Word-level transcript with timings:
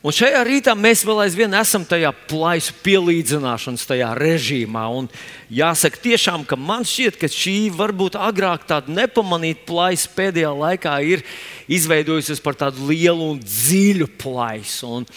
Un 0.00 0.14
šajā 0.16 0.38
rītā 0.48 0.72
mēs 0.72 1.02
vēl 1.04 1.18
aizvien 1.26 1.52
esam 1.58 1.82
tajā 1.84 2.08
plaisu 2.30 2.72
pielīdzināšanas 2.80 3.82
tajā 3.84 4.06
režīmā. 4.16 4.86
Un 4.96 5.10
jāsaka, 5.52 6.00
tiešām, 6.00 6.46
ka 6.48 6.56
man 6.56 6.86
šķiet, 6.88 7.18
ka 7.20 7.28
šī 7.28 7.68
varbūt 7.76 8.16
agrāk 8.16 8.64
tāda 8.70 8.88
nepamanīta 8.96 9.66
plaisa 9.68 10.08
pēdējā 10.16 10.52
laikā 10.56 10.94
ir 11.04 11.24
izveidojusies 11.68 12.40
par 12.40 12.56
tādu 12.62 12.88
lielu 12.88 13.26
un 13.34 13.42
dziļu 13.44 14.08
plaisu. 14.22 14.88
Un 15.02 15.08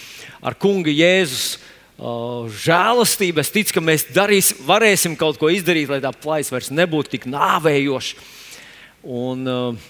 ar 0.43 0.59
kunga 0.59 0.91
Jēzus 0.91 1.45
uh, 1.55 2.51
žēlastību 2.51 3.39
es 3.39 3.53
ticu, 3.55 3.77
ka 3.79 3.85
mēs 3.87 4.09
darīs, 4.11 4.51
varēsim 4.67 5.15
kaut 5.15 5.39
ko 5.39 5.47
izdarīt, 5.47 5.87
lai 5.95 6.01
tā 6.03 6.11
plaisa 6.11 6.57
vairs 6.57 6.73
nebūtu 6.75 7.15
tik 7.15 7.29
nāvējoša. 7.31 8.19
Un, 9.07 9.47
uh, 9.47 9.89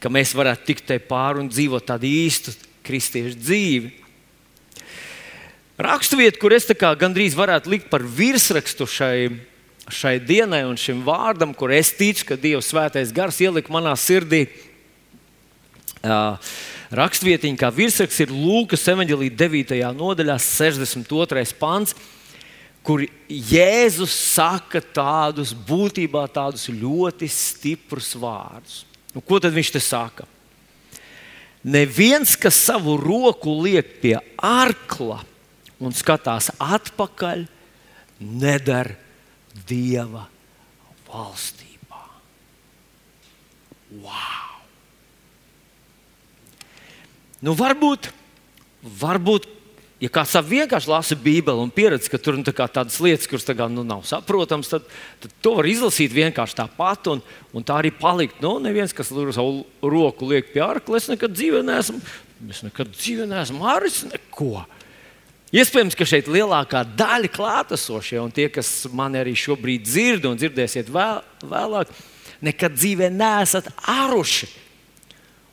ka 0.00 0.08
mēs 0.08 0.32
varētu 0.32 0.68
tikt 0.72 0.88
te 0.88 1.00
pāri 1.12 1.44
un 1.44 1.52
dzīvot 1.52 1.90
tādu 1.92 2.08
īstu 2.08 2.56
kristiešu 2.86 3.38
dzīvi. 3.40 3.92
Raksturvieta, 5.80 6.36
kur 6.40 6.52
es 6.52 6.66
gandrīz 7.00 7.36
varētu 7.38 7.70
likt 7.72 7.88
par 7.92 8.02
virsrakstu 8.04 8.84
šai, 8.84 9.30
šai 9.88 10.18
dienai 10.20 10.66
un 10.68 10.76
šim 10.76 11.00
vārdam, 11.06 11.54
kur 11.56 11.72
es 11.72 11.94
ticu, 11.96 12.26
ka 12.28 12.36
Dieva 12.36 12.60
svētais 12.60 13.14
gars 13.16 13.40
ielika 13.40 13.72
manā 13.72 13.94
sirdī. 13.96 14.44
Uh, 16.00 16.36
Rakstvietiņa 16.90 17.60
kā 17.60 17.68
virsraksts 17.70 18.24
ir 18.24 18.32
Lūkas 18.34 18.82
evanģelīja 18.90 19.36
9. 19.38 19.76
nodaļā, 19.94 20.36
62. 20.42 21.44
pants, 21.60 21.94
kur 22.82 23.04
Jēzus 23.28 24.10
saka 24.34 24.82
tādus 24.82 25.52
būtībā 25.54 26.24
tādus 26.34 26.66
ļoti 26.72 27.28
stiprus 27.30 28.12
vārdus. 28.18 28.82
Nu, 29.14 29.22
ko 29.22 29.38
tad 29.42 29.54
viņš 29.54 29.72
te 29.76 29.82
saka? 29.82 30.26
Neviens, 31.60 32.36
kas 32.40 32.56
savu 32.56 32.96
roku 32.96 33.52
liek 33.60 33.98
pie 34.00 34.16
arkla 34.40 35.20
un 35.80 35.92
skatās 35.96 36.48
atpakaļ, 36.56 37.44
nedara 38.20 38.96
dieva 39.68 40.26
valstībā. 41.08 42.02
Wow! 44.00 44.50
Nu, 47.40 47.54
varbūt, 47.56 48.10
varbūt 49.00 49.48
ja 50.00 50.08
kāds 50.12 50.32
vienkārši 50.48 50.90
lasa 50.90 51.16
Bībeli 51.18 51.60
un 51.60 51.70
pieredz, 51.72 52.08
ka 52.08 52.18
tur 52.20 52.38
nu, 52.38 52.44
tā 52.46 52.54
tādas 52.56 52.96
lietas, 53.04 53.28
kuras 53.28 53.44
tā 53.46 53.54
kā, 53.56 53.68
nu, 53.70 53.84
nav 53.86 54.02
saprotamas, 54.08 54.70
tad, 54.72 54.86
tad 55.20 55.34
to 55.44 55.54
var 55.58 55.68
izlasīt 55.68 56.14
vienkārši 56.16 56.56
tāpat 56.62 57.10
un, 57.12 57.22
un 57.52 57.66
tā 57.66 57.80
arī 57.82 57.92
palikt. 57.92 58.40
Nu, 58.44 58.56
neviens, 58.62 58.94
kas 58.96 59.12
savu 59.12 59.64
roku 59.84 60.28
liek 60.30 60.52
pie 60.54 60.62
arkla, 60.64 61.00
es 61.00 61.10
nekad 61.12 61.34
dzīvē 61.36 61.62
neesmu, 61.68 62.00
es 62.48 62.62
nekad 62.64 62.94
dzīvē 62.96 63.28
neesmu 63.30 63.64
haris 63.66 64.04
neko. 64.08 64.64
Iespējams, 65.50 65.96
ka 65.98 66.06
šeit 66.06 66.30
lielākā 66.30 66.84
daļa 66.96 67.32
klātesošie 67.34 68.20
un 68.22 68.30
tie, 68.32 68.46
kas 68.54 68.86
man 68.94 69.18
arī 69.18 69.34
šobrīd 69.36 69.82
dzird 69.82 70.28
un 70.30 70.38
dzirdēsiet 70.38 70.88
vēl, 70.94 71.18
vēlāk, 71.50 71.90
nekad 72.46 72.76
dzīvē 72.78 73.10
neesat 73.12 73.68
āruši. 73.82 74.48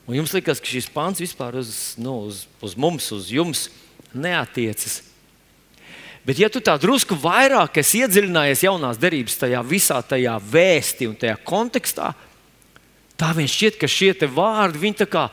Un 0.08 0.16
jums 0.16 0.32
liekas, 0.32 0.62
ka 0.62 0.70
šis 0.70 0.86
pants 0.88 1.20
vispār 1.20 1.58
uz, 1.58 1.98
nu, 2.00 2.14
uz, 2.30 2.46
uz 2.64 2.78
mums, 2.78 3.10
uz 3.12 3.26
jums 3.34 3.66
ir 3.66 3.87
neatiecas. 4.14 5.02
Bet, 6.28 6.36
ja 6.36 6.50
tu 6.52 6.60
tā 6.60 6.74
drusku 6.80 7.16
vairāk 7.16 7.80
esi 7.80 8.02
iedziļinājies 8.04 8.66
jaunās 8.66 8.98
derības 9.00 9.38
tajā 9.40 9.62
visā 9.64 10.02
tajā 10.04 10.34
vēstī 10.44 11.08
un 11.08 11.16
tajā 11.16 11.38
kontekstā, 11.48 12.10
tā 13.16 13.30
viņš 13.36 13.54
šķiet, 13.54 13.78
ka 13.80 13.88
šie 13.88 14.12
vārdi 14.34 14.82
viņi 14.82 15.08
kā, 15.08 15.28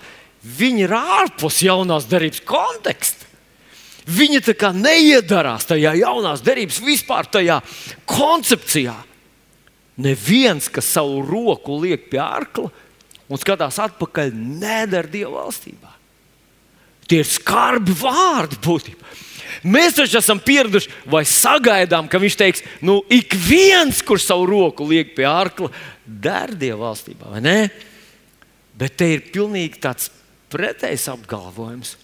viņi 0.46 0.86
ir 0.86 0.96
ārpus 0.96 1.60
jaunās 1.66 2.08
derības 2.08 2.44
konteksta. 2.48 3.26
Viņi 4.06 4.40
tā 4.46 4.54
kā 4.54 4.70
neiedarās 4.70 5.66
tajā 5.66 5.96
jaunās 5.98 6.44
derības 6.46 6.78
vispār 6.86 7.26
tajā 7.26 7.58
koncepcijā. 8.06 8.94
Neviens, 9.98 10.70
kas 10.70 10.92
savu 10.94 11.24
roku 11.26 11.80
liek 11.82 12.08
pie 12.12 12.22
arkla 12.22 12.70
un 13.26 13.42
skatās 13.42 13.80
atpakaļ, 13.82 14.32
nedara 14.36 15.10
Dieva 15.10 15.42
valstībā. 15.42 15.95
Tie 17.06 17.22
ir 17.22 17.30
skarbi 17.30 17.94
vārdi 18.00 18.58
būtībā. 18.64 19.06
Mēs 19.66 19.96
taču 19.98 20.20
esam 20.20 20.40
pieraduši 20.42 20.92
vai 21.10 21.24
sagaidām, 21.26 22.10
ka 22.10 22.20
viņš 22.22 22.38
teiks, 22.38 22.64
nu, 22.86 23.00
ik 23.10 23.34
viens, 23.48 24.02
kurš 24.06 24.28
savu 24.28 24.46
roku 24.50 24.86
liek 24.90 25.16
pie 25.18 25.26
ārkla, 25.30 25.72
der 26.06 26.54
dieva 26.54 26.84
valstībā, 26.90 27.32
vai 27.34 27.42
ne? 27.42 27.60
Bet 28.78 28.98
te 29.00 29.08
ir 29.16 29.24
pilnīgi 29.34 29.80
tāds 29.82 30.12
pretējs 30.54 31.08
apgalvojums. 31.14 31.96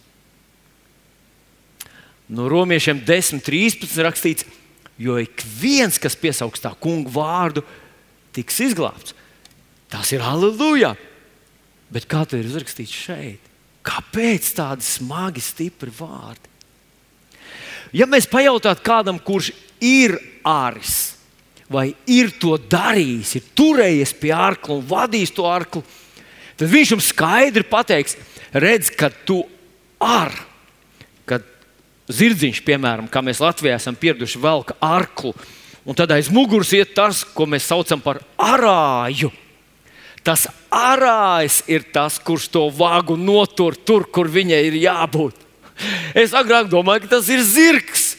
No 2.31 2.47
romiešiem 2.49 3.03
10, 3.05 3.43
13 3.43 4.01
rakstīts, 4.07 4.47
jo 5.01 5.19
ik 5.19 5.43
viens, 5.59 5.99
kas 6.01 6.17
piesaugs 6.17 6.63
tā 6.63 6.71
kungu 6.79 7.11
vārdu, 7.13 7.65
tiks 8.33 8.61
izglābts. 8.63 9.13
Tas 9.91 10.13
ir 10.15 10.23
halleluja! 10.23 10.95
Bet 11.91 12.07
kā 12.07 12.23
tas 12.23 12.39
ir 12.39 12.47
uzrakstīts 12.47 12.95
šeit? 12.95 13.50
Kāpēc 13.85 14.51
tādi 14.57 14.85
smagi, 14.85 15.41
stipri 15.41 15.93
vārdi? 15.95 16.49
Ja 17.91 18.07
mēs 18.07 18.29
pajautātu 18.29 18.85
kādam, 18.85 19.17
kurš 19.19 19.51
ir 19.83 20.15
āris, 20.47 21.17
vai 21.71 21.91
ir 22.07 22.31
to 22.39 22.55
darījis, 22.55 23.33
ir 23.35 23.49
turējies 23.57 24.13
pie 24.21 24.31
arkla 24.35 24.77
un 24.77 24.85
vadījis 24.87 25.33
to 25.35 25.47
arklu, 25.49 25.81
tad 26.59 26.71
viņš 26.71 26.93
jums 26.93 27.09
skaidri 27.11 27.65
pateiks, 27.67 28.15
redz, 28.53 28.93
ka 28.95 29.09
tu 29.27 29.41
ar, 29.99 30.31
kad 31.27 31.43
zirdziņš, 32.11 32.63
piemēram, 32.67 33.09
kā 33.11 33.23
mēs 33.25 33.43
Latvijā 33.43 33.75
esam 33.79 33.97
pieraduši, 33.99 34.39
velk 34.43 34.75
arklu, 34.79 35.33
un 35.83 35.97
tad 35.97 36.13
aiz 36.15 36.31
muguras 36.31 36.71
iet 36.77 36.93
tas, 36.95 37.25
ko 37.25 37.49
mēs 37.49 37.67
saucam 37.67 38.03
par 38.03 38.21
arāju. 38.37 39.33
Tas 40.21 40.45
arājs 40.69 41.63
ir 41.71 41.87
tas, 41.93 42.19
kurš 42.21 42.47
to 42.53 42.67
vagu 42.77 43.17
notur 43.17 43.75
tur, 43.75 44.05
kur 44.05 44.29
viņai 44.29 44.59
ir 44.67 44.77
jābūt. 44.83 45.47
Es 46.13 46.35
agrāk 46.37 46.69
domāju, 46.69 47.05
ka 47.05 47.15
tas 47.17 47.29
ir 47.33 47.41
zirgs. 47.41 48.11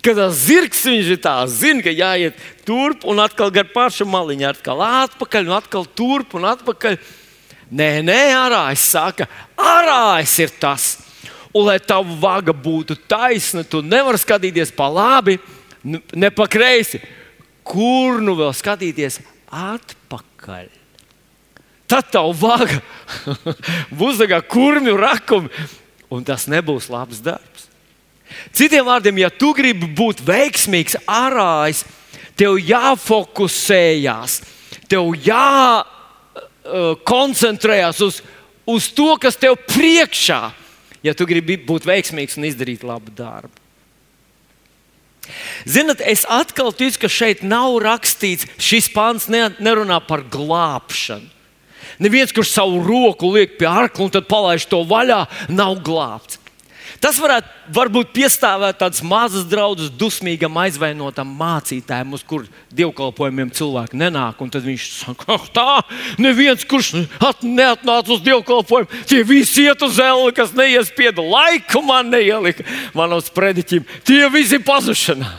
Kad 0.00 0.16
tas 0.16 0.38
zirgs 0.46 0.80
viņš 0.88 1.10
ir 1.12 1.20
tāds, 1.20 1.58
zina, 1.60 1.84
ka 1.84 1.92
jāiet 1.92 2.38
turp 2.64 3.04
un 3.04 3.20
atkal 3.20 3.52
gar 3.52 3.68
pašu 3.68 4.06
maliņu, 4.08 4.46
atkal 4.48 4.80
atpakaļ 4.86 5.50
un 5.50 5.56
atkal 5.58 5.84
turp 5.84 6.32
un 6.38 6.48
atpakaļ. 6.48 6.96
Nē, 7.70 7.90
nē, 8.08 8.20
arājs 8.38 8.86
saka, 8.94 9.28
arājs 9.60 10.38
ir 10.40 10.56
tas. 10.56 10.88
Un, 11.52 11.66
lai 11.66 11.76
tava 11.82 12.16
vaga 12.22 12.54
būtu 12.56 12.96
taisna, 13.10 13.66
tu 13.66 13.82
nevari 13.84 14.18
skatīties 14.22 14.72
pa 14.72 14.88
labi, 14.88 15.36
ne 15.84 16.32
pa 16.32 16.48
kreisi. 16.48 17.02
Kur 17.66 18.22
nu 18.24 18.38
vēl 18.38 18.54
skatīties 18.56 19.20
atpakaļ? 19.52 20.79
Tad 21.90 22.06
tev 22.14 22.30
vaga 22.38 22.78
būs 23.98 24.22
kurmju 24.48 24.96
rakumi, 24.96 25.48
un 26.10 26.24
tas 26.24 26.46
nebūs 26.50 26.88
labs 26.92 27.20
darbs. 27.24 27.68
Citiem 28.54 28.84
vārdiem, 28.86 29.18
ja 29.24 29.30
tu 29.30 29.54
gribi 29.54 29.86
būt 29.86 30.20
veiksmīgs 30.26 30.96
arājs, 31.10 31.84
tev 32.38 32.58
jāfokusējas, 32.62 34.42
tev 34.90 35.14
jākoncentrējas 35.26 38.00
uh, 38.00 38.06
uz, 38.06 38.22
uz 38.66 38.92
to, 38.94 39.16
kas 39.20 39.36
tev 39.36 39.56
priekšā, 39.68 40.52
ja 41.02 41.14
tu 41.16 41.26
gribi 41.28 41.56
būt 41.58 41.86
veiksmīgs 41.88 42.36
un 42.38 42.44
izdarīt 42.48 42.82
labu 42.86 43.10
darbu. 43.16 43.50
Ziniet, 45.68 46.00
es 46.02 46.24
atkal 46.26 46.72
ticu, 46.74 46.98
ka 47.04 47.08
šeit 47.12 47.42
nav 47.46 47.78
rakstīts, 47.84 48.46
šis 48.58 48.88
pāns 48.90 49.28
nerunā 49.30 50.00
par 50.06 50.20
glābšanu. 50.26 51.39
Neviens, 52.00 52.32
kurš 52.32 52.54
savu 52.54 52.80
roku 52.84 53.28
liek 53.34 53.58
pie 53.60 53.68
arkla 53.68 54.06
un 54.06 54.14
tad 54.14 54.28
palaiž 54.30 54.64
to 54.70 54.80
vaļā, 54.88 55.24
nav 55.52 55.82
glābts. 55.84 56.40
Tas 57.00 57.16
varētu 57.16 57.72
varbūt 57.72 58.10
piestāvēt 58.12 58.76
tādas 58.82 59.00
mazas 59.00 59.46
draudzes, 59.48 59.88
dusmīgam, 59.96 60.58
aizvainotam 60.60 61.30
mācītājam, 61.38 62.12
uz 62.12 62.24
kuriem 62.28 62.50
dievkalpojumiem 62.76 63.52
cilvēki 63.56 63.96
nenāk. 63.96 64.42
Tad 64.52 64.66
viņš 64.66 64.88
saka, 64.98 65.36
ah, 65.36 65.46
tā, 65.54 66.04
neviens, 66.20 66.66
kurš 66.68 67.06
at, 67.24 67.40
neatnāca 67.46 68.12
uz 68.12 68.20
dievkalpojumu, 68.26 69.00
tie 69.08 69.22
visi 69.24 69.64
iet 69.64 69.80
uz 69.86 69.96
zeli, 69.96 70.34
kas 70.36 70.52
neiespieda 70.56 71.24
laiku, 71.24 71.80
man 71.88 72.12
neielika 72.12 72.66
manos 72.96 73.32
prediķim. 73.32 73.88
Tie 74.04 74.20
visi 74.34 74.60
pazušanā. 74.60 75.32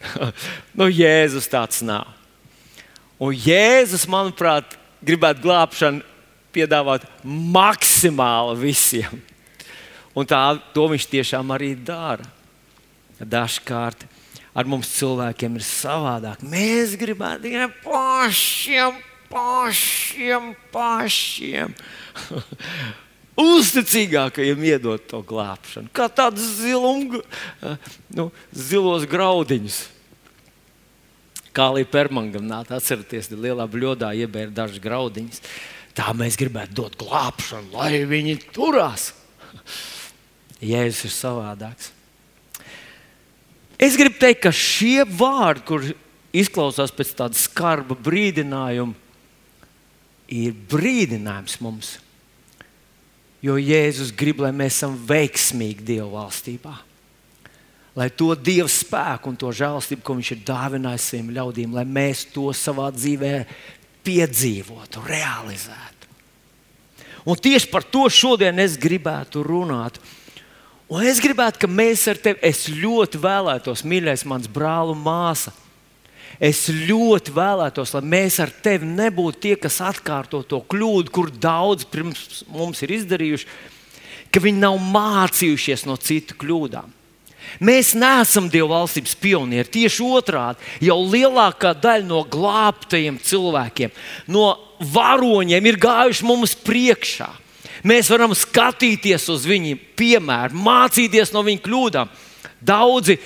nu, 0.78 0.90
Jēzus 0.90 1.46
tāds 1.52 1.84
nav. 1.86 2.10
Un 3.22 3.36
Jēzus, 3.36 4.08
manuprāt, 4.10 4.79
gribētu 5.04 5.44
glābšanu 5.44 6.04
piedāvāt 6.54 7.06
maksimāli 7.24 8.58
visiem. 8.60 9.20
Un 10.16 10.26
tā, 10.26 10.40
to 10.74 10.88
viņš 10.90 11.06
tiešām 11.10 11.52
arī 11.54 11.74
dara. 11.74 12.26
Dažkārt 13.20 14.06
ar 14.56 14.66
mums 14.66 14.90
cilvēkiem 14.96 15.60
ir 15.60 15.66
savādāk. 15.66 16.42
Mēs 16.42 16.96
gribētu 16.98 17.46
tikai 17.46 17.68
pašiem, 17.84 18.98
pašiem, 19.30 20.50
pašiem. 20.72 21.76
uzticīgākajiem 23.40 24.66
iedot 24.72 25.06
to 25.08 25.22
glābšanu, 25.26 25.90
kā 25.94 26.08
tādus 26.12 26.58
zilumu, 26.60 27.22
nu, 28.16 28.28
zilos 28.52 29.06
graudiņus. 29.08 29.80
Kā 31.56 31.66
līdz 31.74 31.90
permangam 31.90 32.44
nāca, 32.46 32.78
atcerieties, 32.78 33.32
lielā 33.34 33.66
bļodā 33.70 34.12
iebēra 34.22 34.52
dažas 34.54 34.82
graudiņas. 34.82 35.42
Tā 35.98 36.12
mēs 36.14 36.38
gribētu 36.38 36.76
dot 36.78 36.98
glābšanu, 37.00 37.74
lai 37.74 38.04
viņi 38.08 38.36
turās. 38.54 39.10
Jēzus 40.60 41.08
ir 41.08 41.14
savādāks. 41.14 41.90
Es 43.80 43.96
gribu 43.96 44.20
teikt, 44.20 44.42
ka 44.44 44.52
šie 44.54 45.06
vārdi, 45.08 45.64
kur 45.66 45.86
izklausās 46.36 46.92
pēc 46.94 47.14
tāda 47.16 47.38
skarba 47.40 47.96
brīdinājuma, 47.96 48.94
ir 50.30 50.54
brīdinājums 50.70 51.56
mums. 51.64 51.96
Jo 53.40 53.56
Jēzus 53.56 54.12
grib, 54.12 54.42
lai 54.44 54.52
mēs 54.52 54.76
esam 54.76 54.94
veiksmīgi 55.08 55.86
Dieva 55.94 56.10
valstībā. 56.12 56.76
Lai 57.98 58.06
to 58.14 58.34
Dieva 58.38 58.68
spēku 58.70 59.32
un 59.32 59.38
to 59.38 59.50
žēlstību, 59.54 60.04
ko 60.06 60.14
Viņš 60.18 60.32
ir 60.36 60.44
dāvinājis 60.46 61.08
saviem 61.10 61.32
ļaudīm, 61.34 61.72
lai 61.74 61.86
mēs 61.88 62.28
to 62.30 62.52
savā 62.54 62.90
dzīvē 62.94 63.34
piedzīvotu, 64.06 65.02
realizētu. 65.06 66.08
Un 67.26 67.36
tieši 67.36 67.68
par 67.68 67.84
to 67.84 68.06
šodien 68.08 68.62
es 68.62 68.78
gribētu 68.80 69.42
runāt. 69.44 69.98
Un 70.90 71.04
es 71.06 71.20
gribētu, 71.22 71.60
ka 71.62 71.68
mēs 71.70 72.06
ar 72.10 72.18
tevi, 72.18 72.40
es 72.46 72.64
ļoti 72.70 73.20
vēlētos, 73.20 73.84
mīļais, 73.86 74.24
mans 74.26 74.48
brāl 74.50 74.94
un 74.94 75.02
māsa. 75.04 75.52
Es 76.40 76.64
ļoti 76.72 77.34
vēlētos, 77.36 77.92
lai 77.92 78.00
mēs 78.14 78.38
ar 78.40 78.52
tevi 78.64 78.88
nebūtu 78.88 79.42
tie, 79.44 79.52
kas 79.60 79.76
atkārto 79.84 80.40
to 80.48 80.62
kļūdu, 80.72 81.12
kur 81.12 81.28
daudz 81.30 81.84
pirms 81.90 82.44
mums 82.48 82.80
ir 82.86 82.94
izdarījuši, 82.96 83.50
ka 84.32 84.40
viņi 84.40 84.62
nav 84.62 84.78
mācījušies 84.80 85.84
no 85.90 85.98
citu 86.00 86.38
kļūdām. 86.40 86.99
Mēs 87.60 87.92
neesam 87.98 88.48
Dieva 88.50 88.80
valstības 88.80 89.14
pionieri. 89.20 89.68
Tieši 89.68 90.06
otrādi, 90.06 90.64
jau 90.86 90.98
lielākā 91.04 91.74
daļa 91.76 92.08
no 92.08 92.22
glābtajiem 92.30 93.20
cilvēkiem, 93.24 93.94
no 94.32 94.52
varoņiem 94.80 95.70
ir 95.70 95.80
gājuši 95.80 96.26
mums 96.28 96.56
priekšā. 96.64 97.30
Mēs 97.86 98.10
varam 98.12 98.34
skatīties 98.36 99.28
uz 99.32 99.46
viņu 99.48 99.78
piemēru, 99.96 100.58
mācīties 100.66 101.32
no 101.32 101.44
viņu 101.46 101.64
kļūdām. 101.64 102.12
Daudzi 102.60 103.16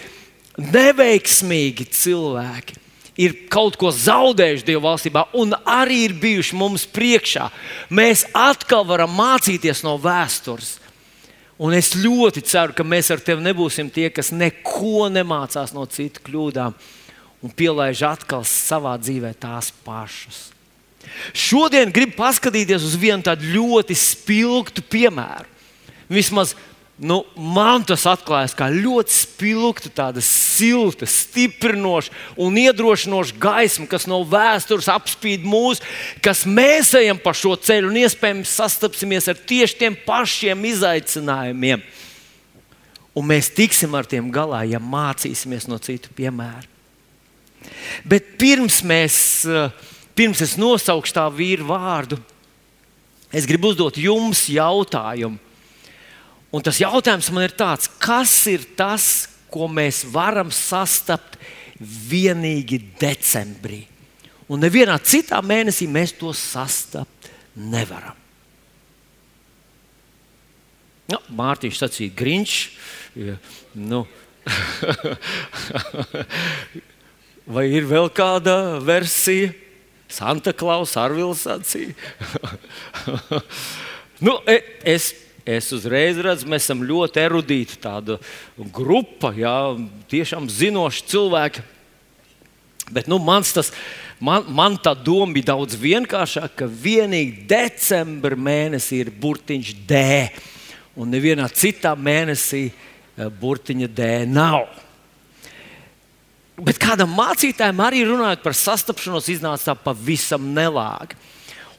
neveiksmīgi 0.59 1.89
cilvēki 1.91 2.79
ir 3.21 3.35
kaut 3.51 3.79
ko 3.79 3.91
zaudējuši 3.95 4.67
Dieva 4.67 4.91
valstībā, 4.91 5.27
un 5.39 5.55
arī 5.67 6.05
ir 6.09 6.17
bijuši 6.23 6.59
mums 6.59 6.87
priekšā. 6.91 7.49
Mēs 7.95 8.27
atkal 8.35 8.87
varam 8.87 9.15
mācīties 9.15 9.85
no 9.87 9.97
vēstures. 10.03 10.79
Un 11.59 11.75
es 11.77 11.93
ļoti 11.95 12.43
ceru, 12.43 12.75
ka 12.75 12.83
mēs 12.87 13.13
ar 13.15 13.23
tevi 13.23 13.45
nebūsim 13.45 13.91
tie, 13.95 14.09
kas 14.11 14.33
neko 14.35 15.07
nemācās 15.13 15.75
no 15.75 15.85
citu 15.87 16.23
kļūdām 16.27 16.75
un 17.45 17.53
pielaiž 17.55 18.03
atkal 18.09 18.43
savā 18.49 18.97
dzīvē 18.99 19.35
tās 19.39 19.71
pašas. 19.87 20.49
Šodien 21.37 21.93
gribu 21.95 22.17
paskatīties 22.19 22.87
uz 22.87 22.97
vienu 22.99 23.23
tādu 23.23 23.47
ļoti 23.53 23.95
spilgtu 23.99 24.83
piemēru. 24.91 25.47
Vismaz 26.11 26.55
nu, 26.99 27.23
man 27.35 27.83
tas 27.87 28.05
atklājas 28.07 28.55
kā 28.55 28.69
ļoti 28.71 29.15
spilgta, 29.15 29.91
tāda 29.91 30.23
silta, 30.25 31.09
stiprinoša 31.11 32.13
un 32.41 32.59
iedrošinoša 32.61 33.39
gaisma, 33.43 33.89
kas 33.91 34.07
no 34.11 34.21
vēstures 34.29 34.91
apspīd 34.93 35.47
mūs, 35.47 35.83
kas 36.25 36.45
mēs 36.47 36.95
ejam 36.99 37.19
pa 37.21 37.35
šo 37.37 37.57
ceļu 37.59 37.91
un 37.91 37.99
iespējams 38.05 38.55
sastapsimies 38.61 39.29
ar 39.31 39.41
tieši 39.41 39.81
tiem 39.83 39.99
pašiem 40.07 40.69
izaicinājumiem. 40.71 41.83
Un 43.15 43.27
mēs 43.31 43.51
tiksim 43.55 43.93
ar 43.95 44.07
tiem 44.11 44.31
galā, 44.35 44.65
ja 44.67 44.81
mācīsimies 44.83 45.69
no 45.71 45.79
citu 45.83 46.11
piemēru. 46.15 46.71
Bet 48.07 48.35
pirms 48.39 48.83
mēs 48.87 49.17
pirms 50.15 50.43
es 50.45 50.55
nosaukšu 50.61 51.15
tā 51.17 51.25
vīru 51.33 51.67
vārdu, 51.69 52.19
es 53.35 53.47
gribu 53.51 53.73
uzdot 53.73 53.99
jums 53.99 54.47
jautājumu. 54.53 55.41
Un 56.55 56.63
tas 56.63 56.79
jautājums 56.79 57.33
man 57.35 57.49
ir 57.49 57.55
tāds, 57.59 57.89
kas 57.99 58.33
ir 58.51 58.63
tas, 58.79 59.27
ko 59.51 59.67
mēs 59.71 60.05
varam 60.15 60.53
sastapt 60.55 61.39
vienīgi 61.81 62.79
decembrī? 63.01 63.83
Un 64.47 64.61
nevienā 64.63 64.95
citā 65.03 65.41
mēnesī 65.43 65.89
mēs 65.91 66.15
to 66.19 66.31
sastapt 66.37 67.31
nevaram. 67.59 68.15
Nu, 71.11 71.19
Mārtiņš 71.37 71.81
sacīja, 71.81 72.15
Grunčs. 72.17 72.71
Ja, 73.19 73.37
nu. 73.77 74.05
Vai 77.55 77.67
ir 77.77 77.85
vēl 77.89 78.09
kāda 78.15 78.79
versija? 78.85 79.53
Santa 80.09 80.53
Klausa, 80.57 81.03
Arvils 81.05 81.43
sacīja. 81.45 81.95
nu, 84.27 84.39
e, 84.49 84.61
es, 84.95 85.11
es 85.45 85.69
uzreiz 85.77 86.19
redzu, 86.25 86.49
mēs 86.49 86.65
esam 86.65 86.83
ļoti 86.87 87.21
erudīti 87.21 87.79
tāda 87.83 88.17
grupa, 88.73 89.33
jā, 89.37 89.77
tiešām 90.11 90.49
zinoši 90.49 91.05
cilvēki. 91.13 91.65
Bet 92.93 93.09
nu, 93.09 93.19
tas, 93.53 93.71
man, 94.21 94.45
man 94.53 94.77
tā 94.77 94.93
doma 94.97 95.33
bija 95.33 95.53
daudz 95.55 95.77
vienkāršāka, 95.81 96.53
ka 96.59 96.69
vienīgi 96.69 97.47
decembra 97.49 98.37
mēnesī 98.37 99.05
ir 99.05 99.13
burtiņš 99.21 99.75
D, 99.89 100.01
un 100.97 101.13
nevienā 101.13 101.49
citā 101.53 101.95
mēnesī 101.97 102.67
eh, 102.69 103.29
burtiņa 103.29 103.89
D 103.89 104.11
nav. 104.29 104.69
Bet 106.55 106.79
kādam 106.79 107.11
mācītājam 107.17 107.81
arī 107.83 108.05
runājot 108.07 108.45
par 108.45 108.55
sastapšanos, 108.55 109.33
iznāca 109.33 109.73
tā 109.73 109.75
pavisam 109.89 110.53
nelāgi. 110.55 111.17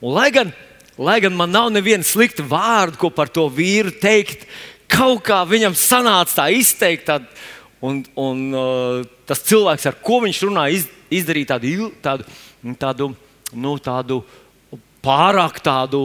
Un, 0.02 0.12
lai, 0.18 0.28
gan, 0.36 0.52
lai 0.98 1.20
gan 1.24 1.36
man 1.36 1.52
nav 1.54 1.72
neviena 1.74 2.06
slikta 2.06 2.46
vārda, 2.46 3.00
ko 3.00 3.12
par 3.14 3.32
to 3.34 3.48
vīru 3.52 3.94
teikt, 4.02 4.46
kaut 4.92 5.24
kā 5.28 5.42
viņam 5.48 5.76
sanāca 5.78 6.42
tā 6.42 6.48
izteikt. 6.56 7.10
Tā, 7.10 7.20
un, 7.86 8.04
un 8.20 8.44
uh, 8.56 9.02
tas 9.28 9.44
cilvēks, 9.46 9.90
ar 9.90 10.00
ko 10.04 10.22
viņš 10.26 10.42
runā, 10.48 10.70
iz, 10.74 10.88
izdarīja 11.14 11.56
tādu, 11.56 11.92
tādu, 12.06 12.30
tādu, 12.82 13.10
nu, 13.54 13.76
tādu 13.82 14.22
pārāk 15.06 15.60
tādu 15.62 16.00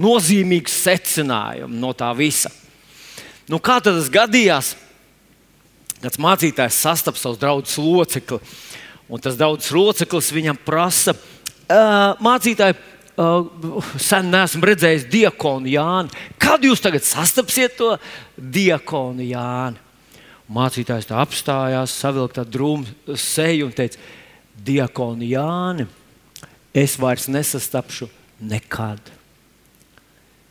nozīmīgu 0.00 0.72
secinājumu 0.72 1.82
no 1.82 1.90
tā 1.92 2.12
visa. 2.16 2.52
Nu, 3.50 3.58
kā 3.58 3.80
tas 3.84 4.08
gadījās? 4.12 4.76
kāds 6.00 6.20
mācītājs 6.20 6.80
sastaps 6.80 7.24
savus 7.24 7.40
draugus 7.40 7.76
locekli. 7.80 8.40
Un 9.10 9.22
tas 9.22 9.36
draugs 9.36 9.70
loceklis 9.74 10.30
viņam 10.32 10.58
prasa, 10.64 11.16
mācītāji, 12.22 12.78
sen 14.00 14.30
neesmu 14.32 14.68
redzējis 14.70 15.06
diakonu 15.12 15.70
Jānu. 15.70 16.12
Kad 16.40 16.64
jūs 16.64 16.82
tagad 16.84 17.04
sastapsiet 17.06 17.76
to 17.78 17.94
diakonu 18.36 19.26
Jānu? 19.26 19.80
Mācītājs 20.50 21.06
tā 21.06 21.20
apstājās, 21.22 21.94
savilka 21.94 22.40
tādu 22.40 22.56
drūmu 22.56 23.16
seju 23.18 23.68
un 23.68 23.74
teica, 23.76 24.00
diakonu 24.66 25.28
Jāni, 25.28 25.86
es 26.74 26.96
vairs 26.98 27.28
nesastapšu 27.30 28.10
nekad. 28.40 29.00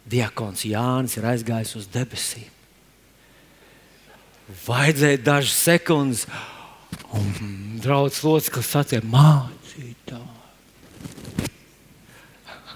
Diakons 0.09 0.63
Jānis 0.65 1.17
ir 1.19 1.27
aizgājis 1.29 1.75
uz 1.77 1.89
debesīm. 1.91 2.47
Vajadzēja 4.65 5.19
dažas 5.21 5.57
sekundes, 5.61 6.23
un 7.13 7.27
draugs 7.83 8.23
loceklis 8.25 8.71
sacīja, 8.73 9.03
mācītāji. 9.05 9.88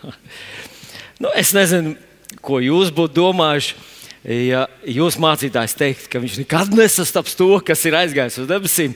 nu, 1.22 1.32
es 1.36 1.54
nezinu, 1.56 1.96
ko 2.44 2.62
jūs 2.64 2.94
būtu 2.96 3.20
domājuši. 3.22 3.76
Ja 4.24 4.70
jūs 4.88 5.18
mācītājs 5.20 5.74
teikt, 5.76 6.06
ka 6.08 6.22
viņš 6.24 6.38
nekad 6.46 6.72
nesastaps 6.78 7.36
to, 7.36 7.50
kas 7.66 7.82
ir 7.84 7.98
aizgājis 8.00 8.38
uz 8.40 8.48
debesīm, 8.48 8.94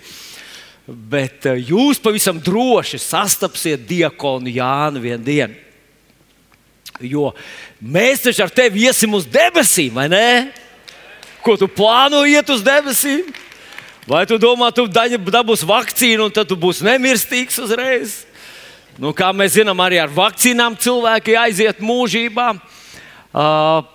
bet 0.87 1.49
eh, 1.51 1.59
jūs 1.67 1.99
pavisam 1.99 2.39
droši 2.39 2.99
sastapsiet 3.03 3.83
diakonu 3.89 4.53
Jānu 4.55 5.01
vienā 5.03 5.19
dienā. 5.25 5.63
Jo 7.03 7.33
mēs 7.83 8.23
taču 8.23 8.45
ar 8.45 8.53
tevi 8.55 8.87
iesim 8.87 9.11
uz 9.13 9.27
debesīm, 9.29 9.99
vai 9.99 10.07
ne? 10.09 10.29
Ko 11.43 11.57
tu 11.59 11.67
plāno 11.67 12.23
iet 12.25 12.47
uz 12.49 12.63
debesīm? 12.65 13.27
Vai 14.07 14.23
tu 14.25 14.39
domā, 14.39 14.71
tu 14.71 14.87
dabūsi 14.87 15.67
vakcīnu 15.67 16.29
un 16.29 16.33
tad 16.33 16.47
tu 16.47 16.55
būsi 16.55 16.87
nemirstīgs 16.87 17.59
uzreiz? 17.59 18.21
Nu, 18.97 19.11
kā 19.13 19.29
mēs 19.29 19.53
zinām, 19.59 19.77
arī 19.85 19.99
ar 20.01 20.09
vakcīnām 20.09 20.73
cilvēki 20.81 21.35
aiziet 21.37 21.81
mūžībā. 21.85 22.47
Uh, 23.29 23.85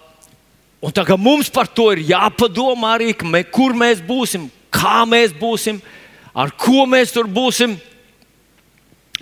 tagad 0.94 1.18
mums 1.18 1.48
par 1.50 1.66
to 1.66 1.88
ir 1.94 2.04
jāpadomā 2.12 2.92
arī, 2.94 3.08
mē, 3.26 3.42
kur 3.50 3.74
mēs 3.74 3.98
būsim, 4.06 4.46
kā 4.70 5.02
mēs 5.08 5.34
būsim, 5.34 5.80
ar 6.30 6.52
ko 6.54 6.86
mēs 6.86 7.14
tur 7.16 7.26
būsim. 7.26 7.74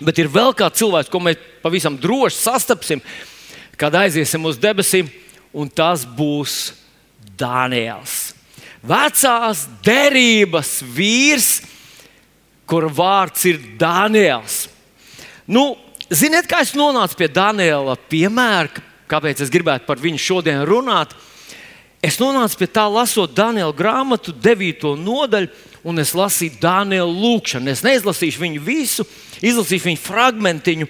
Bet 0.04 0.20
ir 0.20 0.28
vēl 0.32 0.52
kāds 0.56 0.80
cilvēks, 0.80 1.08
ko 1.12 1.20
mēs 1.24 1.40
pavisam 1.64 1.96
droši 2.00 2.36
sastapsim, 2.40 3.00
kad 3.80 3.96
aiziesim 3.96 4.44
uz 4.44 4.60
debesīm. 4.60 5.08
un 5.52 5.66
tas 5.68 6.04
būs 6.04 6.74
Daniels. 7.34 8.34
Vecās 8.86 9.64
derības 9.82 10.78
vīrs, 10.94 11.48
kur 12.70 12.86
vārds 12.86 13.48
ir 13.50 13.58
Daniels. 13.80 14.68
Nu, 15.50 15.74
ziniet, 16.06 16.46
kā 16.46 16.60
es 16.62 16.76
nonācu 16.78 17.16
pie 17.18 17.26
Daniela 17.26 17.96
piemēra, 18.10 18.84
kāpēc 19.10 19.42
es 19.42 19.50
gribētu 19.50 19.88
par 19.88 19.98
viņu 19.98 20.22
šodien 20.22 20.62
runāt? 20.68 21.16
Es 22.06 22.20
nonācu 22.22 22.60
pie 22.60 22.68
tā, 22.70 22.84
lasot 22.86 23.34
Daniela 23.34 23.74
grāmatu, 23.76 24.30
9. 24.30 24.94
nodaļu, 25.02 25.50
un 25.90 25.98
es 25.98 26.14
lasīju 26.14 26.60
Daniela 26.62 27.10
lūgšanu. 27.10 27.72
Es 27.72 27.82
neizlasīšu 27.82 28.44
viņu 28.44 28.62
visu, 28.62 29.06
izlasīšu 29.42 29.90
viņu 29.90 30.02
fragmentiņu. 30.04 30.88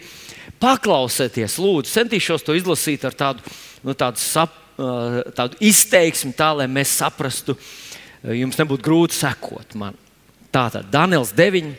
Paklausieties, 0.60 1.56
lūdzu, 1.56 1.94
centīšos 1.94 2.44
to 2.44 2.52
izlasīt 2.58 3.08
ar 3.08 3.16
tādu, 3.16 3.56
nu, 3.80 3.96
tādu, 3.96 4.20
sap, 4.20 4.52
tādu 4.76 5.56
izteiksmi, 5.64 6.36
tā 6.36 6.52
lai 6.58 6.68
mēs 6.68 6.98
saprastu, 7.00 7.56
jums 8.28 8.60
nebūtu 8.60 8.84
grūti 8.84 9.16
sekot 9.22 9.72
man. 9.80 9.96
Tātad 10.52 10.92
Daniels 10.92 11.32
9, 11.32 11.72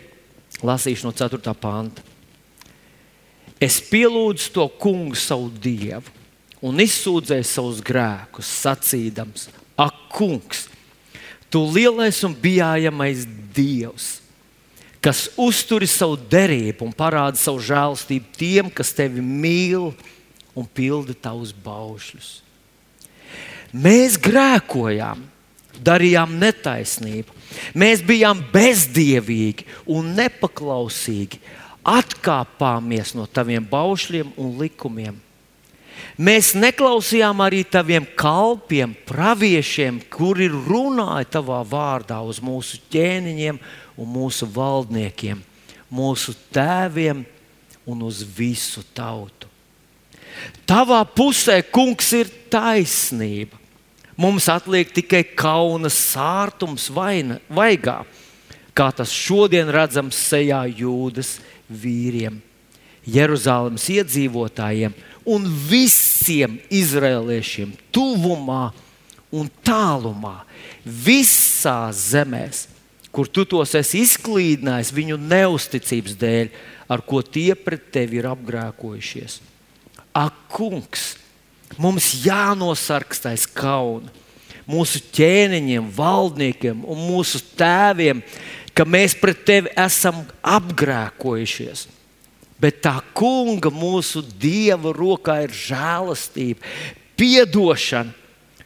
lasīšu 0.65 1.11
no 1.11 1.13
4. 1.13 1.53
panta. 1.61 2.10
Es 3.61 3.77
pielūdzu 3.85 4.49
to 4.55 4.65
kungu, 4.81 5.17
savu 5.17 5.51
dievu 5.61 6.09
un 6.65 6.81
izsūdzēja 6.81 7.45
savus 7.45 7.81
grēkus, 7.85 8.49
sacīdams: 8.63 9.49
Ak, 9.77 9.97
kungs, 10.13 10.65
tu 11.49 11.61
lielais 11.69 12.23
un 12.25 12.33
bijājamais 12.37 13.27
dievs! 13.53 14.17
Kas 15.01 15.25
uztur 15.33 15.81
savu 15.89 16.19
derību 16.29 16.85
un 16.85 16.93
parāda 16.93 17.39
savu 17.41 17.61
žēlstību 17.65 18.35
tiem, 18.37 18.67
kas 18.69 18.93
tevi 18.93 19.21
mīl 19.21 19.89
un 20.53 20.67
pilda 20.67 21.15
tavus 21.17 21.53
baušļus. 21.63 22.29
Mēs 23.73 24.19
grēkojām, 24.21 25.23
darījām 25.81 26.35
netaisnību, 26.37 27.33
mēs 27.73 28.03
bijām 28.05 28.43
bezdievīgi 28.53 29.65
un 29.89 30.11
nepaklausīgi, 30.19 31.39
atkāpāmies 31.87 33.15
no 33.17 33.25
taviem 33.25 33.65
baušļiem 33.67 34.33
un 34.37 34.55
likumiem 34.61 35.19
Mēs 36.21 36.51
neklausījām 36.53 37.39
arī 37.41 37.63
taviem 37.65 38.05
kalpiem, 38.19 38.93
praviešiem, 39.07 40.01
kuri 40.11 40.49
runāja 40.51 41.37
tavā 41.37 41.61
vārdā 41.65 42.19
uz 42.21 42.41
mūsu 42.43 42.81
ķēniņiem 42.91 43.59
un 44.01 44.11
mūsu 44.11 44.47
valdniekiem, 44.51 45.41
mūsu 45.91 46.35
tēviem 46.53 47.23
un 47.89 48.03
uz 48.05 48.21
visu 48.21 48.83
tautu. 48.95 49.49
Tavā 50.67 51.01
pusē, 51.05 51.59
kungs, 51.73 52.11
ir 52.15 52.29
taisnība. 52.51 53.57
Mums 54.19 54.45
atliek 54.51 54.91
tikai 54.93 55.23
kauna 55.25 55.89
sārtums 55.89 56.89
vaina, 56.93 57.39
vaigā, 57.49 58.01
kā 58.77 58.91
tas 58.93 59.09
šodien 59.15 59.71
redzams 59.73 60.19
sejā 60.29 60.61
jūdas 60.69 61.39
vīriem, 61.71 62.39
Jeruzalemes 63.01 63.87
iedzīvotājiem 63.89 64.93
un 65.25 65.47
visiem 65.69 66.59
izrēliešiem, 66.69 67.73
tuvumā 67.93 68.69
un 69.33 69.49
tālumā, 69.65 70.41
visās 70.85 72.11
zemēs, 72.11 72.67
kur 73.11 73.27
tu 73.27 73.45
tos 73.47 73.73
esi 73.79 74.03
izklīdinājis 74.05 74.93
viņu 74.95 75.17
neusticības 75.21 76.17
dēļ, 76.19 76.51
ar 76.91 77.03
ko 77.07 77.21
tie 77.23 77.55
pret 77.55 77.89
tevi 77.95 78.19
ir 78.21 78.29
apgrēkojušies. 78.31 79.39
Ak, 80.11 80.35
kungs, 80.51 81.15
mums 81.79 82.11
jānosargstais 82.25 83.47
kauna 83.47 84.11
mūsu 84.71 85.01
ķēniņiem, 85.15 85.89
valdniekiem 85.95 86.83
un 86.87 86.99
mūsu 87.09 87.41
tēviem, 87.57 88.21
ka 88.77 88.85
mēs 88.87 89.17
pret 89.19 89.43
tevi 89.47 89.73
esam 89.79 90.23
apgrēkojušies 90.41 91.87
bet 92.61 92.81
tā 92.85 92.99
kunga, 93.17 93.71
mūsu 93.73 94.21
dieva 94.21 94.93
rokā 94.93 95.39
ir 95.47 95.53
žēlastība, 95.55 96.61
atdošana, 97.21 98.13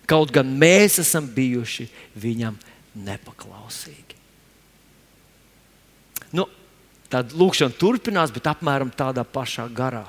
kaut 0.08 0.32
gan 0.32 0.48
mēs 0.48 1.00
esam 1.02 1.26
bijuši 1.28 1.88
viņam 2.20 2.56
nepaklausīgi. 3.04 4.16
Nu, 6.36 6.46
tad 7.12 7.36
lūkšana 7.36 7.76
turpinās, 7.80 8.32
bet 8.36 8.48
apmēram 8.48 8.94
tādā 8.96 9.26
pašā 9.28 9.68
garā. 9.76 10.06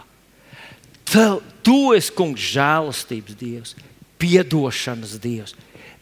Tev, 1.06 1.40
tu 1.66 1.94
esi 1.94 2.14
kungs, 2.14 2.42
žēlastības 2.54 3.38
dievs, 3.38 3.74
atdošanas 4.16 5.18
dievs, 5.22 5.54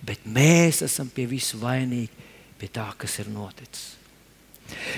bet 0.04 0.24
mēs 0.28 0.82
esam 0.84 1.08
pie 1.12 1.24
visu 1.28 1.60
vainīgi, 1.60 2.23
pie 2.64 2.72
tā, 2.72 2.88
kas 2.96 3.18
ir 3.20 3.28
noticis. 3.28 3.92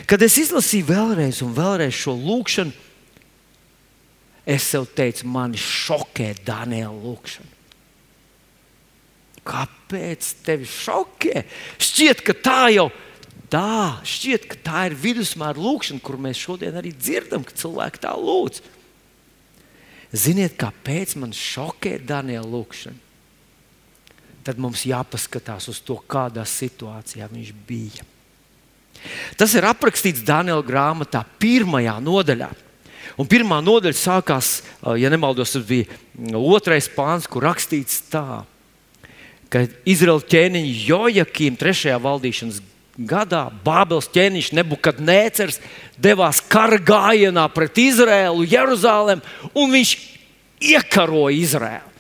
Kad 0.07 0.23
es 0.23 0.37
izlasīju 0.39 0.87
vēlreiz 0.87 1.43
un 1.43 1.55
vēlreiz 1.57 1.97
šo 1.99 2.15
lūkšanu, 2.15 2.71
es 4.47 4.69
sev 4.71 4.87
teicu, 4.95 5.27
mani 5.27 5.59
šokē 5.59 6.31
Daniela 6.47 6.95
lūkšana. 6.95 7.51
Kāpēc 9.47 10.29
tevi 10.47 10.67
šokē? 10.71 11.43
Šķiet, 11.83 12.23
ka 12.27 12.35
tā 12.39 12.61
jau 12.77 12.87
tā, 13.51 13.99
šķiet, 14.07 14.47
ka 14.51 14.59
tā 14.63 14.85
ir 14.91 14.97
vidusmēra 15.03 15.59
lūkšana, 15.59 16.03
kur 16.03 16.19
mēs 16.23 16.39
šodien 16.39 16.79
arī 16.79 16.95
dzirdam, 16.95 17.43
ka 17.47 17.55
cilvēki 17.59 18.03
tā 18.07 18.15
lūdz. 18.15 18.63
Ziniet, 20.15 20.55
kāpēc 20.59 21.17
man 21.19 21.35
šokē 21.35 21.99
Daniela 22.07 22.47
lūkšana? 22.47 23.06
Tad 24.47 24.61
mums 24.63 24.85
jāpaskatās 24.87 25.67
uz 25.73 25.81
to, 25.83 25.97
kādā 26.07 26.45
situācijā 26.47 27.27
viņš 27.33 27.55
bija. 27.67 28.05
Tas 29.39 29.53
ir 29.59 29.67
aprakstīts 29.67 30.25
Daniela 30.27 30.63
grāmatā, 30.65 31.25
pirmajā 31.43 31.97
nodaļā. 32.03 32.53
Un 33.17 33.29
pirmā 33.31 33.59
nodaļa 33.65 33.97
sākās, 33.97 34.51
ja 34.99 35.11
nemaldos, 35.13 35.55
tas 35.57 35.65
bija 35.67 35.89
otrais 36.37 36.89
pāns, 36.93 37.29
kur 37.31 37.47
rakstīts 37.47 38.05
tā, 38.13 38.45
ka 39.51 39.65
Izraēla 39.89 40.27
ķēniņa 40.31 40.73
Jojakim 40.89 41.59
trešajā 41.59 41.99
valdīšanas 42.03 42.61
gadā 43.09 43.47
Bābeles 43.65 44.09
ķēniņš 44.15 44.53
Nebukadnēcers 44.57 45.61
devās 46.01 46.41
kara 46.51 46.79
gājienā 46.81 47.47
pret 47.55 47.79
Izraēlu, 47.81 48.47
Jeruzalem, 48.49 49.23
un 49.55 49.75
viņš 49.75 49.97
iekaroja 50.75 51.37
Izraēlu 51.37 51.95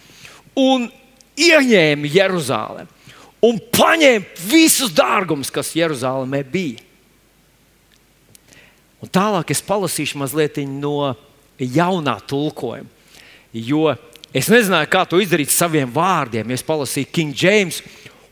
un 0.56 0.88
ieņēma 1.36 2.12
Jeruzalem 2.12 2.92
un 3.44 3.60
paņēma 3.72 4.48
visus 4.48 4.92
dārgumus, 4.96 5.52
kas 5.52 5.74
Jeruzalemē 5.76 6.42
bija. 6.50 6.82
Un 9.02 9.12
tālāk 9.12 9.52
es 9.52 9.62
palasīšu 9.62 10.18
mazliet 10.18 10.58
no 10.66 11.14
jaunā 11.60 12.16
tulkojuma. 12.26 12.88
Jo 13.56 13.92
es 14.36 14.48
nezināju, 14.52 14.88
kā 14.92 15.04
to 15.08 15.20
izdarīt 15.22 15.52
saviem 15.52 15.92
vārdiem. 15.92 16.50
Es 16.52 16.64
palasīju 16.66 17.12
King 17.12 17.36
James, 17.36 17.82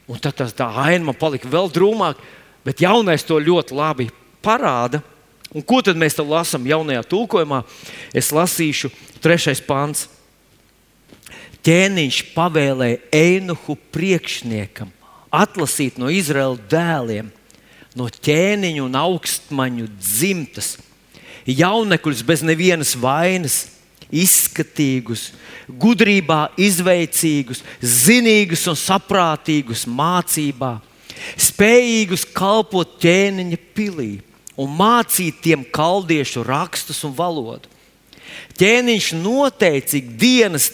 un 0.09 0.21
tad 0.21 0.37
tas 0.41 0.57
tā 0.57 0.67
aina 0.85 1.05
man 1.07 1.17
palika 1.17 1.49
vēl 1.49 1.71
drūmāk, 1.73 2.21
bet 2.65 2.83
jaunais 2.85 3.25
to 3.25 3.39
ļoti 3.41 3.77
labi 3.77 4.09
parāda. 4.45 5.03
Un 5.55 5.63
ko 5.63 5.79
tad 5.85 5.97
mēs 6.01 6.17
tam 6.19 6.33
lasām 6.33 6.67
jaunajā 6.67 7.05
tulkojumā? 7.07 7.63
Es 8.17 8.33
lasīšu 8.35 8.91
trešais 9.23 9.63
pāns. 9.63 10.09
Ķēniņš 11.65 12.19
pavēlēja 12.35 13.01
Einuhu 13.15 13.79
priekšniekam 13.95 14.91
atlasīt 15.35 15.97
no 15.99 16.11
Izraēla 16.13 16.59
dēliem 16.71 17.31
no 17.95 18.09
ķēniņa 18.11 18.83
un 18.83 18.99
augstmaņu 18.99 19.87
dzimtas, 20.03 20.75
jaunekļus 21.47 22.25
bez 22.27 22.43
nevienas 22.47 22.95
vainas, 22.99 23.59
izskatīgus, 24.15 25.29
gudrībā 25.69 26.49
izveicīgus, 26.61 27.63
zinīgus 27.81 28.67
un 28.71 28.79
saprātīgus 28.79 29.87
mācībā, 29.89 30.77
spējīgus 31.41 32.27
kalpot 32.35 32.99
ķēniņa 33.03 33.61
pilī 33.77 34.13
un 34.61 34.75
mācīt 34.75 35.41
tiem 35.43 35.65
kaldiešu 35.65 36.45
rakstus 36.47 37.01
un 37.07 37.15
valodu. 37.17 37.71
Ķēniņš 38.59 39.13
noteica 39.23 40.01
dienas 40.19 40.69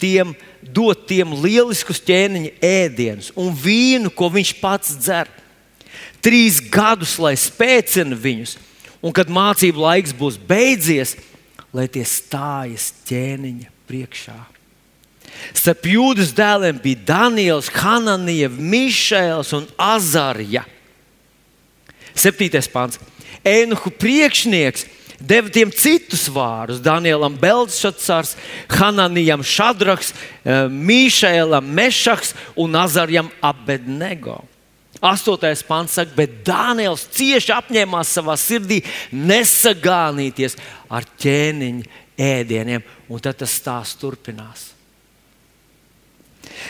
tiem 0.00 0.34
dot 0.60 1.06
tiem 1.08 1.32
lieliskus 1.40 2.02
ķēniņa 2.04 2.52
ēdienus 2.64 3.32
un 3.38 3.54
vīnu, 3.56 4.12
ko 4.12 4.30
viņš 4.32 4.52
pats 4.60 4.96
dzer 5.00 5.30
trīs 6.26 6.58
gadus, 6.60 7.16
lai 7.22 7.36
spēcina 7.38 8.16
viņus, 8.18 8.56
un 9.04 9.14
kad 9.14 9.30
mācību 9.30 9.84
laiks 9.84 10.14
būs 10.16 10.38
beidzies, 10.42 11.14
lai 11.76 11.86
tie 11.92 12.02
stājas 12.08 12.90
ķēniņa 13.06 13.70
priekšā. 13.86 14.38
Starp 15.54 15.84
jūdas 15.86 16.32
dēliem 16.34 16.78
bija 16.82 17.04
Daniels, 17.12 17.68
Hananievs, 17.70 18.58
Mišēls 18.58 19.52
un 19.58 19.66
Azarija. 19.78 20.64
Septītais 22.16 22.68
pāns. 22.72 22.98
Ēnuhu 23.46 23.92
priekšnieks 24.00 24.86
deva 25.20 25.50
tiem 25.52 25.70
citus 25.70 26.26
vārdus. 26.32 26.82
Danielam 26.82 27.36
Belčatsārs, 27.38 28.34
Hananijam 28.68 29.44
Šadraks, 29.44 30.12
eh, 30.44 30.66
Mīšēlam 30.68 31.64
Mešaks 31.64 32.34
un 32.56 32.70
Nazarjam 32.70 33.30
Abednego. 33.40 34.44
Astotais 35.02 35.62
pants 35.62 35.92
saka, 35.92 36.14
bet 36.16 36.44
Dānijas 36.44 37.04
cieši 37.12 37.52
apņēmās 37.52 38.12
savā 38.16 38.36
sirdī 38.40 38.82
nesagānīties 39.12 40.56
ar 40.90 41.04
ķēniņa 41.20 41.84
ēdieniem, 42.16 42.82
un 43.08 43.20
tad 43.20 43.36
tas 43.36 43.52
stāsts 43.52 44.00
turpinās. 44.00 44.72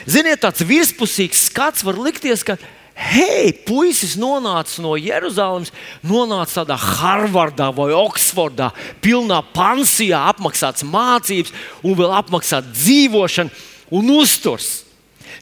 Ziniet, 0.07 0.41
tāds 0.43 0.65
virspusīgs 0.67 1.47
skats 1.51 1.85
var 1.87 1.99
likties, 2.01 2.43
ka 2.43 2.57
hei, 2.97 3.53
puisis 3.53 4.17
nonāca 4.17 4.81
no 4.81 4.95
Jeruzalemes, 4.97 5.73
nonāca 6.05 6.63
tādā 6.63 6.79
Harvardā 6.81 7.69
vai 7.77 7.91
Oksfordā, 7.97 8.71
pilnā 9.05 9.43
pansijā, 9.55 10.23
apmaksāts 10.33 10.87
mācības, 10.89 11.53
un 11.85 11.97
vēl 11.99 12.15
apmaksāts 12.17 12.73
dzīvošana 12.73 13.53
un 13.95 14.13
uzturs. 14.17 14.87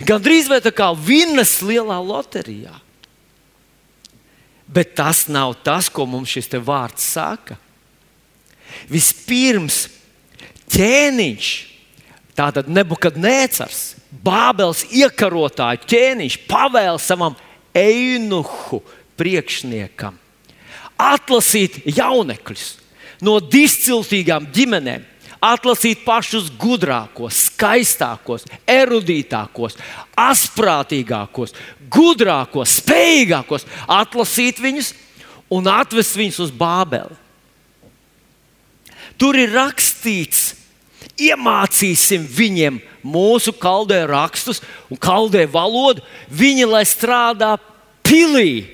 Gan 0.03 0.23
drīz 0.23 0.51
vai 0.51 0.59
tā 0.65 0.73
kā 0.75 0.91
vinnas 0.99 1.61
lielā 1.63 2.01
loterijā. 2.03 2.75
Bet 4.67 4.97
tas 4.99 5.27
nav 5.31 5.55
tas, 5.63 5.91
ko 5.93 6.07
mums 6.09 6.33
šis 6.35 6.51
vārds 6.65 7.05
saka. 7.15 7.59
Vispirms 8.91 9.85
ķēniņš, 10.73 11.51
tātad 12.35 12.67
nebukadnēcars, 12.73 13.83
Bābels 14.23 14.85
iekarotāju 14.95 15.89
ķēniņš 15.91 16.37
pavēl 16.47 17.01
savam 17.03 17.35
einuhu 17.75 18.83
priekšniekam 19.19 20.21
atlasīt 21.01 21.83
jaunekļus 21.89 22.65
no 23.25 23.39
disciltīgām 23.41 24.47
ģimenēm, 24.55 25.05
atlasīt 25.45 26.05
pašus 26.07 26.51
gudrākos, 26.61 27.45
skaistākos, 27.51 28.47
erudītākos, 28.69 29.77
asprātīgākos, 30.19 31.55
gudrākos, 31.93 32.79
spējīgākos, 32.81 33.67
atlasīt 33.89 34.61
viņus 34.63 34.93
un 35.53 35.69
atvest 35.71 36.17
viņus 36.19 36.41
uz 36.47 36.55
Bābeli. 36.55 37.21
Tur 39.21 39.37
ir 39.39 39.53
rakstīts, 39.55 40.55
iemācīsim 41.21 42.25
viņiem 42.27 42.81
mūsu 43.05 43.55
kaldē 43.57 44.05
rakstus 44.09 44.63
un 44.91 44.99
kaldē 45.01 45.45
valodu, 45.51 46.03
viņi 46.31 46.67
lai 46.69 46.83
strādā 46.89 47.55
pilī. 48.05 48.65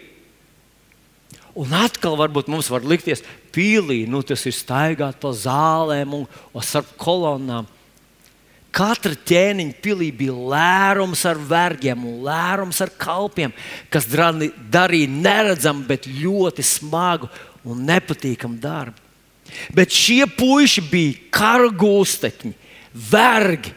Un 1.58 1.74
atkal 1.74 2.16
varbūt 2.16 2.48
mums 2.48 2.70
var 2.70 2.86
likties, 2.86 3.24
pilī, 3.52 4.04
nu, 4.08 4.22
tas 4.22 4.44
ir 4.46 4.54
staigāt 4.54 5.18
pa 5.20 5.34
zālēm 5.34 6.14
un, 6.20 6.24
un 6.54 6.64
starp 6.64 6.94
kolonnām. 7.00 7.68
Katra 8.70 9.16
ķēniņa 9.26 9.80
pilī 9.82 10.12
bija 10.14 10.34
lērums 10.52 11.24
ar 11.26 11.38
vergiem 11.42 12.04
un 12.06 12.20
lērums 12.22 12.78
ar 12.84 12.92
kalpiem, 12.94 13.50
kas 13.90 14.06
darīja 14.06 15.10
neredzamu, 15.10 15.82
bet 15.88 16.06
ļoti 16.06 16.62
smagu 16.62 17.26
un 17.66 17.82
nepatīkamu 17.88 18.60
darbu. 18.62 19.09
Bet 19.74 19.94
šie 19.94 20.24
puiši 20.26 20.84
bija 20.90 21.18
kara 21.34 21.68
gūstekņi, 21.68 22.52
vergi, 23.10 23.74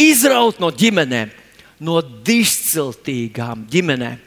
izraut 0.00 0.60
no 0.62 0.70
ģimenēm, 0.74 1.32
no 1.84 2.00
disciltīgām 2.02 3.66
ģimenēm. 3.70 4.20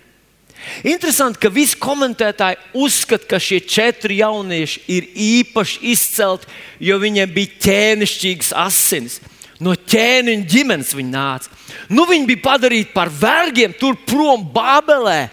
Interesanti, 0.88 1.40
ka 1.40 1.52
visi 1.54 1.78
komentētāji 1.80 2.58
uzskata, 2.78 3.28
ka 3.30 3.40
šie 3.42 3.60
četri 3.64 4.20
jaunieši 4.20 4.84
ir 4.92 5.10
īpaši 5.14 5.80
izcelti, 5.94 6.50
jo 6.84 6.98
viņiem 7.02 7.34
bija 7.34 7.60
ķēnišķīgas 7.68 8.54
asinis. 8.66 9.20
No 9.64 9.74
ķēniņa 9.74 10.46
ģimenes 10.50 10.94
viņi 10.94 11.14
nāca. 11.14 11.54
Nu, 11.90 12.06
viņi 12.10 12.28
bija 12.30 12.44
padarīti 12.46 12.94
par 12.94 13.10
vergiem 13.10 13.74
tur 13.78 13.98
prom 14.06 14.44
Bābelē. 14.54 15.30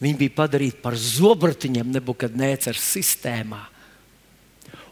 Viņi 0.00 0.16
bija 0.16 0.36
padarīti 0.38 0.80
par 0.80 0.96
zobratiņiem, 0.96 1.92
necērs 2.40 2.86
sistēmā. 2.96 3.60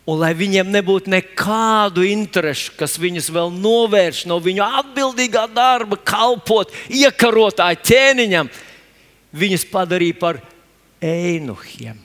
Un 0.08 0.22
lai 0.22 0.32
viņiem 0.32 0.70
nebūtu 0.72 1.12
nekādu 1.12 2.04
interesu, 2.08 2.72
kas 2.78 2.96
viņus 3.00 3.28
vēl 3.32 3.50
novērš 3.52 4.22
no 4.28 4.38
viņu 4.40 4.64
atbildīgā 4.64 5.44
darba, 5.52 5.98
kalpot 6.00 6.72
iekarotāju 6.88 7.80
ķēniņam, 7.90 8.48
viņus 9.36 9.66
padarīja 9.68 10.16
par 10.20 10.40
einuhiem. 11.04 12.00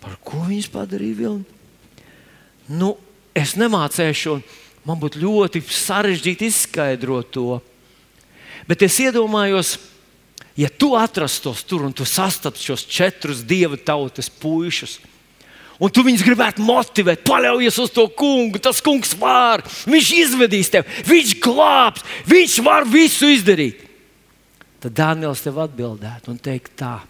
Par 0.00 0.14
ko 0.22 0.44
viņus 0.46 0.70
padarīja 0.72 1.18
vilni? 1.18 1.58
Nu, 2.70 2.94
es 3.34 3.56
nemācīšu, 3.58 4.38
un 4.38 4.86
man 4.86 5.02
būtu 5.02 5.18
ļoti 5.22 5.64
sarežģīti 5.66 6.46
izskaidrot 6.46 7.34
to. 7.34 7.58
Bet 8.70 8.84
es 8.86 9.00
iedomājos, 9.02 9.74
ja 10.54 10.68
tu 10.70 10.92
atrastos 10.94 11.64
tur 11.66 11.88
un 11.88 11.94
tu 11.96 12.06
sastaptu 12.06 12.70
šos 12.70 12.84
četrus 12.86 13.42
dieva 13.42 13.74
tautas 13.74 14.30
puišus, 14.30 15.00
un 15.80 15.90
tu 15.90 16.04
viņus 16.06 16.22
gribētu 16.22 16.62
motivēt, 16.62 17.24
paļaujies 17.26 17.80
uz 17.82 17.90
to 17.90 18.06
kungu, 18.14 18.60
tas 18.62 18.78
kungs 18.84 19.16
var, 19.18 19.64
viņš 19.90 20.12
izvedīs 20.20 20.70
tevi, 20.70 21.02
viņš 21.08 21.36
glābs, 21.42 22.06
viņš 22.30 22.58
var 22.62 22.86
visu 22.86 23.32
izdarīt. 23.34 23.88
Tad 24.80 24.94
Dānijas 24.96 25.42
tev 25.44 25.58
atbildētu 25.60 26.30
un 26.32 26.38
teikt 26.40 26.78
tā, 26.78 27.00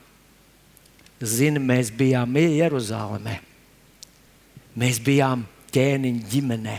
zini, 1.21 1.61
mēs 1.61 1.93
bijām 1.95 2.41
Jeruzalemē, 2.41 3.37
mēs 4.81 5.03
bijām 5.05 5.45
ķēniņa 5.75 6.31
ģimenē. 6.33 6.79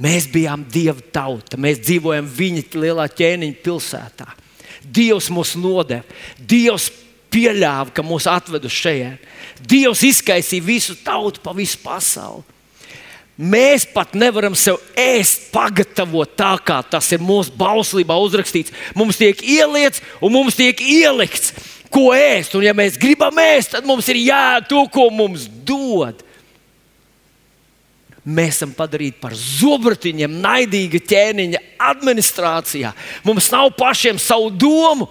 Mēs 0.00 0.26
bijām 0.32 0.62
dieva 0.72 1.00
tauta, 1.12 1.58
mēs 1.60 1.82
dzīvojam 1.84 2.28
viņa 2.28 2.62
lielā 2.80 3.04
ķēniņa 3.12 3.58
pilsētā. 3.64 4.30
Dievs 4.80 5.28
mūs 5.32 5.52
nodeva, 5.60 6.06
Dievs 6.40 6.88
pieļāva, 7.30 7.92
ka 7.94 8.04
mūs 8.04 8.26
atved 8.30 8.64
uz 8.64 8.74
šejienes. 8.74 9.26
Dievs 9.60 10.02
izkaisīja 10.08 10.64
visu 10.64 10.96
tautu 11.04 11.42
pa 11.44 11.52
visu 11.56 11.78
pasauli. 11.84 12.46
Mēs 13.40 13.86
pat 13.88 14.12
nevaram 14.16 14.56
sev 14.58 14.76
ēst, 15.00 15.46
pagatavot 15.52 16.32
tā, 16.36 16.50
kā 16.64 16.80
tas 16.84 17.06
ir 17.14 17.22
mūsu 17.24 17.54
bauslībā 17.56 18.16
uzrakstīts. 18.20 18.72
Mums 18.96 19.20
tiek 19.20 19.40
ieliets 19.40 20.02
un 20.20 20.34
mums 20.34 20.58
tiek 20.58 20.80
ielikts, 20.84 21.54
ko 21.92 22.10
ēst. 22.16 22.56
Un, 22.56 22.66
ja 22.68 22.74
mēs 22.76 22.98
gribam 23.00 23.40
ēst, 23.40 23.72
tad 23.76 23.88
mums 23.88 24.08
ir 24.12 24.20
jādara 24.20 24.66
to, 24.68 24.82
ko 24.92 25.08
mums 25.12 25.46
dod 25.64 26.20
mēs 28.30 28.60
esam 28.60 28.72
padarīti 28.76 29.20
par 29.22 29.34
zobratiņiem, 29.36 30.38
naidīga 30.42 31.00
ķēniņa 31.10 31.60
administrācijā. 31.90 32.92
Mums 33.26 33.50
nav 33.52 33.72
pašiem 33.78 34.20
savu 34.22 34.50
domu, 34.54 35.08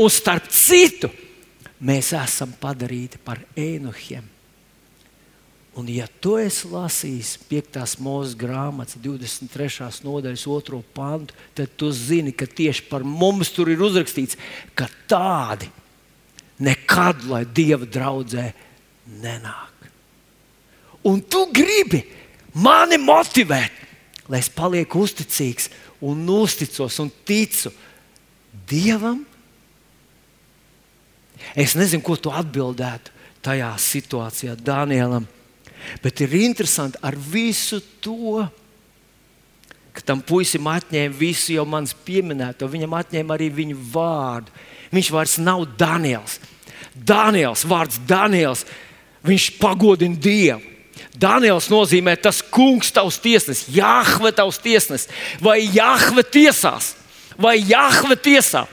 un 0.00 0.12
starp 0.12 0.50
citu, 0.52 1.10
mēs 1.80 2.12
esam 2.16 2.52
padarīti 2.60 3.20
par 3.24 3.40
ēnuhiem. 3.58 4.26
Un, 5.78 5.86
ja 5.86 6.08
tu 6.20 6.34
esi 6.40 6.66
lasījis 6.66 7.36
5. 7.48 7.78
mūža 8.02 8.34
grāmatas 8.36 8.98
23. 9.00 9.86
nodaļas 10.04 10.42
2. 10.44 10.80
pantu, 10.96 11.36
tad 11.54 11.70
tu 11.78 11.92
zini, 11.94 12.34
ka 12.34 12.48
tieši 12.48 12.88
par 12.90 13.06
mums 13.06 13.52
tur 13.54 13.70
ir 13.70 13.80
uzrakstīts, 13.86 14.36
ka 14.74 14.90
tādi 15.08 15.70
nekad, 16.60 17.22
lai 17.30 17.44
Dieva 17.46 17.86
draudzē 17.86 18.50
nenāk. 19.22 19.86
Un 21.06 21.22
tu 21.24 21.46
gribi, 21.54 22.02
mani 22.54 22.98
motivēt, 23.00 23.72
lai 24.30 24.40
es 24.42 24.50
palieku 24.52 25.04
uzticīgs 25.04 25.70
un 26.00 26.22
uzticos 26.32 26.98
un 27.02 27.10
ticu 27.26 27.72
Dievam. 28.70 29.22
Es 31.56 31.76
nezinu, 31.78 32.02
ko 32.04 32.16
tu 32.20 32.32
atbildētu 32.34 33.12
tajā 33.44 33.70
situācijā 33.80 34.56
Danielam, 34.60 35.24
bet 36.02 36.20
ir 36.20 36.34
interesanti 36.42 37.00
ar 37.02 37.16
visu 37.16 37.80
to, 38.02 38.42
ka 39.94 40.04
tam 40.06 40.20
puisim 40.22 40.66
atņēma 40.70 41.16
visu 41.16 41.54
jau 41.56 41.64
manis 41.68 41.94
pieminēto, 42.06 42.68
viņam 42.70 42.98
atņēma 43.00 43.34
arī 43.34 43.48
viņa 43.54 43.78
vārdu. 43.92 44.52
Viņš 44.90 45.10
vairs 45.14 45.36
nav 45.42 45.64
Daniels. 45.78 46.38
Daniels, 46.94 47.64
vārds 47.68 48.00
Daniels, 48.06 48.64
viņš 49.26 49.50
pagodina 49.60 50.18
Dievu. 50.18 50.60
Daniels 51.20 51.68
nozīmē 51.70 52.14
tas 52.20 52.40
kungs, 52.42 52.92
tavs 52.94 53.18
tiesnesis, 53.22 53.68
Jahve, 53.74 54.32
tavs 54.32 54.60
tiesnesis, 54.62 55.08
vai 55.42 55.60
Jahve 55.64 56.24
tiesās, 56.24 56.94
vai 57.38 57.58
Jahve 57.60 58.16
tiesā. 58.16 58.66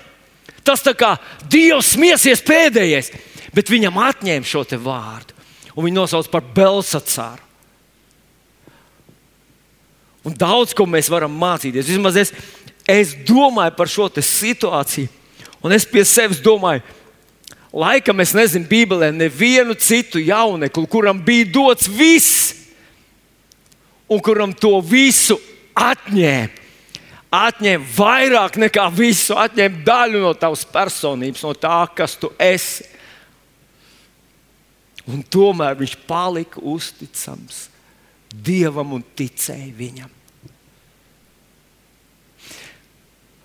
Tas 0.67 0.84
tā 0.84 0.93
kā 0.97 1.15
Dievs 1.47 1.93
smiesies 1.95 2.43
pēdējais, 2.43 3.12
bet 3.56 3.71
viņam 3.71 3.99
atņēma 4.03 4.47
šo 4.47 4.65
vārdu 4.84 5.36
un 5.77 5.86
viņu 5.86 5.99
nosauc 5.99 6.30
par 6.34 6.41
Belsacāru. 6.56 7.43
Un 10.27 10.36
daudz 10.36 10.73
ko 10.75 10.88
mēs 10.89 11.08
varam 11.08 11.32
mācīties. 11.39 11.88
Vismaz 11.88 12.17
es, 12.19 12.34
es 12.89 13.13
domāju 13.27 13.75
par 13.77 13.88
šo 13.88 14.10
situāciju. 14.12 15.08
Un 15.63 15.73
es 15.73 15.86
pie 15.88 16.03
sevis 16.06 16.41
domāju, 16.43 16.84
laikam 17.77 18.23
es 18.23 18.33
nezinu, 18.35 18.67
Bībelē 18.69 19.11
nevienu 19.13 19.75
citu 19.77 20.21
jaunekli, 20.23 20.87
kuram 20.89 21.19
bija 21.23 21.47
dots 21.53 21.89
viss, 21.91 22.53
un 24.09 24.21
kuram 24.23 24.55
to 24.55 24.79
visu 24.81 25.37
atņēma. 25.77 26.65
Atņēma 27.37 27.89
vairāk 27.91 28.55
nekā 28.55 28.85
visu, 28.95 29.35
atņēma 29.35 29.81
daļu 29.85 30.21
no 30.23 30.29
tavas 30.39 30.63
personības, 30.71 31.43
no 31.43 31.51
tā, 31.59 31.81
kas 31.93 32.15
tu 32.15 32.31
esi. 32.39 32.87
Un 35.07 35.19
tomēr 35.23 35.75
viņš 35.79 35.97
palika 36.07 36.63
uzticams 36.63 37.67
Dievam 38.27 38.91
un 38.97 39.03
ticēja 39.15 39.69
viņam. 39.75 40.16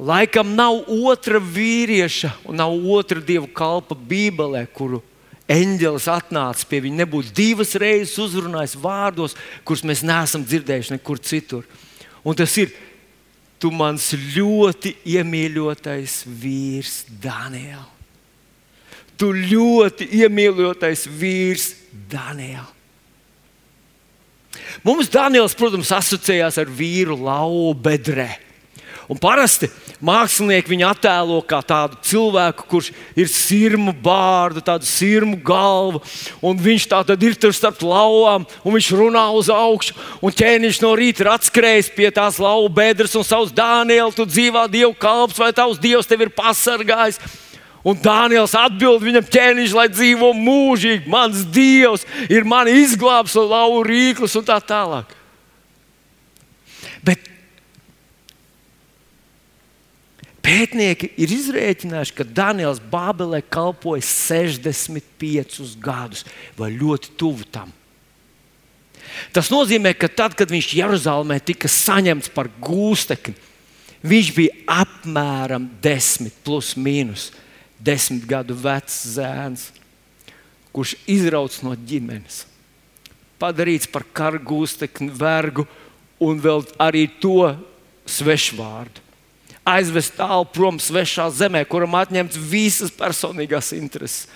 Laikam 0.01 0.55
nav 0.57 0.89
otra 0.89 1.41
vīrieša 1.43 2.33
un 2.49 2.57
nav 2.59 2.73
otra 2.95 3.21
dieva 3.21 3.47
kalpa 3.53 3.95
Bībelē, 3.95 4.65
kuru 4.73 5.03
eņģelis 5.53 6.09
atnāca 6.11 6.67
pie 6.69 6.81
viņa. 6.87 7.03
Nebūtu 7.03 7.35
divas 7.37 7.75
reizes 7.79 8.17
uzrunājis 8.23 8.79
vārdos, 8.81 9.37
kurus 9.67 9.85
mēs 9.87 10.05
neesam 10.07 10.47
dzirdējuši 10.47 10.97
nekur 10.97 11.21
citur. 11.21 11.67
Un 12.25 12.39
tas 12.39 12.55
ir 12.63 12.73
tu 13.63 13.71
mans 13.75 14.09
ļoti 14.35 14.97
iemīļotais 15.13 16.23
vīrs, 16.27 17.03
Daniels. 17.23 17.91
Tu 19.21 19.29
ļoti 19.31 20.09
iemīļotais 20.19 21.05
vīrs, 21.07 21.69
Daniels. 22.11 22.73
Mums 24.83 25.09
Daniels, 25.13 25.55
protams, 25.57 25.93
asociējās 25.95 26.59
ar 26.59 26.73
vīru 26.73 27.15
lauvu 27.23 27.71
bedrē. 27.85 28.33
Un 29.11 29.19
parasti 29.19 29.67
mākslinieki 30.05 30.71
viņu 30.71 30.87
attēlo 30.87 31.41
kā 31.47 31.59
tādu 31.67 31.99
cilvēku, 32.07 32.67
kurš 32.71 32.91
ir 33.19 33.31
sirmu 33.31 33.95
bārdu, 34.05 34.63
tādu 34.65 34.87
sirmu 34.87 35.39
galvu. 35.43 36.03
Viņš 36.43 36.87
tā 36.93 37.03
tad 37.07 37.23
ir 37.27 37.35
tur 37.35 37.55
starp 37.57 37.83
lauvām, 37.83 38.47
un 38.63 38.77
viņš 38.77 38.91
runā 38.99 39.25
uz 39.35 39.51
augšu. 39.53 39.97
Un 40.23 40.35
ķēniņš 40.39 40.83
no 40.85 40.93
rīta 40.99 41.25
ir 41.25 41.33
atskrējis 41.33 41.91
pie 41.97 42.11
tās 42.15 42.39
lauvu 42.43 42.71
bedres 42.73 43.17
un 43.19 43.27
savus 43.27 43.55
Dānielu, 43.55 44.15
tu 44.15 44.27
dzīvā 44.29 44.69
dievu 44.71 44.95
kalps, 44.95 45.41
vai 45.43 45.51
tavs 45.57 45.83
dievs 45.83 46.09
tevi 46.11 46.29
ir 46.29 46.37
pasargājis. 46.37 47.19
Un 47.83 47.99
Dānijas 47.99 48.55
atbild 48.55 49.03
viņam, 49.03 49.27
ķēniņš, 49.27 49.75
lai 49.75 49.89
dzīvo 49.91 50.31
mūžīgi. 50.39 51.11
Mans 51.11 51.43
dievs 51.51 52.07
ir 52.31 52.47
mani 52.47 52.77
izglābs 52.85 53.35
no 53.35 53.49
lauva 53.51 53.83
rīklas 53.89 54.39
un 54.39 54.47
tā 54.47 54.61
tālāk. 54.63 55.11
Bet 57.03 57.32
pētnieki 60.43 61.13
ir 61.23 61.33
izrēķinājuši, 61.37 62.17
ka 62.19 62.27
Daniels 62.27 62.81
Bābelē 62.93 63.43
kalpoja 63.43 64.05
65 64.07 65.77
gadus 65.83 66.27
vai 66.59 66.73
ļoti 66.75 67.15
tuvu 67.21 67.47
tam. 67.53 67.73
Tas 69.33 69.51
nozīmē, 69.53 69.93
ka 69.95 70.09
tad, 70.09 70.35
kad 70.39 70.51
viņš 70.51 70.73
Jeruzalemē 70.79 71.39
tika 71.45 71.69
saņemts 71.69 72.33
par 72.33 72.49
gūstekni, 72.65 73.37
viņš 74.03 74.31
bija 74.35 74.81
apmēram 74.83 75.69
10 75.85 76.33
plus 76.45 76.73
mīnus 76.81 77.31
desmit 77.83 78.25
gadu 78.29 78.57
vecs 78.57 79.03
zēns, 79.17 79.69
kurš 80.73 80.95
izrauts 81.11 81.61
no 81.67 81.75
ģimenes, 81.77 82.45
padarīts 83.43 83.91
par 83.91 84.07
kargūstekni, 84.15 85.11
vergu 85.13 85.67
un 86.23 86.41
vēl 86.41 86.65
arī 86.81 87.09
to 87.21 87.53
svešvārdu. 88.09 89.12
Aizvest 89.69 90.17
tālu 90.19 90.47
prom 90.51 90.81
svešā 90.83 91.29
zemē, 91.31 91.63
kuram 91.71 91.95
atņemts 92.01 92.39
visas 92.51 92.91
personīgās 92.95 93.71
intereses. 93.77 94.27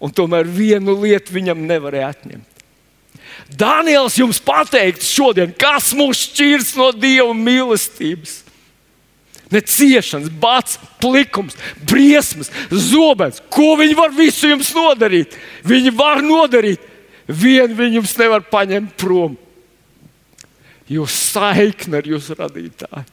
Un 0.00 0.12
tomēr 0.12 0.48
vienu 0.48 0.96
lietu 1.02 1.34
viņam 1.36 1.66
nevarēja 1.68 2.12
atņemt. 2.14 2.62
Daniels 3.58 4.16
jums 4.16 4.40
pateiks 4.42 5.10
šodien, 5.12 5.52
kas 5.58 5.92
mūs 5.96 6.24
šķirs 6.30 6.74
no 6.78 6.90
Dieva 6.96 7.34
mīlestības 7.36 8.44
ne 9.54 9.60
ciešanas, 9.60 10.32
bats, 10.40 10.78
plikums, 10.98 11.56
briesmas, 11.86 12.50
zobens. 12.70 13.40
Ko 13.52 13.74
viņi 13.78 13.96
var 13.98 14.14
visu 14.14 14.50
jums 14.50 14.72
nodarīt? 14.74 15.36
Viņi 15.66 15.94
var 15.94 16.22
nodarīt. 16.24 16.82
Vienu 17.28 17.76
viņi 17.78 18.00
jums 18.00 18.16
nevar 18.20 18.44
paņemt 18.50 18.96
prom. 19.00 19.38
Jūs 20.90 21.14
saikni 21.32 22.00
ar 22.00 22.08
jūsu 22.08 22.36
radītāju. 22.36 23.06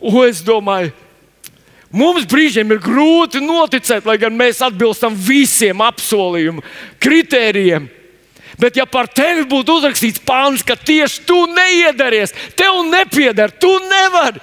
Un 0.00 0.22
es 0.26 0.42
domāju, 0.44 0.92
mums 1.90 2.26
brīžiem 2.28 2.74
ir 2.74 2.82
grūti 2.84 3.40
noticēt, 3.44 4.04
lai 4.08 4.18
gan 4.20 4.36
mēs 4.36 4.60
atbilstam 4.64 5.16
visiem 5.16 5.80
apsolījumu 5.84 6.64
kritērijiem. 7.02 7.88
Bet, 8.56 8.78
ja 8.78 8.86
par 8.88 9.08
tevi 9.12 9.44
būtu 9.48 9.80
uzrakstīts 9.80 10.22
pāns, 10.24 10.62
ka 10.64 10.78
tieši 10.80 11.26
tu 11.28 11.42
neiedaries, 11.50 12.32
tev 12.56 12.78
nepieder, 12.88 13.52
tu 13.52 13.72
nevari, 13.84 14.40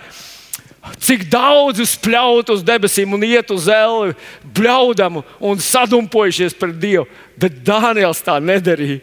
Cik 0.99 1.29
daudz 1.31 1.79
spļaut 1.93 2.49
uz 2.51 2.63
debesīm 2.65 3.15
un 3.15 3.23
iet 3.23 3.51
uz 3.55 3.69
zeli, 3.69 4.15
bļaudam 4.55 5.21
un 5.39 5.61
sadumpojušies 5.63 6.57
pret 6.59 6.75
Dievu. 6.79 7.05
Bet 7.39 7.61
Dāniels 7.63 8.19
tā 8.23 8.35
nedarīja. 8.43 8.99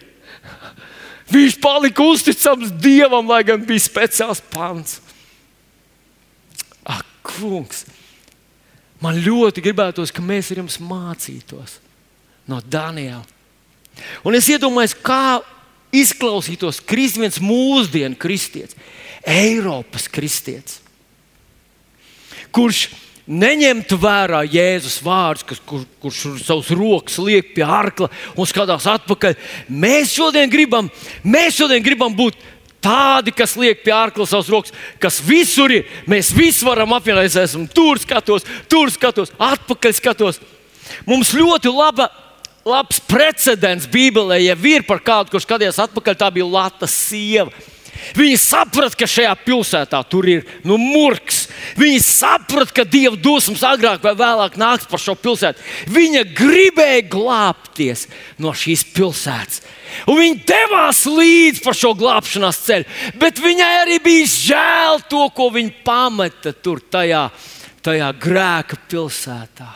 Viņš 1.30 1.56
palika 1.62 2.04
uzticams 2.04 2.72
Dievam, 2.82 3.28
lai 3.30 3.40
gan 3.46 3.64
bija 3.64 3.84
speciāls 3.84 4.42
pants. 4.52 4.98
Kungs! 7.38 7.86
Man 9.00 9.16
ļoti 9.24 9.62
gribētos, 9.64 10.12
ka 10.12 10.20
mēs 10.24 10.50
ar 10.52 10.60
jums 10.60 10.76
mācītos 10.84 11.78
no 12.50 12.60
Daniela. 12.60 13.24
Un 14.26 14.36
es 14.36 14.48
iedomājos, 14.52 14.92
kā 15.00 15.40
izklausītos 15.94 16.82
viens 16.86 17.40
mūsdienu 17.40 18.18
kristietis, 18.20 18.76
Eiropas 19.24 20.06
kristietis 20.08 20.80
kurš 22.54 22.88
neņemtu 23.30 23.98
vērā 24.00 24.42
Jēzus 24.50 24.98
vārdus, 25.04 25.46
kas, 25.46 25.60
kur, 25.66 25.84
kurš 26.02 26.22
savus 26.42 26.70
rokas 26.74 27.18
liek 27.22 27.52
pie 27.54 27.64
arkla 27.64 28.10
un 28.34 28.48
skatās 28.48 28.88
atpakaļ. 28.90 29.36
Mēs 29.70 30.14
šodien 30.16 30.50
gribam, 30.50 30.90
mēs 31.22 31.60
šodien 31.60 31.84
gribam 31.84 32.16
būt 32.16 32.38
tādi, 32.84 33.32
kas 33.36 33.56
liek 33.60 33.84
pie 33.84 33.92
ārkla 33.94 34.26
savus 34.28 34.50
rokas, 34.52 34.74
kas 35.02 35.20
visur 35.24 35.72
ir. 35.72 35.86
Mēs 36.10 36.32
visi 36.36 36.66
varam 36.66 36.94
apvienoties, 36.96 37.38
esam 37.44 37.66
tur 37.68 38.00
skatos, 38.02 38.46
tur 38.70 38.92
skatos, 38.92 39.32
atpakaļ 39.36 39.96
skatos. 39.96 40.40
Mums 41.06 41.32
ļoti 41.36 41.70
laba, 41.72 42.08
labs 42.66 43.00
precedents 43.08 43.88
Bībelē, 43.90 44.40
ja 44.42 44.56
ir 44.56 44.86
par 44.88 45.02
kādu, 45.04 45.34
kurš 45.34 45.46
skatījās 45.46 45.80
atpakaļ, 45.86 46.18
tā 46.18 46.30
bija 46.34 46.48
Latvijas 46.48 46.96
sieva. 47.08 47.52
Viņi 48.16 48.38
saprata, 48.40 48.96
ka 48.98 49.08
šajā 49.08 49.32
pilsētā 49.44 50.00
tur 50.10 50.28
ir 50.30 50.46
nu, 50.66 50.78
murgs. 50.80 51.44
Viņi 51.78 52.00
saprata, 52.04 52.74
ka 52.80 52.86
dieva 52.88 53.18
dusmas 53.20 53.62
agrāk 53.66 54.04
vai 54.04 54.14
vēlāk 54.18 54.56
nāks 54.60 54.88
par 54.90 55.02
šo 55.02 55.16
pilsētu. 55.18 55.62
Viņa 55.92 56.24
gribēja 56.36 57.04
glābties 57.12 58.06
no 58.40 58.54
šīs 58.56 58.86
pilsētas. 58.94 59.62
Un 60.06 60.20
viņi 60.20 60.40
devās 60.46 61.02
līdzi 61.10 61.64
pa 61.64 61.74
šo 61.76 61.92
glābšanās 61.98 62.62
ceļu, 62.66 62.88
bet 63.20 63.42
viņai 63.42 63.70
arī 63.82 63.98
bija 64.04 64.30
žēl 64.30 65.04
to, 65.10 65.26
ko 65.34 65.50
viņa 65.54 65.84
pameta 65.86 66.54
tur, 66.54 66.82
tajā, 66.92 67.26
tajā 67.82 68.10
grēka 68.22 68.78
pilsētā. 68.90 69.70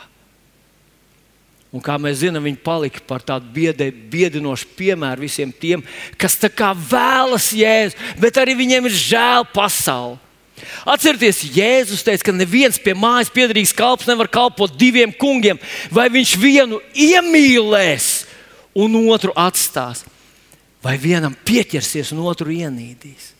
Un 1.75 1.83
kā 1.83 1.97
mēs 1.99 2.21
zinām, 2.21 2.45
viņi 2.47 2.61
palika 2.63 3.01
par 3.03 3.23
tādu 3.25 3.49
biedē, 3.51 3.89
biedinošu 3.91 4.69
piemēru 4.77 5.25
visiem 5.25 5.49
tiem, 5.51 5.81
kas 6.15 6.37
tā 6.39 6.47
kā 6.47 6.69
vēlas 6.71 7.49
jēzu, 7.51 7.99
bet 8.21 8.39
arī 8.39 8.55
viņiem 8.61 8.87
ir 8.87 8.95
žēl 8.95 9.47
pasauli. 9.51 10.21
Atcerieties, 10.87 11.41
Jēzus 11.51 12.05
teica, 12.07 12.29
ka 12.29 12.33
neviens 12.33 12.79
pie 12.79 12.93
mājas 12.95 13.27
piedarīgs 13.33 13.73
kalps 13.75 14.07
nevar 14.07 14.29
kalpot 14.31 14.71
diviem 14.79 15.11
kungiem, 15.11 15.59
vai 15.91 16.07
viņš 16.13 16.31
vienu 16.39 16.79
iemīlēs 16.95 18.07
un 18.79 18.95
otru 19.11 19.35
atstās, 19.35 20.05
vai 20.79 20.95
vienam 21.01 21.35
pieķersies 21.43 22.13
un 22.15 22.23
otru 22.23 22.55
ienīdīs. 22.55 23.33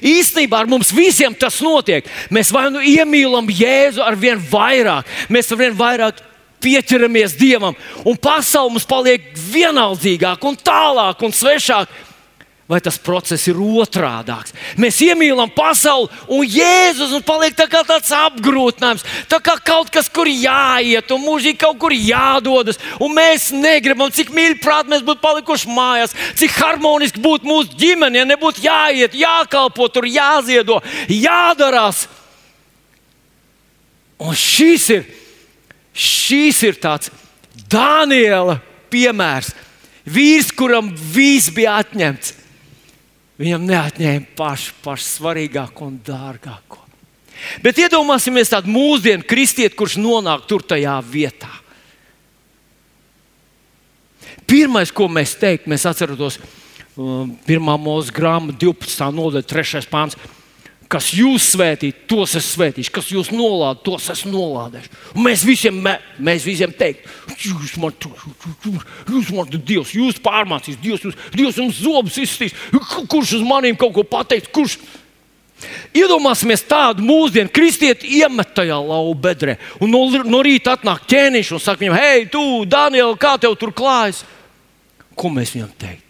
Īstenībā 0.00 0.62
ar 0.62 0.68
mums 0.70 0.94
visiem 0.96 1.36
tas 1.36 1.58
notiek. 1.64 2.08
Mēs 2.32 2.50
vai 2.52 2.66
nu 2.72 2.80
iemīlam 2.84 3.48
Jēzu 3.52 4.00
ar 4.04 4.16
vien 4.16 4.40
vairāk, 4.40 5.08
mēs 5.28 5.52
ar 5.52 5.60
vien 5.60 5.76
vairāk 5.76 6.24
pieķeramies 6.62 7.38
Dievam, 7.40 7.76
un 8.04 8.20
pasaule 8.20 8.74
mums 8.74 8.88
paliek 8.88 9.32
vienaldzīgāka 9.50 10.48
un 10.50 10.60
tālāk 10.60 11.26
un 11.26 11.34
svešāka. 11.34 12.08
Vai 12.70 12.78
tas 12.78 13.00
process 13.02 13.48
ir 13.50 13.58
otrādāks? 13.58 14.52
Mēs 14.78 15.00
iemīlam 15.02 15.50
pasauli, 15.50 16.06
un 16.30 16.44
Jēzus 16.46 17.10
mums 17.10 17.26
paliek 17.26 17.56
tā 17.58 17.64
kā 17.66 17.80
tāds 17.82 18.12
apgrūtinājums, 18.14 19.02
tā 19.26 19.40
kā 19.42 19.56
kaut 19.66 19.90
kas, 19.90 20.06
kur 20.06 20.30
jāiet, 20.30 21.10
un 21.10 21.24
mūžīgi 21.24 21.58
kaut 21.64 21.80
kur 21.82 21.90
jādodas. 21.90 22.78
Un 23.02 23.16
mēs 23.16 23.48
negribam, 23.50 24.12
cik 24.14 24.30
mīļi 24.30 24.60
prātā 24.62 24.86
mēs 24.92 25.02
būtu 25.02 25.18
palikuši 25.24 25.74
mājās, 25.74 26.14
cik 26.38 26.54
harmoniski 26.60 27.18
būtu 27.24 27.50
mūsu 27.50 27.74
ģimene, 27.74 28.22
ja 28.22 28.28
nebūtu 28.30 28.62
jāiet, 28.62 29.18
jākalpo, 29.18 29.90
tur 29.90 30.06
jāziedo, 30.06 30.78
jādarās. 31.10 32.04
Un 34.22 34.38
šis 34.38 34.86
ir, 34.94 35.10
šis 35.94 36.62
ir 36.66 36.78
tāds 36.82 37.10
Daniela 37.70 38.58
piemērs. 38.90 39.52
Vīrs, 40.10 40.50
kuram 40.56 40.90
viss 40.90 41.52
bija 41.54 41.76
atņemts, 41.82 42.34
viņam 43.40 43.66
neatņēma 43.68 44.32
pašu, 44.38 44.74
pašu 44.84 45.06
svarīgāko 45.06 45.90
un 45.90 45.98
dārgāko. 46.04 46.80
Bet 47.64 47.78
iedomāsimies 47.80 48.52
tādu 48.52 48.72
mūsdienu 48.72 49.24
kristieti, 49.28 49.76
kurš 49.76 49.96
nonāk 50.00 50.46
tur 50.48 50.64
tajā 50.66 50.96
vietā. 51.04 51.50
Pirmais, 54.50 54.90
ko 54.90 55.06
mēs 55.08 55.36
teiktu, 55.38 55.70
mēs 55.70 55.86
atceramies, 55.86 56.40
um, 56.98 57.30
pirmā 57.46 57.76
mūža 57.80 58.12
grāmata, 58.16 58.58
12. 58.60 59.06
nodaļa, 59.14 59.46
3. 59.46 59.84
pāns 59.92 60.18
kas 60.90 61.10
jūs 61.14 61.52
svētīt, 61.54 62.04
tos 62.10 62.34
es 62.38 62.48
svētīšu, 62.56 62.90
kas 62.94 63.10
jūs 63.12 63.30
nolādē, 63.30 63.82
tos 63.86 64.08
es 64.10 64.24
nolādēšu. 64.26 64.90
Un 65.14 65.26
mēs 65.28 65.44
visiem, 65.46 65.78
mēs 66.18 66.46
visiem 66.46 66.72
teiktu, 66.74 67.10
jūs 67.46 67.76
man 67.80 67.94
tur, 68.00 68.16
jūs 69.06 69.30
man 69.36 69.50
tur, 69.52 69.62
Dievs, 69.70 69.94
jūs 69.94 70.18
pārmācīs, 70.24 70.80
Dievs, 70.82 71.06
jūs, 71.06 71.20
Dievs 71.36 71.60
jums 71.62 71.78
zobus 71.78 72.18
izstīs, 72.22 72.56
kurš 72.72 73.36
uz 73.38 73.46
maniem 73.46 73.78
kaut 73.78 73.94
ko 73.96 74.06
pateiks, 74.16 74.50
kurš. 74.54 74.80
Iedomāsimies 75.92 76.62
tādu 76.64 77.04
mūsdienu 77.04 77.52
kristieti 77.52 78.14
iemet 78.22 78.54
tajā 78.56 78.78
lauva 78.80 79.12
bedrē, 79.28 79.58
un 79.84 79.92
no, 79.92 80.06
no 80.24 80.40
rīta 80.42 80.78
atnāk 80.78 81.04
ķēniņš 81.10 81.54
un 81.54 81.62
saka 81.62 81.84
viņam, 81.84 81.98
hei, 82.00 82.28
tu, 82.32 82.44
Daniel, 82.64 83.12
kā 83.20 83.36
tev 83.38 83.58
tur 83.60 83.74
klājas? 83.76 84.24
Ko 85.14 85.28
mēs 85.28 85.52
viņam 85.52 85.74
teiktu? 85.76 86.09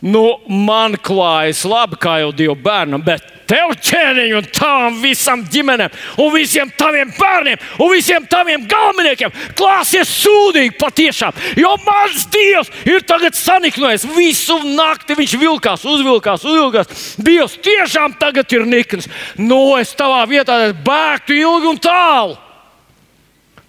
Nu, 0.00 0.40
man 0.48 0.96
klājas 0.96 1.60
labi, 1.68 1.98
kā 2.00 2.20
jau 2.22 2.30
divu 2.32 2.54
bērnam, 2.56 3.02
bet 3.04 3.26
tev 3.50 3.72
ķēniņš 3.82 4.36
un 4.38 4.46
tām 4.54 4.98
visam 5.02 5.42
ģimenēm, 5.50 5.92
un 6.22 6.30
visiem 6.32 6.70
taviem 6.78 7.10
bērniem, 7.16 7.60
un 7.82 7.90
visiem 7.92 8.26
taviem 8.30 8.64
galveniekiem 8.70 9.34
klāsies 9.58 10.12
sūdīgi 10.22 10.76
patiešām. 10.80 11.36
Jo 11.58 11.74
mans 11.84 12.28
dievs 12.32 12.70
ir 12.88 13.04
tagad 13.08 13.36
saniknojis 13.36 14.06
visu 14.14 14.60
nakti. 14.76 15.18
Viņš 15.18 15.34
vilkās, 15.40 15.84
uzvilkās, 15.84 16.46
uzvilkās. 16.46 17.10
Dievs 17.20 17.58
tiešām 17.64 18.14
tagad 18.20 18.52
ir 18.54 18.64
nikns. 18.68 19.10
Nu, 19.36 19.76
es 19.80 19.92
tavā 19.98 20.22
vietā 20.30 20.62
bēgtu 20.86 21.36
ilgi 21.36 21.72
un 21.74 21.82
tālu. 21.82 22.38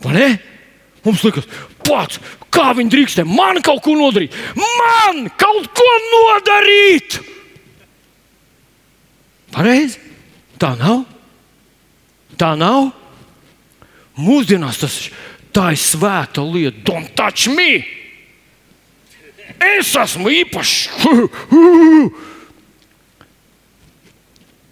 Vai 0.02 0.16
ne? 0.16 0.30
Mums 1.02 1.26
liekas, 1.26 1.48
pats, 1.82 2.22
kā 2.52 2.72
viņi 2.78 2.92
drīkstē 2.94 3.26
man 3.28 3.62
kaut 3.66 3.82
ko 3.86 3.96
nodarīt. 3.98 4.36
Man 4.56 5.28
kaut 5.40 5.70
ko 5.78 5.90
nodarīt! 6.08 7.20
Pareizi? 9.52 10.00
Tā 10.62 10.74
nav. 10.80 11.04
Tā 12.40 12.54
nav. 12.60 12.92
Mūsdienās 14.22 14.80
tas 14.82 14.98
tā 15.56 15.72
ir 15.76 15.82
svēta 15.82 16.44
lieta. 16.46 16.84
Don't 16.88 17.16
touch 17.18 17.50
me! 17.52 17.82
Es 19.62 19.96
esmu 20.00 20.32
īpašs. 20.42 20.76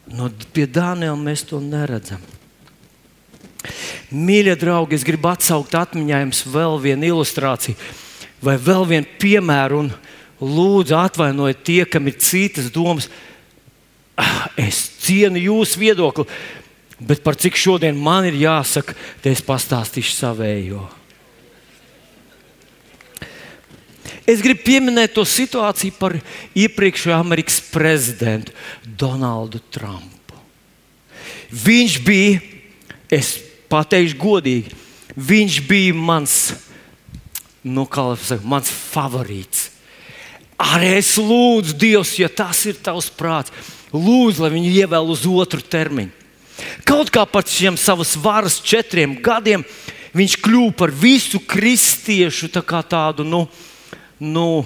No, 0.09 0.25
pie 0.53 0.65
Dānijas 0.65 1.19
mēs 1.21 1.43
to 1.45 1.59
neredzam. 1.61 2.21
Mīļie 4.15 4.55
draugi, 4.59 4.95
es 4.95 5.05
gribu 5.07 5.29
atsaukt 5.31 5.75
atmiņā 5.75 6.23
jums 6.23 6.45
vēl 6.47 6.77
vienu 6.83 7.11
ilustrāciju 7.13 7.75
vai 8.43 8.55
vēl 8.59 8.85
vienu 8.87 9.17
piemēru. 9.19 9.87
Lūdzu, 10.39 10.95
atvainojiet 10.95 11.65
tie, 11.67 11.81
kam 11.83 12.07
ir 12.07 12.15
citas 12.23 12.69
domas. 12.71 13.09
Ah, 14.19 14.47
es 14.59 14.85
cienu 15.03 15.39
jūsu 15.39 15.81
viedokli, 15.81 16.23
bet 16.99 17.23
par 17.23 17.35
cik 17.39 17.59
šodien 17.59 17.99
man 17.99 18.27
ir 18.27 18.37
jāsaka, 18.39 18.95
te 19.23 19.33
es 19.35 19.43
pastāstīšu 19.43 20.15
savējo. 20.15 20.85
Es 24.29 24.43
gribu 24.45 24.61
pieminēt 24.67 25.15
to 25.15 25.25
situāciju 25.25 25.95
par 25.97 26.15
iepriekšējo 26.53 27.17
Amerikas 27.17 27.59
prezidentu 27.71 28.53
Donaldu 28.85 29.59
Trumpu. 29.73 30.37
Viņš 31.49 31.95
bija, 32.05 32.39
es 33.09 33.48
pateikšu 33.69 34.17
godīgi, 34.19 34.75
viņš 35.15 35.59
bija 35.69 35.95
mans, 35.95 36.37
nu, 37.63 37.85
saka, 37.85 38.41
mans 38.43 38.69
favorīts. 38.69 39.69
Arī 40.59 40.97
es 40.97 41.13
lūdzu, 41.15 41.77
Dievs, 41.79 42.17
ja 42.19 42.27
tas 42.27 42.65
ir 42.67 42.79
tavs 42.83 43.07
prāts, 43.15 43.53
lūdzu, 43.95 44.43
lai 44.43 44.51
viņu 44.57 44.73
ievēl 44.81 45.13
uz 45.13 45.23
otru 45.23 45.61
termiņu. 45.63 46.11
Kaut 46.83 47.07
kā 47.13 47.23
par 47.23 47.47
šiem 47.47 47.77
savas 47.79 48.17
varas 48.19 48.59
četriem 48.59 49.15
gadiem 49.23 49.63
viņš 50.15 50.35
kļuva 50.43 50.75
par 50.75 50.91
visu 50.91 51.39
kristiešu 51.39 52.49
tā 52.51 52.81
tādu 52.83 53.23
nu, 53.23 53.45
nu, 54.19 54.65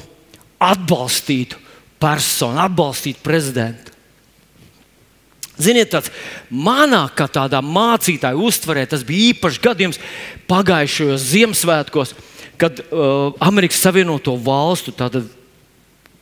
atbalstītu 0.57 1.59
personu, 2.01 2.59
atbalstītu 2.63 3.21
prezidentu. 3.23 3.92
Ziniet, 5.61 5.91
tāds 5.93 6.09
manā, 6.49 7.03
kā 7.13 7.27
tādā 7.29 7.59
mācītāja 7.61 8.39
uztverē, 8.41 8.87
tas 8.89 9.05
bija 9.05 9.33
īpašs 9.33 9.61
gadījums 9.61 10.01
pagājušajos 10.49 11.29
Ziemassvētkos, 11.29 12.15
kad 12.57 12.81
uh, 12.81 13.35
Amerikas 13.43 13.81
Savienoto 13.83 14.33
Valstu 14.41 14.93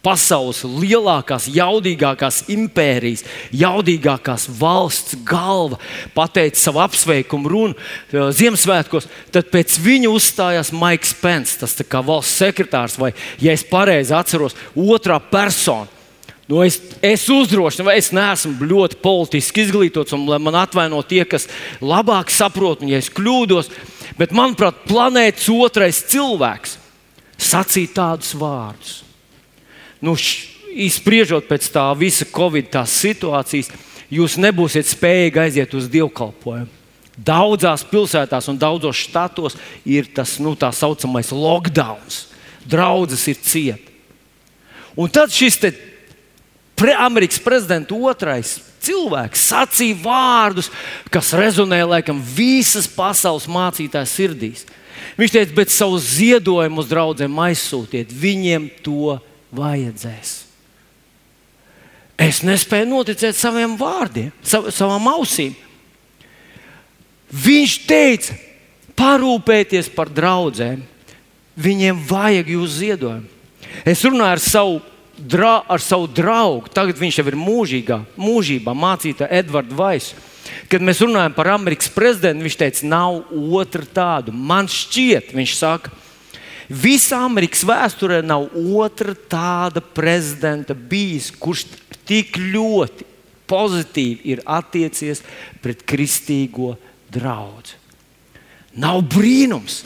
pasaules 0.02 0.64
lielākās, 0.66 1.46
jaudīgākās 1.54 2.42
impērijas, 2.52 3.24
jaudīgākās 3.56 4.48
valsts 4.60 5.16
galva 5.24 5.78
pateica 6.18 6.60
savu 6.60 6.82
apsveikumu 6.84 7.54
runu 7.54 7.78
uh, 7.78 8.34
Ziemassvētkos, 8.36 9.08
tad 9.32 9.48
pēc 9.54 9.78
viņa 9.80 10.12
uzstājās 10.12 10.74
Maiks 10.76 11.16
Pence, 11.22 11.56
tas 11.62 11.78
kā 11.88 12.04
valsts 12.04 12.36
sekretārs, 12.42 13.00
vai, 13.00 13.14
ja 13.40 13.56
es 13.56 13.64
pareizi 13.64 14.18
atceros, 14.18 14.60
otrā 14.76 15.22
persona. 15.24 16.01
Nu, 16.52 16.60
es, 16.68 16.82
es 17.00 17.24
uzdrošinu, 17.32 17.86
vai 17.88 17.94
es 18.02 18.10
neesmu 18.12 18.66
ļoti 18.68 18.98
politiski 19.00 19.64
izglītots, 19.64 20.12
un 20.18 20.26
man 20.44 20.58
atvaino 20.60 20.98
tie, 21.08 21.22
kas 21.24 21.46
labāk 21.80 22.28
saprot, 22.34 22.82
un 22.84 22.90
ja 22.92 22.98
es 23.00 23.08
kļūdos, 23.08 23.70
bet 24.20 24.34
manuprāt, 24.36 24.82
planētas 24.90 25.48
otrais 25.54 26.02
cilvēks 26.12 26.74
sacīja 27.40 27.94
tādus 27.96 28.34
vārdus. 28.36 28.98
Nu, 30.04 30.18
Izspriežot 30.72 31.48
pēc 31.48 31.70
tā 31.72 31.86
visa 32.00 32.28
Covid 32.32 32.76
situācijas, 32.88 33.72
jūs 34.12 34.36
nebūsiet 34.40 34.88
spējīgi 34.92 35.42
aiziet 35.46 35.76
uz 35.76 35.88
dievkalpojumu. 35.92 36.68
Daudzās 37.16 37.84
pilsētās 37.88 38.48
un 38.52 38.60
daudzos 38.60 39.00
štatos 39.06 39.56
ir 39.88 40.08
tas 40.16 40.38
nu, 40.44 40.56
tā 40.60 40.72
saucamais 40.76 41.32
lockdown. 41.32 42.20
Draudzes 42.68 43.24
ir 43.32 43.40
cieta. 43.40 43.92
Un 45.00 45.12
tad 45.12 45.32
šis 45.32 45.60
pre 46.82 46.98
Amerikas 46.98 47.38
prezidenta 47.42 47.94
otrais 47.94 48.58
cilvēks 48.82 49.48
sacīja 49.52 49.98
vārdus, 50.02 50.72
kas 51.14 51.34
rezonē 51.38 51.84
laikam 51.86 52.18
visas 52.18 52.88
pasaules 52.90 53.46
mācītājas 53.46 54.16
sirdīs. 54.18 54.64
Viņš 55.20 55.34
teica, 55.36 55.54
bet 55.58 55.74
savu 55.74 56.00
ziedojumu 56.02 56.82
uz 56.82 56.90
draugiem 56.90 57.42
aizsūtiet, 57.46 58.10
viņiem 58.10 58.70
to 58.82 59.20
vajadzēs. 59.54 60.32
Es 62.22 62.42
nespēju 62.46 62.90
noticēt 62.90 63.38
saviem 63.38 63.76
vārdiem, 63.78 64.30
sav, 64.46 64.70
savām 64.74 65.06
ausīm. 65.14 65.54
Viņš 67.32 67.76
teica, 67.90 68.36
parūpēties 68.98 69.90
par 69.96 70.10
draugiem. 70.12 70.82
Viņiem 71.62 71.98
vajag 72.08 72.50
jūsu 72.54 72.78
ziedojumu. 72.80 73.28
Es 73.88 74.02
runāju 74.06 74.36
ar 74.36 74.42
savu 74.42 74.78
dra, 75.22 75.62
ar 75.70 75.82
savu 75.82 76.10
draugu, 76.10 76.70
tagad 76.74 77.00
viņš 77.00 77.20
jau 77.20 77.28
ir 77.30 77.38
mūžīgā, 77.40 78.02
mūžībā 78.20 78.74
mācītājs 78.78 79.34
Edvards 79.42 79.78
Vaiss. 79.78 80.16
Kad 80.72 80.84
mēs 80.84 81.02
runājam 81.04 81.36
par 81.36 81.52
Amerikas 81.54 81.92
prezidentu, 81.94 82.46
viņš 82.48 82.58
teica, 82.60 82.88
nav 82.90 83.22
otra 83.62 83.86
tādu. 83.86 84.34
Man 84.34 84.70
šķiet, 84.72 85.32
viņš 85.38 85.54
saka, 85.58 85.92
visā 86.68 87.22
Amerikas 87.28 87.64
vēsturē 87.68 88.22
nav 88.26 88.50
otra 88.56 89.14
tāda 89.14 89.84
prezidenta 89.84 90.76
bijis, 90.76 91.30
kurš 91.32 91.68
tik 92.08 92.40
ļoti 92.40 93.08
pozitīvi 93.52 94.32
ir 94.34 94.44
attiecies 94.48 95.22
pret 95.62 95.84
kristīgo 95.88 96.74
draugu. 97.12 97.78
Nav 98.80 99.02
brīnums, 99.12 99.82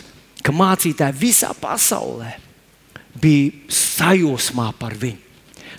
ka 0.45 0.53
mācītāji 0.53 1.17
visā 1.17 1.49
pasaulē 1.57 2.35
bija 3.17 3.73
sajūsmā 3.73 4.69
par 4.77 4.93
viņu. 5.01 5.24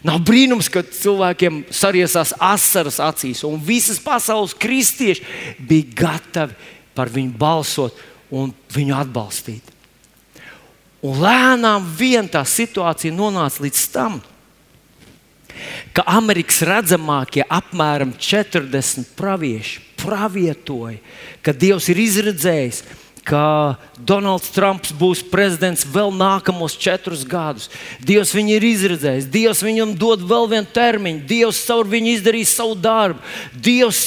Nav 0.07 0.21
brīnums, 0.23 0.69
ka 0.71 0.85
cilvēkiem 0.85 1.65
sariesās 1.75 2.35
asaras 2.39 3.01
acīs, 3.03 3.43
un 3.47 3.59
visas 3.63 3.99
pasaules 4.03 4.55
kristieši 4.55 5.25
bija 5.59 5.97
gatavi 6.05 6.55
par 6.97 7.11
viņu 7.13 7.35
balsot 7.39 7.97
un 8.31 8.53
viņu 8.75 8.95
atbalstīt. 8.97 9.73
Un 11.07 11.19
lēnām 11.23 11.85
vien 11.99 12.29
tā 12.31 12.43
situācija 12.47 13.15
nonāca 13.15 13.63
līdz 13.65 13.83
tam, 13.95 14.21
ka 15.97 16.05
Amerikas 16.13 16.61
redzamākie 16.67 17.45
apmēram 17.49 18.15
40 18.21 19.15
pravieši 19.19 19.83
pravietoja, 19.97 21.01
ka 21.43 21.55
Dievs 21.57 21.89
ir 21.93 22.01
izredzējis, 22.05 22.83
ka 23.27 23.77
Donalds 23.99 24.53
Trumps 24.55 24.93
būs 24.95 25.25
prezidents 25.27 25.83
vēl 25.91 26.13
nākamos 26.15 26.77
četrus 26.79 27.25
gadus. 27.27 27.67
Dievs 27.99 28.35
viņu 28.37 28.55
ir 28.55 28.67
izredzējis, 28.71 29.31
Dievs 29.33 29.65
viņam 29.67 29.97
dod 29.99 30.23
vēl 30.27 30.47
vienu 30.55 30.71
termiņu, 30.77 31.25
Dievs 31.27 31.65
caur 31.67 31.89
viņu 31.91 32.15
izdarīs 32.15 32.55
savu 32.55 32.77
darbu. 32.79 33.19
Dievs, 33.53 34.05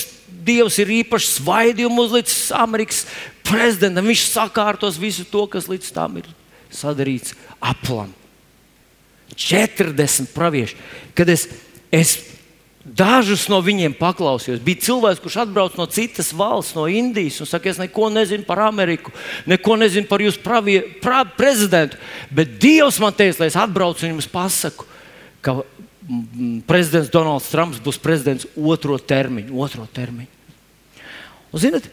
Dievs 0.48 0.80
ir 0.80 0.94
īpaši 1.02 1.34
svaidījumu 1.36 2.08
uzlicis 2.08 2.48
Amerikas 2.56 3.04
prezidentam. 3.44 4.08
Viņš 4.08 4.24
sakārtos 4.32 5.02
visu 5.02 5.28
to, 5.28 5.44
kas 5.52 5.68
līdz 5.70 5.92
tam 5.96 6.22
ir 6.22 6.32
sadarīts 6.72 7.36
aplam. 7.60 8.14
40 9.40 10.32
pravieši. 10.36 10.80
Kad 11.16 11.30
es, 11.32 11.46
es 11.92 12.18
Dažus 12.96 13.46
no 13.52 13.60
viņiem 13.64 13.94
paklausījos. 14.00 14.62
Bija 14.64 14.82
cilvēks, 14.88 15.22
kurš 15.22 15.40
atbrauc 15.44 15.76
no 15.78 15.86
citas 15.92 16.32
valsts, 16.36 16.76
no 16.78 16.88
Indijas, 16.90 17.40
un 17.44 17.50
saka, 17.50 17.70
es 17.70 17.80
neko 17.82 18.10
nezinu 18.14 18.48
par 18.48 18.62
Ameriku, 18.66 19.14
neko 19.50 19.76
nezinu 19.82 20.08
par 20.10 20.24
jūsu 20.24 20.42
pravie, 20.44 20.80
pra, 21.04 21.22
prezidentu. 21.38 22.00
Bet 22.34 22.58
Dievs 22.62 23.00
man 23.04 23.16
teica, 23.16 23.44
lai 23.44 23.52
es 23.52 23.58
atbraucu 23.60 24.06
un 24.06 24.16
jums 24.16 24.30
pasaku, 24.32 24.88
ka 25.46 25.60
prezidents 26.70 27.12
Donalds 27.14 27.50
Trumps 27.52 27.82
būs 27.84 28.00
prezidents 28.02 28.48
otro 28.58 28.98
termiņu. 28.98 29.54
Otro 29.60 29.86
termiņu. 29.94 30.32
Un, 31.52 31.62
zinat, 31.62 31.90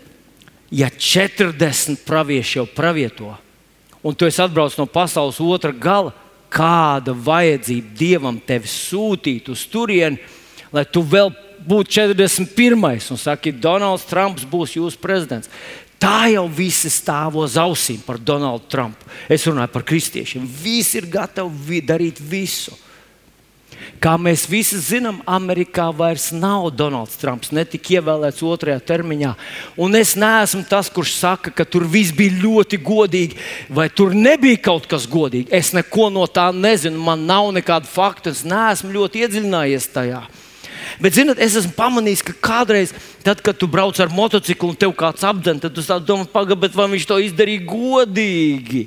ja 0.72 0.88
40 0.90 2.04
pravieši 2.06 2.60
jau 2.60 2.66
pravieto, 2.70 3.34
un 4.06 4.16
tu 4.16 4.28
esi 4.28 4.42
atbraucis 4.44 4.78
no 4.80 4.86
pasaules 4.88 5.42
otra 5.42 5.72
gala, 5.72 6.14
kāda 6.52 7.12
vajadzība 7.12 7.94
Dievam 7.98 8.40
tevi 8.40 8.70
sūtīt 8.70 9.50
uz 9.52 9.66
turieni? 9.68 10.20
Lai 10.72 10.84
tu 10.88 11.02
vēl 11.02 11.32
būtu 11.66 11.98
41. 11.98 12.78
un 13.10 13.20
saki, 13.20 13.52
Donalds 13.52 14.06
Trumps 14.06 14.46
būs 14.48 14.76
jūsu 14.78 15.00
prezidents. 15.02 15.50
Tā 15.96 16.28
jau 16.28 16.44
visi 16.52 16.90
stāv 16.92 17.38
uz 17.40 17.56
ausīm 17.56 18.02
par 18.04 18.18
Donaldu 18.20 18.68
Trumpu. 18.68 19.08
Es 19.32 19.46
runāju 19.48 19.72
par 19.72 19.84
kristiešiem. 19.88 20.44
Visi 20.44 21.00
ir 21.00 21.08
gatavi 21.08 21.80
darīt 21.80 22.20
visu. 22.20 22.76
Kā 24.00 24.12
mēs 24.20 24.44
visi 24.48 24.76
zinām, 24.80 25.22
Amerikā 25.28 25.86
vairs 25.96 26.28
nav 26.36 26.68
Donalds 26.76 27.16
Trumps, 27.20 27.52
netika 27.54 27.96
ievēlēts 27.96 28.44
otrajā 28.44 28.78
termiņā. 28.88 29.32
Un 29.80 29.96
es 29.96 30.14
neesmu 30.20 30.66
tas, 30.68 30.90
kurš 30.92 31.14
saka, 31.16 31.52
ka 31.52 31.64
tur 31.64 31.86
viss 31.88 32.14
bija 32.16 32.36
ļoti 32.42 32.80
godīgi, 32.84 33.38
vai 33.72 33.88
tur 33.88 34.14
nebija 34.16 34.60
kaut 34.68 34.88
kas 34.90 35.08
godīgi. 35.08 35.48
Es 35.54 35.72
neko 35.76 36.10
no 36.12 36.26
tā 36.28 36.50
nezinu, 36.52 37.00
man 37.08 37.24
nav 37.28 37.48
nekādu 37.56 37.88
faktu, 37.88 38.32
es 38.36 38.44
neesmu 38.48 38.92
ļoti 38.96 39.24
iedziļinājies 39.24 39.88
tajā. 39.96 40.26
Bet, 41.02 41.12
zinot, 41.12 41.40
es 41.42 41.58
esmu 41.60 41.74
pamanījis, 41.76 42.22
ka 42.24 42.34
kādreiz, 42.48 42.94
tad, 43.24 43.42
kad 43.44 43.58
tu 43.60 43.68
brauc 43.68 43.98
ar 44.00 44.12
motociklu 44.12 44.72
un 44.72 44.78
tev 44.80 44.94
kāds 44.96 45.24
apdzen, 45.28 45.60
tad 45.60 45.76
tu 45.76 45.84
domā, 46.08 46.24
pagaidi, 46.32 46.72
vai 46.72 46.86
viņš 46.94 47.08
to 47.08 47.18
izdarīja 47.20 47.66
godīgi. 47.68 48.86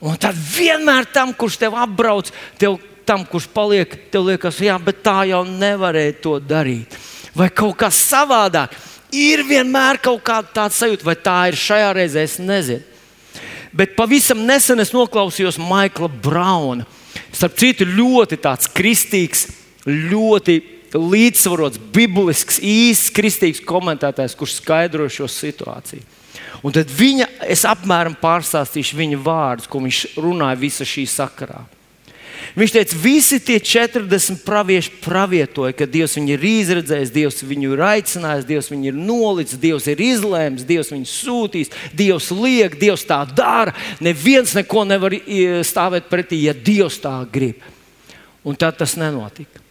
Un 0.00 0.16
tad 0.20 0.36
vienmēr 0.36 1.08
tam, 1.12 1.34
kurš 1.36 1.58
tev 1.60 1.76
apbrauc, 1.76 2.30
tev, 2.60 2.78
tam, 3.08 3.26
kurš 3.28 3.48
paliek, 3.52 3.92
tev 4.12 4.28
liekas, 4.30 4.60
jā, 4.62 4.78
bet 4.80 5.02
tā 5.04 5.26
jau 5.28 5.42
nevarēja 5.48 6.16
to 6.22 6.36
darīt. 6.40 6.96
Vai 7.36 7.50
kaut 7.52 7.76
kas 7.82 7.98
savādāk. 8.08 8.72
Ir 9.12 9.40
vienmēr 9.48 10.00
kaut 10.04 10.20
kāda 10.24 10.50
tāda 10.52 10.76
sajūta, 10.76 11.06
vai 11.06 11.16
tā 11.16 11.36
ir 11.48 11.56
šajā 11.56 11.92
reizē, 11.96 12.24
es 12.28 12.36
nezinu. 12.40 12.84
Bet 13.72 13.94
pavisam 13.96 14.40
nesen 14.48 14.80
es 14.80 14.94
noklausījos 14.96 15.58
Maikla 15.60 16.08
Brauna. 16.08 16.86
Starp 17.32 17.56
citu, 17.60 17.84
ļoti 17.88 18.38
kristīgs, 18.76 19.46
ļoti 19.84 20.77
līdzsvarots, 20.94 21.80
biblisks, 21.92 22.60
īsts, 22.64 23.12
kristīgs 23.14 23.64
komentētājs, 23.66 24.36
kurš 24.38 24.58
skaidro 24.62 25.08
šo 25.12 25.28
situāciju. 25.30 26.04
Un 26.64 26.74
tad 26.74 26.90
viņa, 26.90 27.28
es 27.46 27.64
apmēram 27.68 28.16
pārstāstīšu 28.18 28.98
viņa 28.98 29.18
vārdus, 29.22 29.68
ko 29.70 29.82
viņš 29.84 30.04
runāja 30.18 30.58
visa 30.58 30.86
šī 30.88 31.04
sakarā. 31.10 31.60
Viņš 32.58 32.72
teica, 32.74 32.96
visi 33.02 33.38
tie 33.42 33.58
40 33.60 34.40
pravieši 34.46 34.92
pravietoja, 35.02 35.74
ka 35.76 35.88
Dievs 35.90 36.14
viņu 36.16 36.32
ir 36.36 36.46
izredzējis, 36.48 37.12
Dievs 37.14 37.42
viņu 37.46 37.74
ir 37.74 37.82
aicinājis, 37.84 38.46
Dievs 38.48 38.70
viņu 38.72 38.90
ir 38.90 38.98
nolicis, 38.98 39.60
Dievs 39.60 39.86
ir 39.90 40.02
izlēms, 40.06 40.66
Dievs 40.66 40.92
viņu 40.94 41.10
sūtīs, 41.10 41.72
Dievs 41.98 42.30
liek, 42.34 42.78
Dievs 42.80 43.06
tā 43.06 43.20
dara. 43.26 43.74
Neviens 44.02 44.54
neko 44.58 44.86
nevar 44.88 45.18
stāvēt 45.66 46.10
pretī, 46.10 46.44
ja 46.46 46.54
Dievs 46.54 46.98
tā 47.02 47.14
grib. 47.30 47.62
Un 48.46 48.56
tad 48.58 48.78
tas 48.80 48.96
nenotika 48.98 49.67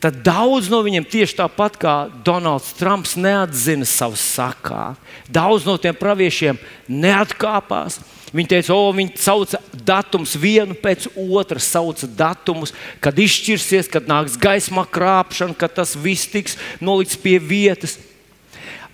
tad 0.00 0.20
daudz 0.24 0.68
no 0.72 0.82
viņiem 0.84 1.06
tieši 1.08 1.38
tāpat 1.40 1.78
kā 1.80 1.94
Donalds 2.24 2.74
Trumps 2.78 3.16
neatzina 3.18 3.86
savu 3.88 4.18
sakā. 4.20 4.94
Daudz 5.32 5.66
no 5.66 5.76
tiem 5.80 5.96
praviešiem 5.96 6.60
neatkāpās. 6.88 8.00
Viņi 8.36 8.50
teica, 8.50 8.74
o, 8.74 8.90
viņi 8.92 9.14
sauca 9.22 9.60
datumus 9.86 10.34
vienu 10.36 10.74
pēc 10.76 11.06
otra, 11.14 11.60
sauca 11.62 12.08
datumus, 12.10 12.74
kad 13.00 13.16
izšķirsies, 13.16 13.88
kad 13.88 14.10
nāks 14.10 14.34
gaisma 14.40 14.84
krāpšana, 14.84 15.56
kad 15.56 15.76
tas 15.78 15.94
viss 15.96 16.28
tiks 16.28 16.58
nolikts 16.82 17.16
pie 17.22 17.38
vietas. 17.40 17.96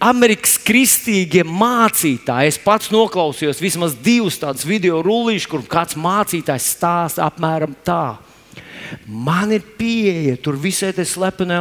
Amerikas 0.02 0.56
kristīgie 0.58 1.44
mācītāji, 1.46 2.50
es 2.50 2.58
pats 2.58 2.90
noklausījos 2.92 3.62
vismaz 3.62 3.94
divus 4.02 4.40
tādus 4.42 4.66
video 4.66 4.98
rullīšus, 5.02 5.48
kur 5.50 5.64
kāds 5.70 5.98
mācītājs 5.98 6.72
stāsta 6.74 7.26
apmēram 7.28 7.74
tā 7.86 8.18
Man 9.06 9.52
ir 9.54 9.64
pieeja 9.78 10.36
tur 10.42 10.56
visai 10.60 10.92
tai 10.96 11.04
slepenai 11.08 11.60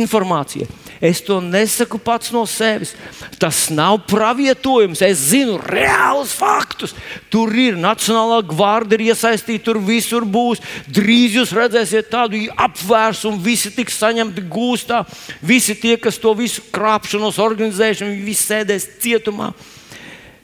informācijai. 0.00 0.68
Es 1.00 1.20
to 1.20 1.38
nesaku 1.44 1.98
pats 2.00 2.30
no 2.32 2.44
sevis. 2.48 2.94
Tas 3.40 3.66
nav 3.74 3.98
pravietojums. 4.08 5.02
Es 5.04 5.26
zinu 5.32 5.58
reālus 5.60 6.32
faktus. 6.36 6.94
Tur 7.32 7.52
ir 7.52 7.76
Nacionālā 7.80 8.40
gvarda 8.48 8.96
iesaistīta, 8.96 9.66
tur 9.68 9.80
visur 9.84 10.24
būs. 10.24 10.62
Drīz 10.88 11.36
jūs 11.36 11.52
redzēsiet 11.56 12.08
tādu 12.12 12.46
apvērsumu, 12.56 13.42
visi 13.44 13.72
tiks 13.76 13.98
saņemti 14.00 14.46
gūstā. 14.52 15.04
Visi 15.44 15.76
tie, 15.76 15.96
kas 16.00 16.20
to 16.22 16.32
visu 16.38 16.64
krāpšanos 16.72 17.40
organizējuši, 17.42 18.08
viņi 18.08 18.28
visi 18.30 18.48
sēdēs 18.48 18.90
cietumā. 19.04 19.52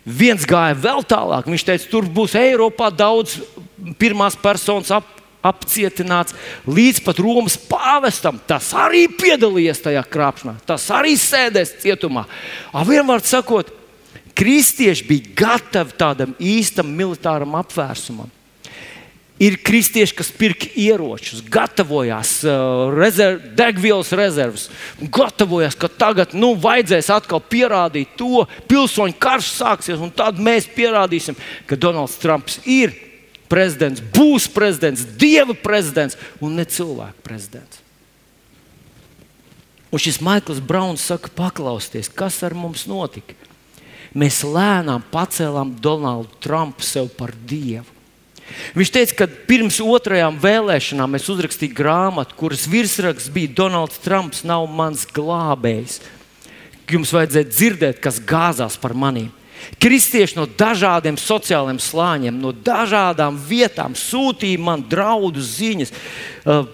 Viens 0.03 0.45
gāja 0.49 0.75
vēl 0.75 1.05
tālāk. 1.07 1.49
Viņš 1.49 1.65
teica, 1.65 1.91
tur 1.91 2.09
būs 2.11 2.35
Eiropā 2.39 2.91
daudz 2.91 3.39
pirmās 3.99 4.37
personas 4.39 4.91
ap, 4.95 5.07
apcietināts 5.43 6.37
līdz 6.71 7.03
pat 7.07 7.21
Romas 7.23 7.59
pāvestam. 7.69 8.41
Tas 8.47 8.71
arī 8.79 9.07
piedalījies 9.11 9.83
tajā 9.85 10.03
krāpšanā, 10.09 10.57
tas 10.67 10.87
arī 10.95 11.17
sēdēs 11.19 11.79
cietumā. 11.83 12.27
Vienmēr 12.89 13.25
sakot, 13.27 13.73
kristieši 14.39 15.09
bija 15.09 15.35
gatavi 15.43 15.99
tādam 15.99 16.39
īstam 16.41 16.95
militāram 16.97 17.59
apvērsumam. 17.61 18.31
Ir 19.43 19.57
kristieši, 19.65 20.15
kas 20.15 20.29
pirka 20.39 20.69
ieročus, 20.79 21.41
gatavojās 21.51 22.37
uh, 22.47 22.93
rezerv, 22.95 23.41
degvielas 23.59 24.13
rezerves, 24.15 24.69
gatavojās, 25.03 25.75
ka 25.75 25.89
tagad 25.91 26.37
nu, 26.37 26.53
vajadzēs 26.63 27.09
atkal 27.11 27.43
pierādīt 27.43 28.13
to, 28.21 28.45
pilsoņu 28.71 29.17
karš 29.19 29.49
sāksies, 29.57 29.99
un 29.99 30.13
tad 30.15 30.39
mēs 30.39 30.69
pierādīsim, 30.77 31.35
ka 31.67 31.81
Donalds 31.81 32.21
Trumps 32.23 32.61
ir 32.63 32.95
prezidents, 33.53 34.01
būs 34.01 34.49
prezidents, 34.49 35.05
dieva 35.05 35.53
prezidents 35.53 36.17
un 36.41 36.57
ne 36.57 36.65
cilvēka 36.65 37.21
prezidents. 37.25 37.83
Un 39.93 40.01
šis 40.01 40.23
Maikls 40.25 40.63
Brauns 40.65 41.05
saka, 41.05 41.29
paklausieties, 41.37 42.09
kas 42.09 42.39
ar 42.47 42.57
mums 42.57 42.87
notika. 42.89 43.37
Mēs 44.17 44.41
lēnām 44.45 45.05
pacēlām 45.13 45.75
Donaldu 45.85 46.33
Trumpu 46.41 46.85
sev 46.85 47.11
par 47.17 47.35
dievu. 47.49 47.89
Viņš 48.77 48.91
teica, 48.93 49.15
ka 49.23 49.29
pirms 49.49 49.79
otrajām 49.85 50.37
vēlēšanām 50.41 51.17
es 51.17 51.29
uzrakstīju 51.33 51.77
grāmatu, 51.77 52.37
kuras 52.37 52.67
virsraksts 52.69 53.33
bija 53.33 53.53
Donalds 53.63 54.01
Trumps 54.05 54.43
nav 54.49 54.67
mans 54.69 55.05
glābējs. 55.13 56.01
Jums 56.93 57.13
vajadzēja 57.15 57.49
dzirdēt, 57.49 58.01
kas 58.05 58.21
gāzās 58.21 58.77
par 58.81 58.93
maniem. 58.99 59.31
Kristieši 59.83 60.39
no 60.39 60.47
dažādiem 60.47 61.19
sociāliem 61.21 61.81
slāņiem, 61.83 62.37
no 62.39 62.53
dažādām 62.53 63.39
vietām 63.49 63.97
sūtīja 63.99 64.61
man 64.63 64.85
draudu 64.89 65.43
ziņas. 65.43 65.95
Uh, 66.45 66.67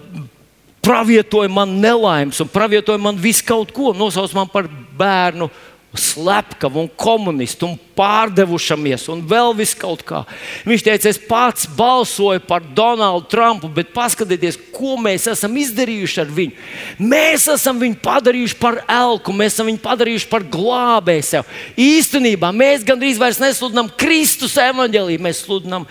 pravietoja 0.85 1.49
man 1.51 1.77
nelaimes, 1.81 2.39
un 2.41 2.49
pravietoja 2.51 3.01
man 3.01 3.19
visu 3.19 3.45
kaut 3.47 3.73
ko, 3.75 3.91
nosauc 3.93 4.33
man 4.37 4.49
par 4.51 4.69
bērnu 4.97 5.49
slepkavu 5.97 6.83
un 6.83 6.89
komunistu 6.99 7.65
un 7.65 7.77
pārdevušamies 7.97 9.07
un 9.09 9.23
vēl 9.25 9.55
vis 9.57 9.71
kaut 9.77 10.03
kā. 10.07 10.21
Viņš 10.69 10.83
teica, 10.85 11.09
es 11.09 11.17
pats 11.21 11.65
balsoju 11.77 12.43
par 12.45 12.61
Donaldu 12.77 13.25
Trumpu, 13.31 13.71
bet 13.73 13.89
paskatieties, 13.95 14.59
ko 14.75 14.99
mēs 15.01 15.25
esam 15.31 15.57
izdarījuši 15.59 16.21
ar 16.23 16.29
viņu. 16.35 16.67
Mēs 17.01 17.47
esam 17.55 17.81
viņu 17.81 17.99
padarījuši 18.05 18.59
par 18.61 18.83
elku, 18.85 19.33
mēs 19.33 19.57
esam 19.57 19.71
viņu 19.71 19.81
padarījuši 19.87 20.29
par 20.29 20.45
glābēju 20.53 21.25
sev. 21.25 21.57
Īstenībā 21.79 22.53
mēs 22.55 22.85
gandrīz 22.87 23.19
vairs 23.21 23.41
nesludinām 23.41 23.89
Kristus 23.99 24.59
evaņģēlīju, 24.61 25.25
mēs 25.25 25.43
sludinām 25.47 25.89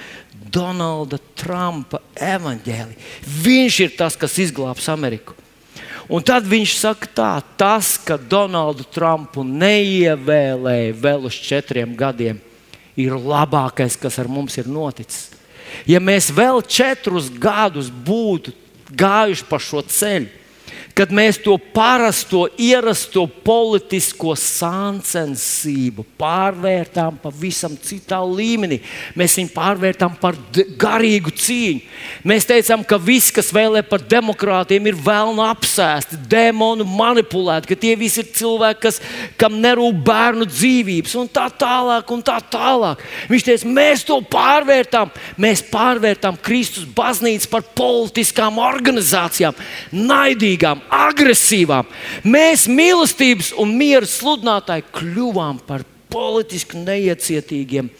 Donalda 0.48 1.18
Trumpa 1.36 2.00
evaņģēliju. 2.14 3.10
Viņš 3.44 3.82
ir 3.84 3.98
tas, 3.98 4.16
kas 4.16 4.38
izglābs 4.46 4.88
Ameriku. 4.94 5.34
Un 6.08 6.24
tad 6.24 6.46
viņš 6.48 6.74
saka, 6.80 7.08
tā, 7.12 7.32
tas, 7.60 7.96
ka 8.00 8.16
Donaldu 8.16 8.86
Trumpu 8.88 9.42
neievēlēja 9.44 10.94
vēl 10.96 11.26
uz 11.28 11.36
četriem 11.36 11.92
gadiem, 11.98 12.38
ir 12.96 13.12
labākais, 13.12 13.98
kas 14.00 14.16
ar 14.18 14.30
mums 14.32 14.56
ir 14.56 14.70
noticis. 14.72 15.28
Ja 15.84 16.00
mēs 16.00 16.30
vēl 16.32 16.62
četrus 16.64 17.28
gadus 17.28 17.90
būtu 17.92 18.54
gājuši 18.88 19.44
pa 19.50 19.58
šo 19.60 19.82
ceļu, 19.84 20.30
kad 20.98 21.12
mēs 21.14 21.38
to 21.38 21.54
parasto, 21.72 22.46
ierasto 22.58 23.24
politisko 23.46 24.34
sāncensību 24.38 26.02
pārvērtām 26.18 27.20
pavisam 27.22 27.76
citā 27.78 28.18
līmenī. 28.26 28.80
Mēs 29.18 29.36
viņu 29.38 29.52
pārvērtām 29.54 30.16
par 30.18 30.36
garīgu 30.80 31.32
cīņu. 31.38 31.84
Mēs 32.26 32.48
teicām, 32.48 32.82
ka 32.82 32.98
viss, 32.98 33.32
kas 33.34 33.52
vēlē 33.54 33.84
par 33.86 34.02
demokrātiem, 34.02 34.90
ir 34.90 34.98
vēlna 35.06 35.50
apsēsti, 35.54 36.18
demonu 36.30 36.86
manipulēti, 36.88 37.70
ka 37.70 37.78
tie 37.78 37.94
visi 37.98 38.24
ir 38.24 38.32
cilvēki, 38.34 38.82
kas, 38.82 39.00
kam 39.38 39.60
nerūp 39.62 40.02
bērnu 40.08 40.48
dzīvības 40.50 41.14
un 41.22 41.30
tā 41.30 41.46
tālāk. 41.54 42.10
Un 42.14 42.24
tā 42.26 42.38
tālāk. 42.50 43.02
Viņš 43.30 43.46
teica, 43.46 43.72
mēs 43.78 44.04
to 44.08 44.18
pārvērtām. 44.32 45.12
Mēs 45.38 45.62
pārvērtām 45.70 46.38
Kristus 46.42 46.88
baznīcu 46.96 47.50
par 47.52 47.66
politiskām 47.78 48.58
organizācijām, 48.62 49.56
naidīgām, 49.94 50.57
agresīvām. 50.66 51.86
Mēs, 52.26 52.66
mīlestības 52.66 53.52
un 53.60 53.76
miera 53.78 54.08
sludinātāji, 54.08 54.88
kļuvām 54.94 55.62
par 55.68 55.84
politiski 56.10 56.80
neiecietīgiem 56.82 57.90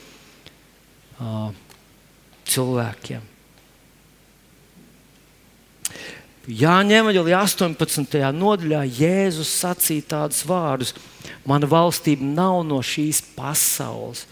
uh, 1.20 1.50
cilvēkiem. 2.48 3.26
Jāņem 6.48 7.02
Evanģelija 7.02 7.42
18. 7.44 8.14
nodaļā 8.32 8.80
Jēzus 8.88 9.50
sacīja 9.60 10.06
tādus 10.14 10.46
vārdus: 10.48 10.94
Mana 11.44 11.68
valstība 11.68 12.24
nav 12.24 12.62
no 12.64 12.80
šīs 12.80 13.20
pasaules. 13.36 14.24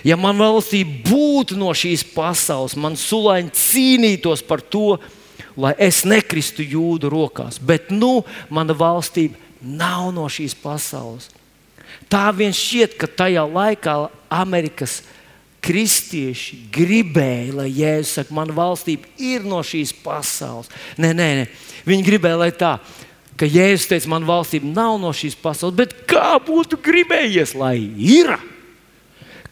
Ja 0.00 0.16
man 0.16 0.40
valstība 0.40 1.10
būtu 1.10 1.58
no 1.60 1.68
šīs 1.76 2.06
pasaules, 2.14 2.74
man 2.76 2.96
sulaini 2.98 3.52
cīnītos 3.54 4.42
par 4.48 4.64
to, 4.64 4.96
lai 5.58 5.74
es 5.82 6.04
nekristu 6.06 6.62
jūdu 6.62 7.10
rokās. 7.10 7.58
Bet 7.58 7.90
nu 7.90 8.22
mana 8.50 8.76
valstība 8.78 9.36
nav 9.60 10.12
no 10.14 10.28
šīs 10.30 10.54
pasaules. 10.62 11.28
Tā 12.08 12.28
vien 12.36 12.54
šķiet, 12.54 12.94
ka 13.00 13.08
tajā 13.10 13.42
laikā 13.48 13.96
Amerikas 14.32 15.00
kristieši 15.64 16.60
gribēja, 16.72 17.56
lai 17.58 17.68
Jēzus 17.74 18.14
saka, 18.20 18.34
mana 18.36 18.54
valstība 18.54 19.10
ir 19.20 19.44
no 19.44 19.58
šīs 19.66 19.92
pasaules. 20.04 20.70
Nē, 21.00 21.10
nē, 21.16 21.28
nē. 21.40 21.48
viņi 21.88 22.06
gribēja, 22.06 22.38
lai 22.40 22.52
tā. 22.54 22.76
Ka 23.38 23.46
Jēzus 23.46 23.88
teica, 23.90 24.10
mana 24.14 24.28
valstība 24.28 24.70
nav 24.70 24.96
no 25.02 25.10
šīs 25.14 25.36
pasaules, 25.42 25.76
bet 25.78 25.94
kā 26.10 26.38
būtu 26.42 26.78
gribējies, 26.82 27.56
lai 27.58 27.76
ir? 27.98 28.32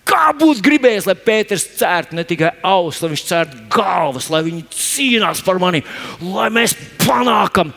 Kā 0.07 0.31
būtu 0.39 0.63
gribējis, 0.63 1.09
lai 1.09 1.17
Pēters 1.19 1.65
cērtu 1.81 2.15
ne 2.15 2.23
tikai 2.27 2.53
ausis, 2.67 3.01
lai 3.03 3.11
viņš 3.11 3.25
cērtu 3.27 3.65
galvas, 3.75 4.29
lai 4.31 4.45
viņi 4.47 4.63
cīnās 4.71 5.43
par 5.43 5.59
mani, 5.63 5.83
lai 6.23 6.47
mēs 6.55 6.77
panākam 7.03 7.73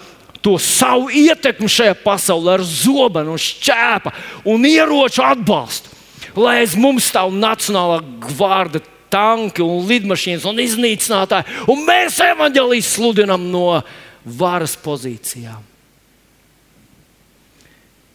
to 0.46 0.54
savu 0.62 1.10
ietekmi 1.10 1.68
šajā 1.72 1.96
pasaulē 2.04 2.60
ar 2.60 2.66
zobenu, 2.66 3.34
šķēpa 3.42 4.14
un 4.54 4.68
ieroču 4.70 5.26
atbalstu. 5.26 5.98
Lai 6.38 6.60
aiz 6.62 6.78
mums 6.78 7.10
stāv 7.10 7.34
nacionālā 7.34 8.00
gvārda 8.30 8.84
tanki 9.10 9.66
un 9.66 9.88
lidmašīnas 9.90 10.46
un 10.48 10.62
iznīcinātāji, 10.62 11.66
un 11.74 11.82
mēs 11.88 12.22
evanģēlīs 12.24 12.94
sludinam 12.94 13.50
no 13.50 13.82
varas 14.38 14.78
pozīcijām. 14.80 15.66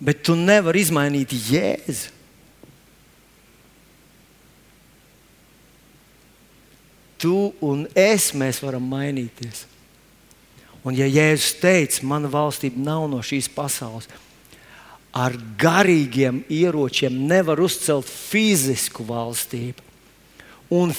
Bet 0.04 0.22
tu 0.26 0.38
nevari 0.38 0.84
izmainīt 0.84 1.34
Jēzu. 1.34 2.13
Tu 7.18 7.52
un 7.64 7.86
es 7.94 8.32
varam 8.62 8.84
mainīties. 8.90 9.64
Un, 10.84 10.92
ja 10.92 11.06
Jēzus 11.08 11.56
teica, 11.62 12.04
mana 12.04 12.28
valstība 12.28 12.80
nav 12.84 13.06
no 13.08 13.22
šīs 13.24 13.48
pasaules, 13.48 14.08
ar 15.14 15.32
garīgiem 15.56 16.42
ieročiem 16.52 17.14
nevar 17.28 17.62
uzcelt 17.62 18.08
fizisku 18.10 19.06
valstību. 19.06 19.80
Un 20.74 20.92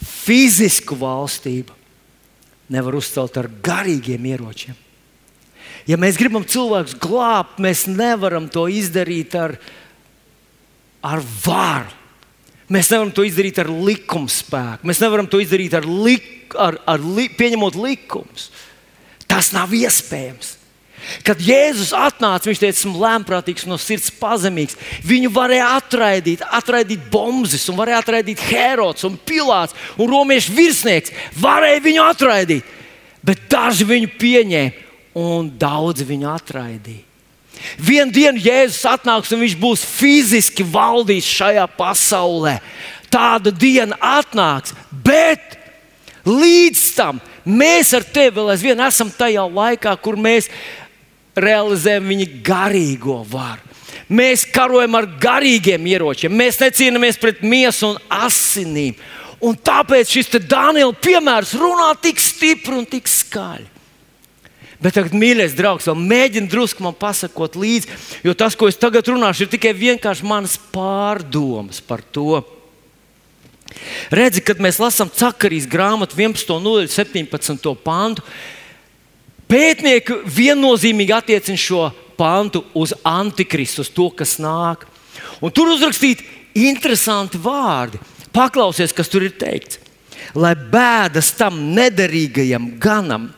fizisku 0.00 0.98
valstību 1.00 1.74
nevar 2.70 2.94
uzcelt 3.00 3.38
ar 3.40 3.48
garīgiem 3.64 4.28
ieročiem. 4.30 4.76
Ja 5.88 5.96
mēs 5.98 6.18
gribam 6.20 6.44
cilvēkus 6.46 6.94
glābt, 7.00 7.58
mēs 7.62 7.86
nevaram 7.90 8.46
to 8.52 8.66
izdarīt 8.70 9.34
ar, 9.38 9.56
ar 11.02 11.24
varu. 11.44 11.96
Mēs 12.70 12.90
nevaram 12.92 13.10
to 13.10 13.24
izdarīt 13.26 13.58
ar 13.58 13.70
likumspēku. 13.70 14.86
Mēs 14.86 15.00
nevaram 15.02 15.26
to 15.30 15.40
izdarīt 15.42 15.74
ar, 15.74 15.86
lik, 15.86 16.54
ar, 16.54 16.78
ar 16.86 17.02
li, 17.02 17.26
pieņemot 17.34 17.78
likumus. 17.78 18.50
Tas 19.30 19.50
nav 19.54 19.74
iespējams. 19.74 20.56
Kad 21.24 21.40
Jēzus 21.42 21.90
atnāca, 21.96 22.46
viņš 22.46 22.60
teica, 22.60 22.76
esmu 22.76 23.00
lēmprātīgs, 23.00 23.66
no 23.66 23.78
sirds 23.80 24.10
pazemīgs. 24.20 24.76
Viņu 25.06 25.32
varēja 25.34 25.72
atraidīt, 25.80 26.44
atraidīt 26.44 27.08
bombas, 27.10 27.66
un 27.72 27.78
varēja 27.80 28.02
atraidīt 28.04 28.44
Herods, 28.50 29.06
un 29.08 29.16
Pilārs 29.16 29.74
un 29.96 30.12
Romiešu 30.12 30.54
virsnieks. 30.54 31.14
Varēja 31.40 31.82
viņu 31.88 32.06
atraidīt, 32.06 32.74
bet 33.26 33.48
daži 33.50 33.88
viņu 33.88 34.14
pieņēma, 34.20 34.88
un 35.18 35.50
daudzi 35.58 36.06
viņu 36.06 36.30
atraidīja. 36.36 37.09
Vienu 37.78 38.12
dienu 38.14 38.40
Jēzus 38.42 38.82
atnāks 38.90 39.32
un 39.34 39.42
viņš 39.44 39.56
būs 39.60 39.84
fiziski 39.86 40.66
valdījis 40.66 41.30
šajā 41.38 41.66
pasaulē. 41.78 42.58
Tāda 43.10 43.50
diena 43.50 43.96
atnāks, 44.20 44.74
bet 44.92 45.56
līdz 46.28 46.84
tam 46.94 47.18
mēs 47.44 47.94
ar 47.96 48.06
tevi 48.06 48.36
vēl 48.36 48.52
aizvien 48.54 48.84
esam 48.86 49.10
tajā 49.10 49.46
laikā, 49.50 49.96
kur 50.02 50.18
mēs 50.20 50.50
realizējam 51.34 52.10
viņa 52.10 52.28
garīgo 52.46 53.20
varu. 53.30 53.66
Mēs 54.10 54.42
karojam 54.50 54.96
ar 54.98 55.06
garīgiem 55.22 55.84
ieročiem, 55.86 56.34
mēs 56.34 56.58
necīnāmies 56.58 57.18
pret 57.22 57.44
miesu 57.46 57.92
un 57.92 57.98
asinīm. 58.10 58.98
Un 59.40 59.54
tāpēc 59.56 60.10
šis 60.10 60.34
Dānijas 60.44 60.98
piemērs 61.00 61.54
runā 61.56 61.92
tik 62.02 62.18
stipri 62.20 62.76
un 62.76 62.88
tik 62.90 63.08
skaļi. 63.08 63.68
Bet 64.80 64.96
tagad, 64.96 65.12
mīļais 65.12 65.52
draugs, 65.58 65.90
mēģini 65.92 66.48
drusku 66.48 66.84
man 66.84 66.94
pasakot 66.96 67.58
līdzi, 67.60 67.90
jo 68.24 68.32
tas, 68.32 68.56
ko 68.56 68.70
es 68.70 68.80
tagad 68.80 69.08
runāšu, 69.12 69.44
ir 69.44 69.52
tikai 69.52 69.74
vienkārši 69.76 70.24
manas 70.24 70.56
pārdomas 70.72 71.82
par 71.84 72.00
to. 72.00 72.40
Redzi, 74.10 74.40
kad 74.42 74.62
mēs 74.62 74.80
lasām 74.80 75.10
Cakarijas 75.12 75.68
grāmatu 75.70 76.16
11.17. 76.16 77.74
pantu, 77.84 78.24
pētnieki 79.50 80.22
viennozīmīgi 80.24 81.14
attiecina 81.14 81.60
šo 81.60 81.90
pantu 82.18 82.64
uz 82.76 82.94
antikristu, 83.06 83.84
uz 83.84 83.92
to, 83.92 84.08
kas 84.16 84.38
nāk. 84.42 84.86
Un 85.44 85.52
tur 85.52 85.70
uzrakstīti 85.74 86.24
interesanti 86.60 87.38
vārdi. 87.40 88.00
Paklausies, 88.32 88.94
kas 88.96 89.10
tur 89.10 89.26
ir 89.26 89.36
teikts. 89.38 89.80
Lai 90.38 90.54
bēdas 90.54 91.32
tam 91.38 91.58
nederīgajam 91.74 92.68
ganam, 92.82 93.30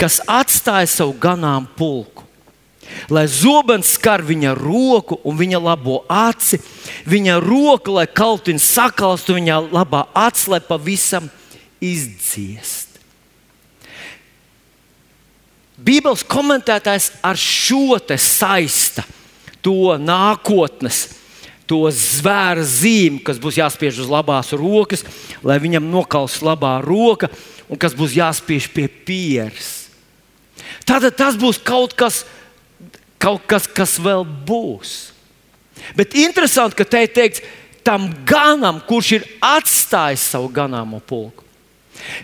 kas 0.00 0.20
atstāja 0.28 0.88
savu 0.90 1.16
ganām 1.20 1.68
pulku. 1.76 2.22
Lai 3.08 3.24
zobens 3.28 3.94
skar 3.96 4.22
viņa 4.24 4.52
roku 4.56 5.16
un 5.24 5.38
viņa 5.38 5.60
labo 5.62 6.02
aci, 6.10 6.60
viņa 7.08 7.38
roka, 7.42 7.94
lai 7.94 8.06
kaltiņa 8.06 8.60
sakalstu 8.60 9.38
viņa 9.38 9.60
labā 9.72 10.04
aci, 10.14 10.50
lai 10.52 10.60
pavisam 10.64 11.30
izdziest. 11.80 12.94
Bībeles 15.84 16.22
komentētājs 16.28 17.10
ar 17.24 17.36
šo 17.40 17.98
te 18.00 18.16
saista 18.20 19.04
to 19.64 19.96
nākotnes, 20.00 21.08
to 21.68 21.80
zvēra 21.92 22.64
zīmi, 22.64 23.22
kas 23.24 23.40
būs 23.40 23.58
jāspiež 23.58 24.02
uz 24.04 24.12
labās 24.12 24.52
rokas, 24.56 25.04
lai 25.44 25.56
viņam 25.60 25.88
nokals 25.88 26.38
labā 26.44 26.76
roka 26.84 27.30
un 27.74 27.80
kas 27.80 27.96
būs 27.96 28.14
jāspiež 28.14 28.68
pie 28.70 28.86
pieres. 28.86 29.90
Tad 30.86 31.06
tas 31.18 31.34
būs 31.34 31.58
kaut 31.58 31.96
kas, 31.98 32.22
kaut 33.18 33.42
kas, 33.50 33.66
kas 33.66 33.96
vēl 33.98 34.22
būs. 34.22 35.14
Bet 35.98 36.14
interesanti, 36.16 36.78
ka 36.78 36.86
te 36.86 37.02
ir 37.02 37.10
teikts, 37.12 37.42
tam 37.84 38.06
ganam, 38.24 38.78
kurš 38.86 39.10
ir 39.18 39.26
atstājis 39.42 40.30
savu 40.32 40.48
ganāmo 40.54 41.02
pulku. 41.04 41.42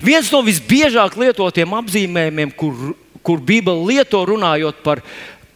Viens 0.03 0.31
no 0.33 0.41
visbiežāk 0.45 1.17
lietotiem 1.21 1.75
apzīmējumiem, 1.79 2.53
kur, 2.57 2.95
kur 3.27 3.43
Bībele 3.43 3.93
lieto 3.93 4.23
runājot 4.29 4.81
par, 4.85 5.03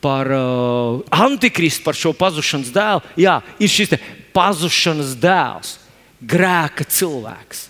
par 0.04 0.30
uh, 0.34 1.00
antikristu, 1.14 1.84
par 1.86 1.98
šo 1.98 2.12
pazušanas 2.16 2.72
dēlu, 2.74 3.14
jā, 3.20 3.38
ir 3.58 3.72
šis 3.72 3.96
pazušanas 4.34 5.14
dēls, 5.22 5.78
grēka 6.24 6.86
cilvēks. 6.88 7.68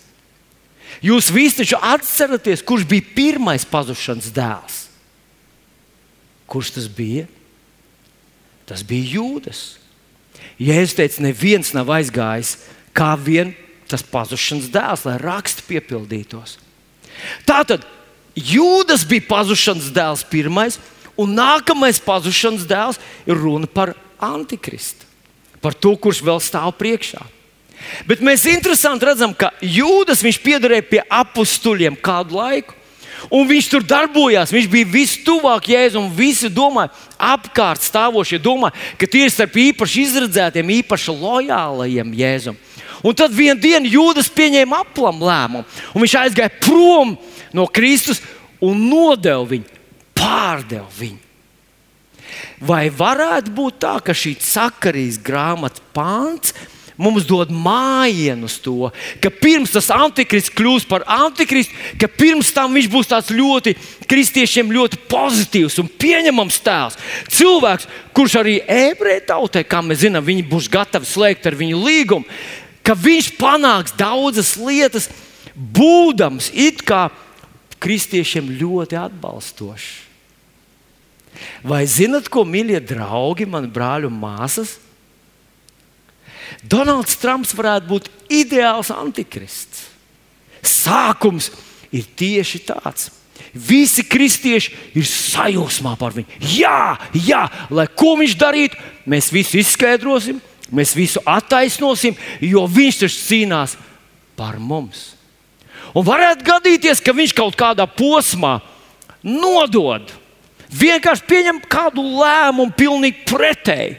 Jūs 1.05 1.29
visi 1.33 1.61
taču 1.61 1.77
atceraties, 1.77 2.63
kurš 2.65 2.87
bija 2.89 3.05
pirmais 3.15 3.65
pazušanas 3.69 4.31
dēls. 4.33 4.77
Kurš 6.49 6.71
tas 6.77 6.87
bija? 6.89 7.27
Tas 8.65 8.81
bija 8.85 9.19
Jūdas. 9.19 9.77
Jēzus 10.61 10.95
teica, 10.97 11.21
neviens 11.25 11.73
nav 11.75 11.91
aizgājis 11.93 12.55
kā 12.95 13.11
vien 13.19 13.53
tas 13.91 14.01
pazušanas 14.01 14.71
dēls, 14.73 15.03
lai 15.05 15.19
raksti 15.21 15.65
piepildītos. 15.67 16.57
Tātad 17.47 17.85
Jūdas 18.35 19.05
bija 19.07 19.27
pazušanas 19.29 19.93
dēls 19.95 20.25
pirmais, 20.27 20.79
un 21.15 21.37
nākamais 21.37 22.01
pazušanas 22.03 22.65
dēls 22.67 22.99
ir 23.29 23.37
runa 23.39 23.69
par 23.69 23.93
antikristu, 24.19 25.05
par 25.63 25.77
to, 25.77 25.93
kurš 25.95 26.23
vēl 26.25 26.41
stāv 26.43 26.73
priekšā. 26.79 27.21
Bet 28.07 28.23
mēs 28.25 28.45
interesanti 28.49 29.07
redzam, 29.07 29.33
ka 29.33 29.51
Jūdas 29.61 30.23
piederēja 30.43 30.85
pie 30.89 31.03
apstuļiem 31.09 31.97
kādu 32.01 32.39
laiku. 32.39 32.75
Un 33.33 33.47
viņš 33.49 33.67
tur 33.71 33.85
darbojās, 33.87 34.51
viņš 34.53 34.67
bija 34.69 34.87
vistuvāk 34.91 35.69
Jēzum. 35.71 36.11
Visi 36.13 36.49
domāja, 36.51 36.91
apkārt 37.17 37.85
stāvošie 37.85 38.37
domāja, 38.43 38.75
ka 38.99 39.09
tie 39.09 39.25
ir 39.25 39.33
starp 39.33 39.55
īpaši 39.57 40.03
izredzētiem, 40.05 40.73
īpaši 40.81 41.15
lojālajiem 41.15 42.13
Jēzum. 42.19 42.59
Un 43.05 43.17
tad 43.17 43.33
vienā 43.35 43.57
dienā 43.61 43.89
Jūdas 43.89 44.29
pieņēma 44.33 44.81
aplam 44.85 45.21
lēmumu, 45.21 45.65
un 45.93 46.05
viņš 46.05 46.17
aizgāja 46.21 46.53
prom 46.61 47.15
no 47.53 47.67
Kristus 47.69 48.21
un 48.63 48.87
nodeva 48.89 49.45
viņu, 49.49 49.81
pārdeva 50.17 50.87
viņu. 50.99 51.21
Vai 52.65 52.87
varētu 52.89 53.51
būt 53.53 53.81
tā, 53.83 53.97
ka 54.01 54.15
šī 54.15 54.35
sakarīs 54.41 55.19
grāmatas 55.21 55.83
pāns 55.93 56.55
mums 56.97 57.25
dod 57.27 57.51
mājienu 57.51 58.47
uz 58.47 58.57
to, 58.63 58.89
ka 59.23 59.31
pirms 59.33 59.73
tas 59.75 59.89
antikrists 59.93 60.53
kļūs 60.55 60.87
par 60.89 61.03
antikristu, 61.11 61.75
ka 61.99 62.09
pirms 62.11 62.53
tam 62.55 62.75
viņš 62.77 62.89
būs 62.91 63.11
tāds 63.11 63.33
ļoti 63.35 63.75
kristiešiem 64.09 64.71
ļoti 64.75 65.01
pozitīvs 65.11 65.79
un 65.83 65.91
pieņemams 65.91 66.61
tēls. 66.65 66.99
Cilvēks, 67.35 67.89
kurš 68.15 68.39
arī 68.41 68.59
ebreju 68.63 69.25
tautai, 69.27 69.65
kā 69.67 69.81
mēs 69.83 70.05
zinām, 70.05 70.25
viņi 70.25 70.47
būs 70.51 70.71
gatavi 70.71 71.09
slēgt 71.09 71.49
ar 71.49 71.59
viņu 71.59 71.81
līgumu, 71.83 72.39
ka 72.85 72.95
viņš 72.95 73.33
panāks 73.39 73.95
daudzas 73.97 74.55
lietas, 74.61 75.09
būdams 75.55 76.51
it 76.53 76.83
kā 76.85 77.09
kristiešiem 77.81 78.55
ļoti 78.59 78.97
atbalstošs. 78.99 80.05
Vai 81.67 81.83
zinat, 81.89 82.29
ko, 82.31 82.45
mīļie 82.47 82.79
draugi, 82.87 83.47
mani 83.49 83.67
brāļi 83.71 84.07
un 84.07 84.19
māsas? 84.21 84.77
Donalds 86.63 87.17
Trumps 87.21 87.53
varētu 87.57 87.89
būt 87.89 88.09
ideāls 88.33 88.91
antikrists. 88.93 89.87
Sākums 90.65 91.51
ir 91.93 92.07
tieši 92.17 92.61
tāds. 92.67 93.11
Visi 93.55 94.03
kristieši 94.03 94.73
ir 94.99 95.07
sajūsmā 95.07 95.95
par 95.99 96.15
viņu. 96.15 96.39
Jā, 96.57 96.97
jā, 97.15 97.45
lai 97.71 97.87
ko 97.87 98.15
viņš 98.19 98.35
darītu, 98.39 98.79
mēs 99.07 99.31
visu 99.31 99.59
izskaidrosim, 99.61 100.41
mēs 100.75 100.95
visu 100.97 101.23
attaisnosim, 101.23 102.17
jo 102.43 102.65
viņš 102.67 103.01
taču 103.05 103.21
cīnās 103.29 103.77
par 104.35 104.59
mums. 104.59 105.13
Un 105.95 106.03
varētu 106.03 106.43
gadīties, 106.43 106.99
ka 106.99 107.15
viņš 107.15 107.35
kaut 107.37 107.55
kādā 107.55 107.85
posmā 107.87 108.57
nodod, 109.23 110.11
vienkārši 110.67 111.27
pieņem 111.29 111.61
kādu 111.71 112.03
lēmumu 112.03 112.75
pilnīgi 112.75 113.23
pretēji. 113.29 113.95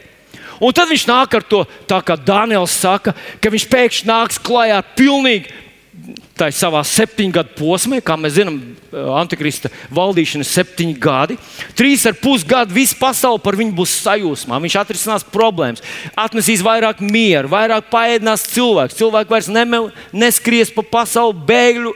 Un 0.60 0.72
tad 0.76 0.88
viņš 0.90 1.04
nāk 1.08 1.36
ar 1.36 1.44
to, 1.44 1.64
tā 1.88 2.00
kā 2.06 2.16
Daniels 2.16 2.74
saka, 2.80 3.14
ka 3.40 3.52
viņš 3.52 3.68
pēkšņi 3.72 4.08
nāks 4.08 4.40
klajā 4.42 4.80
ar 4.80 4.92
pilnīgi 4.96 5.65
Tā 6.36 6.50
ir 6.50 6.54
savā 6.54 6.82
septiņu 6.84 7.32
gadu 7.32 7.54
posmā, 7.56 7.98
kā 8.04 8.14
mēs 8.20 8.34
zinām, 8.36 8.58
Antikrista 9.16 9.70
valdīšana 9.96 10.44
ir 10.44 10.48
septiņi 10.48 10.96
gadi. 11.00 11.36
Trīs 11.76 12.04
ar 12.08 12.16
pus 12.20 12.44
gadu 12.46 12.76
visa 12.76 12.96
pasaule 13.00 13.40
par 13.40 13.56
viņu 13.56 13.72
būs 13.78 13.94
sajūsmā. 14.04 14.58
Viņš 14.60 14.76
atrisinās 14.82 15.24
problēmas, 15.32 15.80
atnesīs 16.12 16.64
vairāk 16.64 17.00
miera, 17.00 17.48
vairāk 17.48 17.88
paēdinās 17.92 18.44
cilvēks. 18.52 18.98
Cilvēki 18.98 19.32
vairs 19.32 19.48
nemel, 19.52 19.88
neskries 20.12 20.72
pa 20.74 20.84
pasauli, 20.84 21.38
bēgļu 21.48 21.94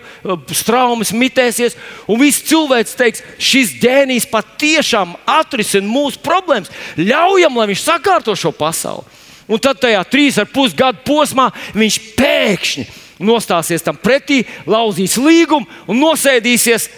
straumes 0.56 1.12
mitēsies. 1.12 1.76
Un 2.08 2.22
viss 2.24 2.46
cilvēks 2.48 2.96
teiks, 2.96 3.24
šis 3.36 3.76
ģēnijs 3.84 4.30
patiešām 4.32 5.12
atrisina 5.28 5.88
mūsu 5.88 6.22
problēmas. 6.24 6.72
Ļaujam, 6.96 7.60
lai 7.60 7.68
viņš 7.74 7.84
sakārto 7.84 8.38
šo 8.38 8.54
pasauli. 8.56 9.04
Un 9.50 9.60
tad 9.60 9.82
tajā 9.82 10.00
trīs 10.08 10.40
ar 10.40 10.48
pus 10.48 10.72
gadu 10.78 11.04
posmā 11.04 11.50
viņš 11.76 12.02
pēkšņi 12.16 12.88
nostāsies 13.20 13.84
tam 13.84 13.98
pretī, 14.00 14.42
lauzīs 14.68 15.16
līgumu 15.20 15.68
un 15.90 16.00
nosēdīsies, 16.00 16.88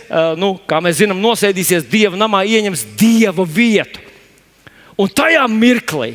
nu, 0.40 0.54
kā 0.68 0.80
mēs 0.84 1.00
zinām, 1.02 1.20
nosēdīsies 1.22 1.88
dieva 1.90 2.18
namā, 2.18 2.44
ieņems 2.46 2.86
dieva 2.98 3.46
vietu. 3.46 4.00
Un 5.00 5.10
tajā 5.10 5.42
mirklī, 5.50 6.12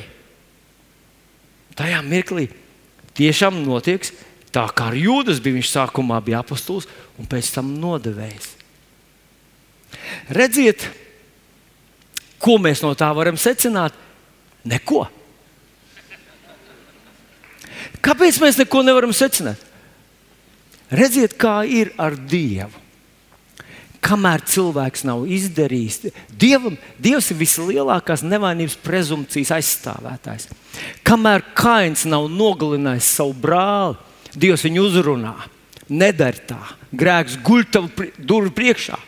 tajā 1.77 1.99
mirklī 2.05 2.47
tiešām 3.17 3.59
notiks 3.65 4.13
tā, 4.53 4.63
kā 4.71 4.91
ar 4.91 4.97
Jūdas 4.97 5.41
bija. 5.43 5.57
Viņš 5.57 5.73
sākumā 5.73 6.21
bija 6.23 6.41
apostols 6.43 6.87
un 7.17 7.27
pēc 7.29 7.49
tam 7.55 7.73
nodevējs. 7.81 8.53
Redziet, 10.33 10.85
ko 12.41 12.57
mēs 12.61 12.83
no 12.85 12.93
tā 12.97 13.09
varam 13.17 13.37
secināt? 13.39 13.95
Neko. 14.67 15.05
Kāpēc 18.03 18.37
mēs 18.43 18.59
neko 18.61 18.83
nevaram 18.85 19.13
secināt? 19.15 19.66
Redziet, 20.91 21.35
kā 21.39 21.61
ir 21.67 21.91
ar 21.99 22.15
Dievu. 22.15 22.85
Kamēr 24.07 24.43
cilvēks 24.47 25.03
nav 25.07 25.25
izdarījis, 25.27 26.13
Dievam, 26.39 26.77
Dievs 27.01 27.31
ir 27.33 27.39
vislielākās 27.41 28.21
nevainības 28.23 28.77
prezumpcijas 28.85 29.55
aizstāvētājs. 29.57 30.47
Kamēr 31.07 31.43
Kains 31.57 32.05
nav 32.07 32.29
nogalinājis 32.31 33.09
savu 33.17 33.35
brāli, 33.41 33.97
Dievs 34.37 34.63
viņu 34.63 34.85
uzrunā. 34.85 35.35
Nedari 35.87 36.43
tā, 36.49 36.59
grēks 36.95 37.39
guļ 37.43 37.67
tev 37.71 37.89
durvju 38.19 38.53
priekšā. 38.55 38.99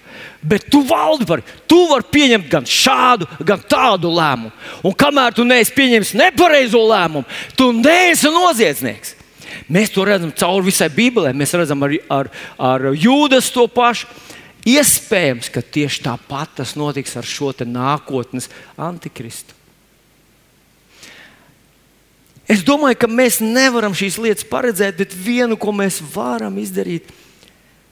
Bet 0.42 0.70
tu 0.72 0.82
valdi 0.88 1.28
par 1.28 1.42
to. 1.44 1.58
Tu 1.70 1.80
vari 1.86 2.08
pieņemt 2.12 2.48
gan 2.52 2.66
šādu, 2.68 3.28
gan 3.46 3.62
tādu 3.70 4.10
lēmumu. 4.12 4.52
Un 4.84 4.96
kamēr 4.98 5.36
tu 5.38 5.46
neesi 5.48 5.76
pieņēmis 5.76 6.16
nepareizo 6.18 6.82
lēmumu, 6.82 7.28
tu 7.56 7.70
neesi 7.76 8.32
noziedznieks. 8.34 9.14
Mēs 9.70 9.92
to 9.94 10.06
redzam 10.08 10.34
cauri 10.34 10.72
visai 10.72 10.90
Bībelē. 10.94 11.34
Mēs 11.38 11.54
redzam 11.58 11.86
ar, 11.86 11.94
ar, 12.10 12.32
ar 12.58 12.90
jūdas 12.98 13.52
to 13.54 13.68
pašu. 13.70 14.10
Iespējams, 14.68 15.48
ka 15.54 15.62
tieši 15.64 16.04
tāpat 16.04 16.58
tas 16.60 16.76
notiks 16.76 17.16
ar 17.18 17.28
šo 17.28 17.54
nākotnes 17.64 18.50
antikristu. 18.76 19.56
Es 22.50 22.64
domāju, 22.66 22.98
ka 23.04 23.08
mēs 23.08 23.38
nevaram 23.46 23.94
šīs 23.94 24.18
lietas 24.18 24.48
paredzēt, 24.50 24.98
bet 24.98 25.14
vienu, 25.14 25.54
ko 25.54 25.70
mēs 25.70 26.00
varam 26.02 26.58
izdarīt, 26.58 27.12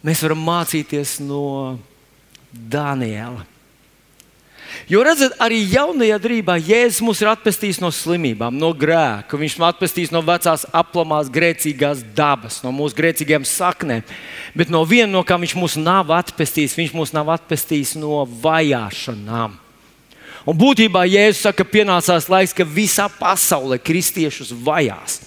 mēs 0.02 0.24
varam 0.26 0.42
mācīties 0.42 1.20
no 1.22 1.78
Daniela. 2.52 3.46
Jo 4.88 5.02
redzat, 5.04 5.34
arī 5.44 5.64
jaunajā 5.68 6.18
darbā 6.22 6.56
Jēzus 6.62 7.02
mūs 7.04 7.22
ir 7.24 7.32
atpestījis 7.32 7.80
no 7.84 7.90
slimībām, 7.92 8.56
no 8.56 8.70
grēka. 8.78 9.40
Viņš 9.40 9.58
mūs 9.58 9.68
atpestīs 9.68 10.14
no 10.14 10.22
vecās, 10.26 10.68
aplamās, 10.76 11.32
grēcīgās 11.34 12.04
dabas, 12.16 12.62
no 12.64 12.72
mūsu 12.76 12.96
grēcīgām 13.00 13.48
saknēm. 13.48 14.06
Bet 14.56 14.72
no 14.74 14.84
viena, 14.88 15.10
no 15.16 15.24
kā 15.28 15.40
viņš 15.42 15.56
mūs 15.60 15.78
nav 15.82 16.14
atpestījis, 16.16 16.78
viņš 16.78 16.94
mūs 16.96 17.16
nav 17.18 17.34
atpestījis 17.36 17.98
no 18.00 18.22
vajāšanām. 18.44 19.58
Un 20.48 20.56
būtībā 20.56 21.04
Jēzus 21.10 21.44
saka, 21.44 21.66
ka 21.66 21.74
pienācās 21.74 22.30
laiks, 22.32 22.56
ka 22.56 22.64
visā 22.64 23.10
pasaulē 23.12 23.82
kristiešus 23.84 24.54
vajās. 24.64 25.20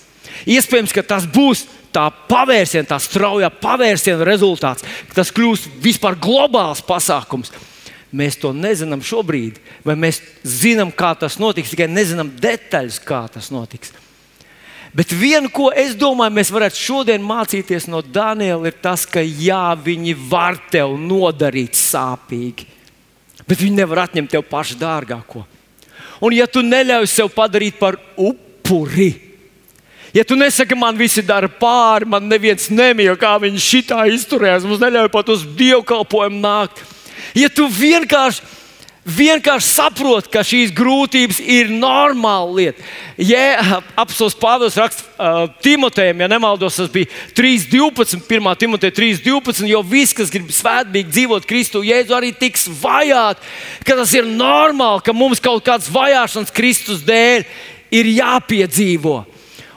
Iespējams, 0.48 0.94
ka 0.96 1.04
tas 1.04 1.26
būs 1.28 1.66
tā 1.92 2.06
pavērsiena, 2.30 2.88
tā 2.88 2.96
straujā 3.02 3.50
pavērsiena 3.60 4.24
rezultāts, 4.24 4.86
ka 5.10 5.20
tas 5.20 5.32
kļūs 5.34 5.66
vispār 5.82 6.16
globāls 6.16 6.80
pasākums. 6.86 7.52
Mēs 8.10 8.34
to 8.42 8.50
nezinām 8.50 9.04
šobrīd, 9.06 9.60
vai 9.86 9.94
mēs 9.94 10.18
zinām, 10.42 10.90
kā 10.90 11.12
tas 11.18 11.38
notiks, 11.38 11.70
tikai 11.70 11.86
nezinām 11.86 12.32
detaļas, 12.42 12.98
kā 13.06 13.22
tas 13.30 13.52
notiks. 13.54 13.92
Bet 14.90 15.12
viena, 15.14 15.46
ko 15.46 15.68
es 15.70 15.94
domāju, 15.94 16.34
mēs 16.34 16.50
varētu 16.50 16.80
šodien 16.80 17.22
mācīties 17.22 17.86
no 17.86 18.00
Daniela, 18.02 18.66
ir 18.66 18.80
tas, 18.82 19.04
ka 19.06 19.22
jā, 19.22 19.70
viņi 19.78 20.16
var 20.32 20.58
tev 20.72 20.96
nodarīt 20.98 21.78
sāpīgi, 21.78 22.66
bet 23.46 23.62
viņi 23.62 23.78
nevar 23.78 24.08
atņemt 24.08 24.34
tev 24.34 24.42
pašu 24.50 24.80
dārgāko. 24.80 25.44
Un 26.20 26.34
ja 26.34 26.50
tu 26.50 26.64
neļauj 26.66 27.06
sev 27.08 27.30
padarīt 27.30 27.78
par 27.78 28.00
upuri, 28.18 29.12
ja 30.10 30.26
tu 30.26 30.34
nesaki, 30.34 30.74
man 30.74 30.98
visi 30.98 31.22
dara 31.22 31.46
pāri, 31.46 32.10
man 32.10 32.26
neviens 32.26 32.66
nemīl, 32.74 33.14
kā 33.14 33.36
viņi 33.38 33.62
šitā 33.62 34.02
izturējās, 34.10 34.66
mums 34.66 34.82
neļauj 34.82 35.12
pat 35.14 35.30
uz 35.30 35.46
dievkalpojumu 35.54 36.42
nākt 36.42 36.82
Ja 37.38 37.50
tu 37.52 37.68
vienkārši 37.70 38.58
vienkārši 39.04 39.66
saprot, 39.66 40.28
ka 40.30 40.42
šīs 40.44 40.72
grūtības 40.76 41.40
ir 41.40 41.70
normāla 41.72 42.50
lieta. 42.52 42.84
Ja 43.20 43.80
apelsīns 43.98 44.36
Pāvils 44.40 44.76
raksta 44.78 45.06
uh, 45.16 45.40
Timotejam, 45.64 46.20
ja 46.20 46.28
nemaldos, 46.30 46.76
tas 46.76 46.90
bija 46.92 47.08
3.12. 47.36 48.20
1. 48.28 48.50
Timoteja 48.60 48.94
3.12. 48.96 49.64
Jo 49.70 49.82
viss, 49.86 50.16
kas 50.16 50.32
grib 50.32 50.52
svētīgi 50.54 51.10
dzīvot 51.10 51.48
Kristu, 51.48 51.84
Jēzu 51.86 52.16
arī 52.16 52.32
tiks 52.36 52.68
vajāti, 52.82 53.44
ka 53.88 53.98
tas 54.02 54.14
ir 54.16 54.28
normāli, 54.28 55.04
ka 55.06 55.16
mums 55.16 55.42
kaut 55.42 55.64
kādas 55.66 55.90
vajāšanas 55.92 56.54
Kristus 56.54 57.04
dēļ 57.06 57.46
ir 57.96 58.14
jāpiedzīvo. 58.20 59.22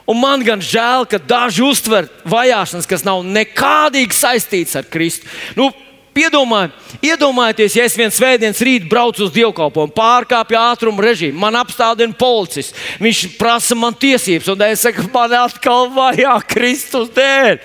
Un 0.04 0.20
man 0.20 0.44
gan 0.44 0.60
žēl, 0.60 1.06
ka 1.08 1.16
daži 1.16 1.64
uztver 1.64 2.10
vajāšanas, 2.28 2.88
kas 2.90 3.06
nav 3.08 3.24
nekādīgi 3.24 4.18
saistītas 4.18 4.76
ar 4.82 4.90
Kristu. 4.92 5.30
Nu, 5.56 5.70
Piedomāj, 6.14 6.68
iedomājieties, 7.02 7.76
ja 7.78 7.86
es 7.90 7.96
viens 7.98 8.18
svētdienas 8.20 8.62
rīt 8.62 8.86
braucu 8.90 9.26
uz 9.26 9.32
dievkalpojumu, 9.34 9.96
pārkāpju 9.98 10.60
ātrumu 10.62 11.02
režīmu, 11.02 11.40
man 11.42 11.58
apstādina 11.58 12.14
policists, 12.18 12.78
viņš 13.02 13.24
prasa 13.40 13.78
man 13.78 13.98
tiesības, 13.98 14.52
un 14.54 14.68
es 14.68 14.86
saku, 14.86 15.08
man 15.14 15.34
atkal 15.42 15.90
vajā 15.96 16.36
Kristus 16.54 17.10
dēļ. 17.18 17.58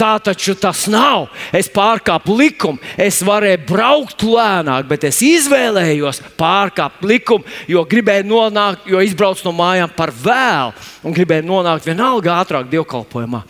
Tā 0.00 0.14
taču 0.24 0.54
tas 0.56 0.86
nav. 0.88 1.26
Es 1.52 1.66
pārkāpu 1.68 2.32
likumu, 2.38 2.80
es 2.96 3.18
varēju 3.20 3.66
braukt 3.68 4.22
lēnāk, 4.24 4.86
bet 4.88 5.04
es 5.10 5.18
izvēlējos 5.26 6.22
pārkāpt 6.40 7.04
likumu, 7.04 7.44
jo 7.68 7.82
gribēju 7.84 8.24
nonākt, 8.30 8.86
jo 8.88 9.02
izbraucu 9.04 9.44
no 9.44 9.52
mājām 9.58 9.92
par 9.92 10.14
vēlu 10.16 10.72
un 11.04 11.16
gribēju 11.18 11.44
nonākt 11.44 11.90
vienalga 11.90 12.38
ātrāk 12.40 12.70
dievkalpojumā. 12.72 13.42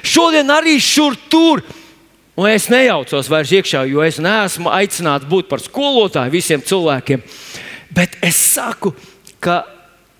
Šodien 0.00 0.48
arī 0.54 0.78
šur 0.80 1.18
tur 1.28 1.60
Un 2.38 2.46
es 2.52 2.68
nejaucos 2.70 3.26
vairs 3.26 3.50
iekšā, 3.50 3.82
jo 3.90 4.04
es 4.06 4.20
neesmu 4.22 4.70
aicināts 4.70 5.26
būt 5.26 5.48
par 5.50 5.58
skolotāju 5.58 6.30
visiem 6.30 6.62
cilvēkiem. 6.62 7.24
Bet 7.90 8.14
es 8.22 8.38
saku, 8.38 8.92
ka 9.42 9.64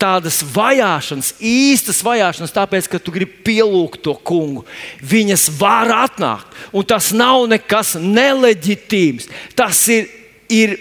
tādas 0.03 0.41
vajāšanas, 0.55 1.37
īstas 1.39 2.01
vajāšanas, 2.07 2.55
tāpēc, 2.55 2.89
ka 2.91 2.99
tu 3.03 3.15
gribi 3.15 3.43
pielūgt 3.47 4.03
to 4.03 4.17
kungu, 4.27 4.65
viņas 4.99 5.49
var 5.61 5.91
atnākt. 5.95 6.59
Un 6.75 6.87
tas 6.91 7.13
nav 7.15 7.45
nekas 7.51 7.95
neleģitīms. 8.03 9.29
Tas 9.59 9.83
ir, 9.95 10.09
ir 10.51 10.75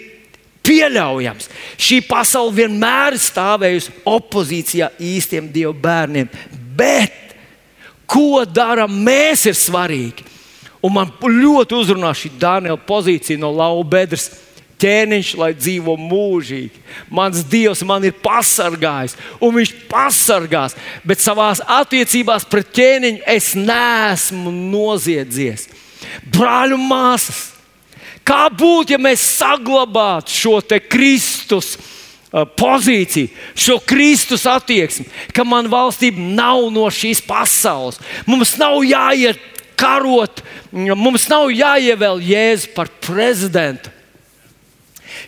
pieļaujams. 0.66 1.50
Šī 1.78 2.00
pasaule 2.06 2.56
vienmēr 2.56 3.14
ir 3.14 3.22
stāvējusi 3.22 3.94
opozīcijā 4.10 4.90
īstiem 5.06 5.50
dievu 5.54 5.74
bērniem. 5.86 6.30
Bet 6.78 7.14
ko 8.10 8.42
darām 8.42 8.98
mēs, 9.06 9.46
ir 9.46 9.58
svarīgi. 9.58 10.26
Un 10.84 10.94
man 10.94 11.10
ļoti 11.22 11.74
uzrunā 11.74 12.12
šī 12.14 12.30
Dānela 12.38 12.78
pozīcija 12.78 13.40
no 13.40 13.50
laubedres. 13.54 14.30
Ķēniņš, 14.78 15.32
lai 15.34 15.48
dzīvo 15.58 15.96
mūžīgi. 15.98 16.84
Mans 17.10 17.40
Dievs 17.50 17.80
man 17.82 18.04
ir 18.06 18.14
pasargājis, 18.22 19.16
un 19.42 19.56
Viņš 19.56 19.72
pasargās. 19.90 20.76
Bet 21.02 21.18
savā 21.18 21.48
attiecībās 21.80 22.46
pret 22.46 22.70
ķēniņu 22.78 23.24
es 23.26 23.56
neesmu 23.58 24.52
noziedzies. 24.54 25.66
Brāļu 26.30 26.78
māsas, 26.78 27.48
kā 28.22 28.46
būtu, 28.54 28.94
ja 28.94 29.02
mēs 29.02 29.24
saglabātu 29.40 30.30
šo 30.30 30.60
Kristus 30.86 31.74
uh, 31.74 32.46
pozīciju, 32.46 33.34
šo 33.58 33.80
Kristus 33.82 34.46
attieksmi, 34.46 35.08
ka 35.34 35.42
man 35.42 35.66
valstība 35.66 36.22
nav 36.22 36.68
no 36.70 36.86
šīs 36.86 37.24
pasaules. 37.26 37.98
Mums 38.30 38.54
nav 38.62 38.78
jāiet 38.86 39.42
karot. 39.78 40.42
Mums 40.72 41.28
nav 41.30 41.48
jāievēl 41.54 42.20
Jēzus 42.24 42.72
par 42.74 42.90
prezidentu. 43.04 43.94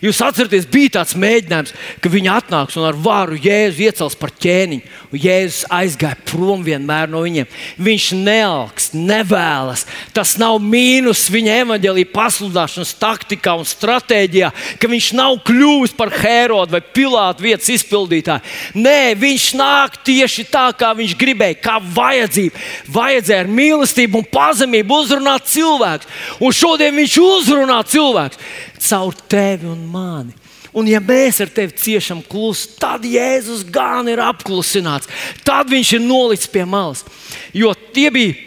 Jūs 0.01 0.21
atceraties, 0.23 0.67
bija 0.71 0.95
tāds 0.97 1.13
mēģinājums, 1.19 1.73
ka 2.01 2.09
viņi 2.11 2.29
atnāks 2.31 2.77
un 2.79 2.87
ar 2.87 2.97
varu 2.97 3.37
Jēzu 3.41 3.83
iecels 3.85 4.15
par 4.17 4.31
ķēniņu. 4.41 4.87
Jēzus 5.11 5.65
aizgāja 5.73 6.17
prom 6.29 6.63
vienmēr 6.65 7.09
no 7.11 7.23
viņiem. 7.25 7.49
Viņš 7.81 8.05
nealks, 8.21 8.91
nevēlas. 8.95 9.83
Tas 10.15 10.37
nav 10.41 10.57
mīnus 10.63 11.25
viņa 11.33 11.59
evaņģēlīja 11.65 12.11
pasludināšanas 12.13 12.95
taktikā 13.01 13.57
un 13.59 13.67
stratēģijā, 13.67 14.51
ka 14.79 14.91
viņš 14.91 15.11
nav 15.19 15.37
kļuvis 15.47 15.95
par 15.97 16.13
Herodu 16.15 16.77
vai 16.77 16.83
Pilātu 16.95 17.45
vietas 17.45 17.69
izpildītāju. 17.75 18.45
Nē, 18.79 19.13
viņš 19.19 19.47
nāk 19.59 19.99
tieši 20.07 20.47
tā, 20.51 20.69
kā 20.77 20.93
viņš 20.97 21.17
gribēja, 21.19 21.59
kā 21.61 21.77
vajadzība. 21.81 22.65
Vajadzēja 22.95 23.45
ar 23.45 23.51
mīlestību 23.51 24.21
un 24.21 24.27
pazemību 24.31 25.01
uzrunāt 25.03 25.49
cilvēku. 25.51 26.09
Un 26.41 26.55
šodien 26.55 26.95
viņš 26.97 27.17
uzrunā 27.21 27.81
cilvēku 27.91 28.39
caur 28.81 29.15
tevi 29.29 29.69
un 29.69 29.83
mani. 29.91 30.35
Un, 30.71 30.87
ja 30.87 31.01
mēs 31.03 31.41
ar 31.43 31.49
tevi 31.51 31.75
ciešam 31.75 32.21
klusu, 32.23 32.77
tad 32.79 33.03
Jēzus 33.03 33.65
gan 33.67 34.07
ir 34.07 34.21
apklusināts. 34.23 35.09
Tad 35.43 35.67
viņš 35.71 35.97
ir 35.97 36.05
nolicis 36.05 36.51
pie 36.51 36.63
malas. 36.63 37.03
Jo 37.51 37.73
bija, 37.91 38.37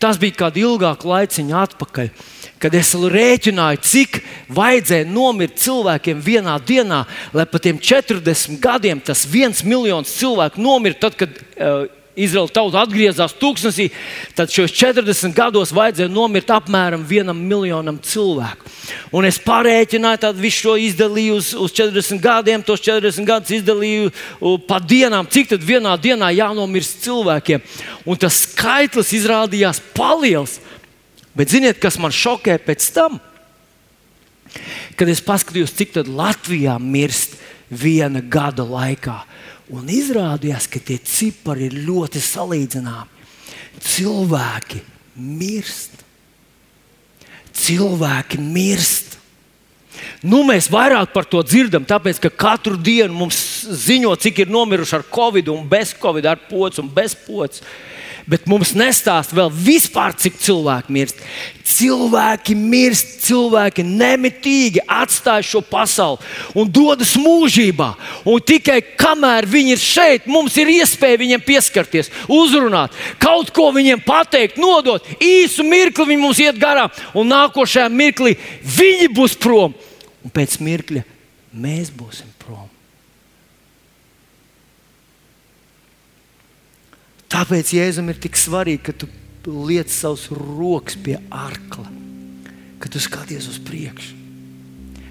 tas 0.00 0.16
bija 0.20 0.38
kādu 0.46 0.62
ilgāku 0.64 1.10
laiciņu 1.12 1.58
atpakaļ. 1.60 2.08
Kad 2.62 2.76
es 2.78 2.94
rēķināju, 2.96 3.82
cik 3.84 4.22
vajadzēja 4.56 5.10
nomirt 5.10 5.58
cilvēkiem 5.60 6.22
vienā 6.24 6.54
dienā, 6.64 7.02
lai 7.36 7.44
pat 7.44 7.66
tiem 7.66 7.76
40 7.76 8.56
gadiem 8.62 9.02
tas 9.04 9.26
viens 9.28 9.60
miljons 9.66 10.14
cilvēku 10.16 10.64
nomirtu, 10.64 11.02
tad, 11.04 11.18
kad 11.20 11.36
uh, 11.36 11.84
Izraela 12.14 12.46
tauta 12.46 12.84
atgriezās 12.84 13.32
tūkstnesī, 13.40 13.88
tad 14.38 14.52
šos 14.54 14.70
40 14.70 15.34
gados 15.34 15.72
vajadzēja 15.74 16.12
nomirt 16.12 16.52
apmēram 16.54 17.02
vienam 17.08 17.40
miljonam 17.42 17.98
cilvēku. 17.98 18.70
Un 19.14 19.26
es 19.26 19.40
pārēķināju, 19.42 20.20
tad 20.22 20.38
visu 20.38 20.68
šo 20.68 20.76
izdalīju 20.78 21.40
uz, 21.40 21.50
uz 21.58 21.74
40 21.74 22.22
gadiem, 22.22 22.62
tos 22.62 22.82
40 22.86 23.26
gadus 23.26 23.56
izdalīju 23.58 24.12
pa 24.68 24.78
dienām, 24.78 25.26
cik 25.26 25.50
tad 25.56 25.66
vienā 25.66 25.96
dienā 25.98 26.30
jānomirst 26.36 27.02
cilvēkiem. 27.02 27.66
Un 28.06 28.22
tas 28.22 28.44
skaitlis 28.46 29.10
izrādījās 29.18 29.82
paliels. 29.96 30.60
Bet 31.34 31.50
ziniet, 31.50 31.82
kas 31.82 31.98
man 31.98 32.14
šokē 32.14 32.60
pēc 32.62 32.90
tam? 32.94 33.18
Kad 34.94 35.10
es 35.10 35.22
paskatījos, 35.24 35.74
cik 35.74 35.98
Latvijā 36.06 36.78
mirst 36.78 37.34
viena 37.74 38.22
gada 38.22 38.62
laikā. 38.62 39.24
Un 39.72 39.88
izrādījās, 39.88 40.66
ka 40.68 40.80
tie 40.82 40.98
cipari 41.00 41.70
ir 41.70 41.78
ļoti 41.86 42.20
salīdzināmi. 42.20 43.24
Cilvēki 43.80 44.82
mirst. 45.16 46.02
Cilvēki 47.54 48.40
mirst. 48.42 49.14
Nu, 50.24 50.42
mēs 50.44 50.68
vairāk 50.72 51.12
par 51.14 51.26
to 51.28 51.40
dzirdam, 51.46 51.84
tāpēc 51.86 52.18
ka 52.20 52.30
katru 52.32 52.76
dienu 52.76 53.14
mums 53.14 53.38
ziņo, 53.86 54.12
cik 54.20 54.42
ir 54.44 54.52
nomiruši 54.52 54.98
ar 54.98 55.04
covid, 55.12 55.48
un 55.52 55.66
bez 55.68 55.94
covid, 56.00 56.28
ar 56.28 56.40
pocu 56.48 56.82
un 56.82 56.90
bez 56.92 57.16
pocu 57.26 57.64
bet 58.30 58.46
mums 58.48 58.72
nestāst 58.76 59.34
vēl 59.36 59.50
vispār, 59.52 60.14
cik 60.16 60.38
cilvēki 60.40 60.94
mirst. 60.94 61.20
Cilvēki 61.64 62.54
mirst, 62.56 63.14
cilvēki 63.24 63.84
nemitīgi 63.86 64.82
atstāj 64.90 65.46
šo 65.48 65.62
pasauli 65.64 66.20
un 66.60 66.68
dodas 66.68 67.14
mūžībā. 67.20 67.90
Un 68.28 68.44
tikai 68.44 68.80
kamēr 69.00 69.48
viņi 69.48 69.74
ir 69.76 69.82
šeit, 69.82 70.28
mums 70.30 70.56
ir 70.60 70.72
iespēja 70.74 71.20
viņiem 71.22 71.44
pieskarties, 71.44 72.12
uzrunāt, 72.28 72.92
kaut 73.22 73.52
ko 73.54 73.70
viņiem 73.74 74.04
pateikt, 74.04 74.60
nodot. 74.60 75.08
Īsu 75.20 75.66
mirkli 75.66 76.12
viņi 76.12 76.22
mums 76.22 76.42
iet 76.44 76.60
garām, 76.60 76.92
un 77.16 77.32
nākošajā 77.32 77.88
mirklī 77.92 78.36
viņi 78.76 79.10
būs 79.16 79.36
prom. 79.40 79.76
Un 80.24 80.32
pēc 80.32 80.60
mirkļa 80.64 81.04
mēs 81.52 81.92
būsim 81.94 82.30
prom. 82.40 82.68
Tāpēc 87.34 87.72
Jēzum 87.74 88.12
ir 88.12 88.18
tik 88.22 88.36
svarīgi, 88.38 88.82
ka 88.86 88.92
tu 88.94 89.08
liec 89.66 89.90
savus 89.90 90.28
rokas 90.30 90.94
pie 91.02 91.16
arkla, 91.34 91.88
ka 92.78 92.90
tu 92.90 93.02
skaties 93.02 93.48
uz 93.50 93.58
priekšu, 93.64 94.14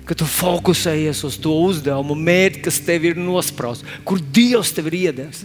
ka 0.07 0.15
tu 0.15 0.27
fokusējies 0.27 1.23
uz 1.27 1.35
to 1.43 1.51
uzdevumu, 1.65 2.15
mērķi, 2.15 2.63
kas 2.63 2.79
tev 2.87 3.09
ir 3.09 3.19
nosprausts, 3.19 3.83
kur 4.07 4.23
Dievs 4.23 4.71
tev 4.75 4.87
ir 4.91 4.99
iedevis. 5.01 5.43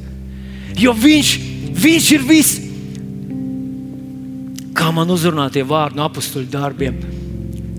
Jo 0.79 0.95
Viņš, 0.95 1.35
viņš 1.75 2.09
ir 2.15 2.27
viss. 2.27 2.65
Kā 4.79 4.93
man 4.95 5.11
uzrunā 5.11 5.49
tie 5.51 5.65
vārdi 5.67 5.99
no 5.99 6.07
apakstuļu 6.07 6.53
darbiem, 6.53 7.01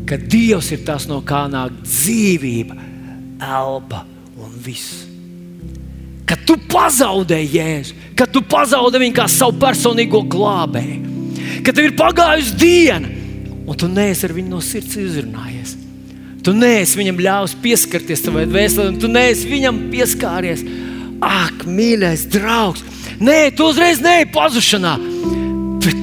ka 0.10 0.20
Dievs 0.20 0.74
ir 0.76 0.84
tas, 0.88 1.08
no 1.08 1.22
kā 1.24 1.46
nāk 1.48 1.86
dzīvība, 1.86 2.76
elpa 3.40 4.04
un 4.36 4.58
viss 4.66 5.09
ka 6.30 6.38
tu 6.46 6.56
pazaudēji 6.70 7.54
Jēzu, 7.58 7.96
ka 8.18 8.28
tu 8.30 8.44
pazaudēji 8.46 9.08
viņu 9.08 9.18
kā 9.18 9.26
savu 9.32 9.58
personīgo 9.62 10.22
glābēju, 10.30 11.00
ka 11.66 11.74
tev 11.74 11.90
ir 11.90 11.96
pagājusi 11.98 12.58
diena, 12.60 13.10
un 13.66 13.78
tu 13.78 13.90
neesi 13.90 14.28
ar 14.28 14.36
viņu 14.38 14.54
no 14.54 14.62
sirds 14.64 14.98
izrunājies. 15.00 15.76
Tu 16.46 16.54
neesi 16.56 16.96
viņam 17.00 17.20
ļāvis 17.20 17.56
pieskarties 17.64 18.22
savai 18.24 18.46
dvēselē, 18.48 18.94
tu 19.02 19.10
neesi 19.12 19.50
viņam 19.50 19.82
pieskāries. 19.92 20.64
Ak, 21.20 21.66
mīļais 21.68 22.30
draugs, 22.32 22.86
nē, 23.20 23.50
tu 23.58 23.68
uzreiz 23.68 24.00
neej 24.00 24.30
pazušanā. 24.32 24.94
Bet 25.84 26.00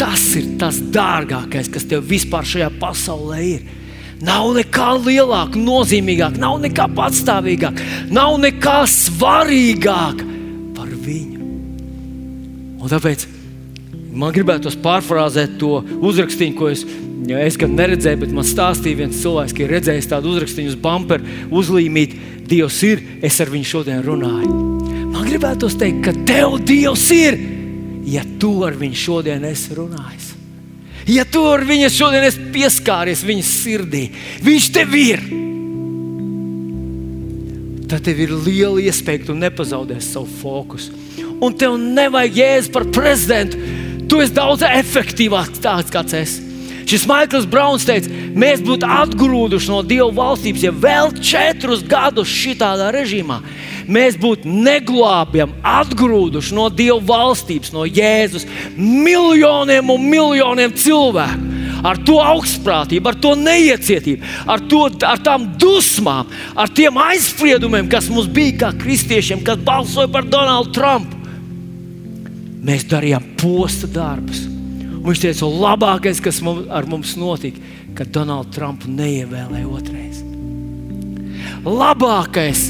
tas 0.00 0.24
ir 0.40 0.48
tas 0.58 0.80
dārgākais, 0.82 1.70
kas 1.70 1.86
tev 1.86 2.02
vispār 2.10 2.48
šajā 2.48 2.72
pasaulē 2.80 3.38
ir. 3.52 3.77
Nav 4.24 4.50
nekā 4.56 4.88
lielāka, 5.04 5.60
nozīmīgāka, 5.62 6.40
nav 6.42 6.58
nekā 6.64 6.88
patstāvīgāka, 6.96 7.84
nav 8.10 8.38
nekā 8.42 8.78
svarīgāka 8.90 10.26
par 10.74 10.88
viņu. 10.90 11.44
Un 12.78 12.90
tāpēc 12.90 13.28
man 14.18 14.34
gribētu 14.34 14.72
pārfrāzēt 14.82 15.58
to 15.60 15.78
uzrakstīnu, 16.02 16.56
ko 16.58 16.70
es, 16.72 16.82
ja 17.30 17.44
es 17.46 17.58
gan 17.60 17.76
neredzēju, 17.78 18.22
bet 18.24 18.34
man 18.34 18.46
stāstīja 18.46 19.04
viens 19.04 19.20
cilvēks, 19.22 19.54
ka 19.54 19.64
ir 19.64 19.76
redzējis 19.76 20.10
tādu 20.10 20.34
uzrakstīnu 20.34 20.74
uz 20.74 20.80
bumperu, 20.82 21.38
uzlīmīt, 21.54 22.18
Dievs 22.48 22.78
ir, 22.88 23.02
es 23.20 23.36
ar 23.44 23.50
viņu 23.52 23.68
šodien 23.68 23.98
runāju. 24.00 24.54
Man 25.12 25.26
gribētu 25.28 25.68
teikt, 25.68 26.00
ka 26.06 26.14
tev 26.24 26.56
Dievs 26.64 27.04
ir, 27.12 27.36
ja 28.08 28.22
tu 28.40 28.54
ar 28.64 28.78
viņu 28.78 28.96
šodien 28.96 29.44
esi 29.44 29.76
runājis. 29.76 30.27
Ja 31.08 31.24
tu 31.24 31.40
ar 31.48 31.62
viņu 31.64 31.88
šodien 31.92 32.26
esi 32.28 32.48
pieskāries 32.52 33.24
viņa 33.24 33.44
sirdī, 33.48 34.02
viņš 34.44 34.70
tev 34.74 34.96
ir. 34.98 35.22
Tad 37.88 38.04
tev 38.04 38.18
ir 38.20 38.34
liela 38.36 38.82
iespēja, 38.84 39.22
ka 39.22 39.30
tu 39.30 39.38
nepazaudēsi 39.38 40.12
savu 40.12 40.28
fokusu. 40.42 40.92
Un 41.40 41.54
tev 41.56 41.78
nevajag 41.80 42.36
jēzus 42.42 42.72
par 42.74 42.84
prezidentu. 42.92 43.60
Tu 44.08 44.20
esi 44.24 44.36
daudz 44.36 44.64
efektīvāks 44.68 45.62
tāds, 45.64 45.92
kāds 45.92 46.16
esi. 46.18 46.47
Šis 46.88 47.04
Maikls 47.04 47.44
Brauns 47.44 47.84
teica, 47.84 48.08
mēs 48.38 48.62
būtu 48.64 48.88
atgrūduši 48.88 49.68
no 49.68 49.82
Dieva 49.84 50.08
valstības, 50.16 50.62
ja 50.64 50.72
vēl 50.72 51.12
četrus 51.20 51.82
gadus 51.84 52.32
šitādā 52.32 52.88
režīmā 52.94 53.42
mēs 53.88 54.18
būtu 54.20 54.48
neglābjami 54.48 55.60
atgrūduši 55.66 56.56
no 56.56 56.68
Dieva 56.72 57.00
valstības, 57.08 57.72
no 57.74 57.86
Jēzus 57.88 58.46
miljoniem 58.76 59.92
un 59.92 60.08
miljoniem 60.12 60.74
cilvēku. 60.76 61.54
Ar 61.86 62.00
to 62.02 62.16
augstprātību, 62.18 63.06
ar 63.06 63.18
to 63.22 63.36
neiecietību, 63.38 64.32
ar, 64.50 64.64
to, 64.66 64.80
ar 65.06 65.20
tām 65.22 65.44
dusmām, 65.62 66.26
ar 66.58 66.72
tiem 66.74 66.98
aizspriedumiem, 66.98 67.86
kas 67.92 68.10
mums 68.10 68.26
bija 68.34 68.56
kā 68.64 68.72
kristiešiem, 68.80 69.44
kas 69.46 69.62
balsoja 69.62 70.10
par 70.10 70.26
Donaldu 70.26 70.74
Trumpu. 70.74 71.20
Mēs 72.66 72.82
darījām 72.90 73.36
posta 73.38 73.86
darbus. 73.94 74.57
Viņš 75.08 75.20
teica, 75.22 75.46
labākais, 75.48 76.18
kas 76.20 76.42
mums, 76.44 76.66
ar 76.68 76.84
mums 76.84 77.14
notika, 77.16 77.62
kad 77.96 78.10
Donaldu 78.12 78.52
Trumpu 78.52 78.90
neievēlēja 78.92 79.70
otrais. 79.72 80.18
Labākais, 81.64 82.66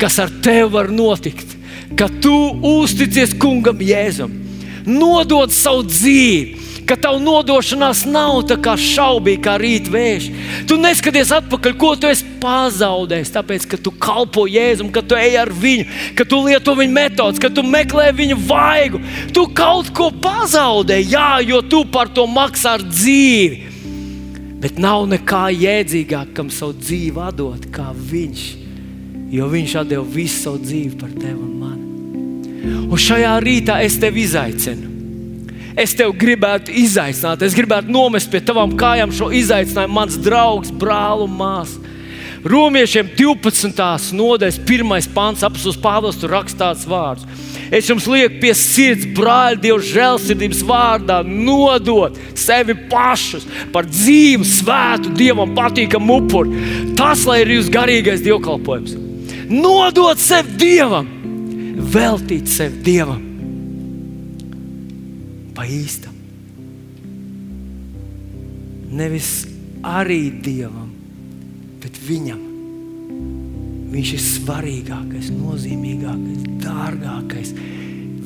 kas 0.00 0.16
ar 0.24 0.32
tevi 0.44 0.70
var 0.72 0.88
notikt, 0.88 1.52
ka 2.00 2.08
tu 2.24 2.32
uzticies 2.64 3.36
kungam 3.36 3.82
Jēzum, 3.84 4.32
nodod 4.88 5.52
savu 5.52 5.84
dzīvi. 5.90 6.63
Ka 6.84 6.96
tavu 7.00 7.20
nodošanās 7.24 8.04
nav 8.04 8.42
tā 8.50 8.58
kā 8.60 8.74
šaubīga, 8.80 9.42
kā 9.46 9.54
rīta 9.60 9.92
vējš. 9.94 10.26
Tu 10.68 10.78
neskaties 10.80 11.32
atpakaļ, 11.32 11.76
ko 11.80 11.94
tu 11.96 12.10
esi 12.10 12.26
pazaudējis. 12.42 13.32
Tāpēc, 13.34 13.68
ka 13.70 13.80
tu 13.80 13.92
kalpo 13.96 14.44
Jēzum, 14.50 14.90
ka 14.92 15.00
tu 15.00 15.16
ej 15.16 15.38
ar 15.40 15.52
viņu, 15.52 15.86
ka 16.18 16.26
tu 16.28 16.42
lieto 16.44 16.74
viņa 16.76 16.96
metodas, 16.98 17.40
ka 17.40 17.48
tu 17.48 17.64
meklē 17.64 18.10
viņa 18.16 18.40
vaigu. 18.48 19.00
Tu 19.32 19.46
kaut 19.56 19.88
ko 19.96 20.10
pazaudēji, 20.12 21.12
jā, 21.14 21.30
jo 21.48 21.62
tu 21.64 21.84
par 21.88 22.12
to 22.12 22.26
maksā 22.28 22.76
ar 22.78 22.84
dzīvi. 22.84 23.72
Bet 24.64 24.76
nav 24.80 25.08
nekā 25.10 25.46
jēdzīgāk, 25.52 26.36
kam 26.36 26.52
savu 26.52 26.76
dzīvi 26.80 27.26
atdot, 27.28 27.68
kā 27.72 27.90
viņš 27.92 28.44
jo 29.34 29.48
Viņš 29.50 29.76
deva 29.88 30.04
visu 30.06 30.42
savu 30.42 30.62
dzīvi 30.62 30.98
par 31.00 31.12
tevi 31.14 31.34
un 31.34 31.54
mani. 31.58 32.82
Un 32.86 32.98
šajā 33.00 33.36
rītā 33.42 33.80
es 33.84 33.98
tevi 34.00 34.24
izaicinu. 34.28 34.93
Es 35.76 35.94
tevi 35.98 36.14
gribētu 36.18 36.74
izaicināt, 36.84 37.42
es 37.42 37.56
gribētu 37.56 37.90
nomest 37.92 38.30
pie 38.30 38.40
tavām 38.44 38.76
kājām 38.78 39.12
šo 39.14 39.32
izaicinājumu, 39.34 39.96
mans 39.96 40.18
draugs, 40.22 40.70
brāl 40.70 41.26
un 41.26 41.34
māsas. 41.38 41.80
Romiešiem 42.44 43.08
12. 43.16 44.12
nodaļas, 44.12 44.58
1. 44.68 44.90
pāns, 45.16 45.44
apelsīns 45.46 45.78
Pāvils 45.80 46.18
tur 46.20 46.34
rakstīts 46.34 46.84
vārds. 46.84 47.24
Es 47.72 47.88
jums 47.88 48.04
lieku 48.04 48.42
pie 48.42 48.52
sirds, 48.52 49.06
brāļi, 49.16 49.62
Dieva 49.62 49.78
žēlsirdības 49.88 50.60
vārdā, 50.68 51.22
nodot 51.24 52.18
sevi 52.36 52.76
pašus 52.90 53.48
par 53.72 53.88
dzīvu, 53.88 54.44
svētu, 54.44 55.14
Dievam 55.16 55.56
patīkamu 55.56 56.20
upuri. 56.20 56.68
Tas, 57.00 57.24
lai 57.24 57.40
ir 57.46 57.56
jūsu 57.56 57.72
garīgais 57.72 58.22
dievkalpojums 58.26 59.00
nodot 59.48 60.20
sevi 60.20 60.56
Dievam, 60.58 61.08
veltīt 61.94 62.50
sevi 62.50 62.82
Dievam. 62.84 63.23
Pa 65.54 65.66
īstam. 65.70 66.16
Nevis 68.94 69.44
arī 69.84 70.28
Dievam, 70.42 70.90
bet 71.82 71.98
Viņam. 72.06 72.40
Viņš 73.94 74.10
ir 74.16 74.22
svarīgākais, 74.22 75.28
nozīmīgākais, 75.30 76.46
dārgākais, 76.64 77.52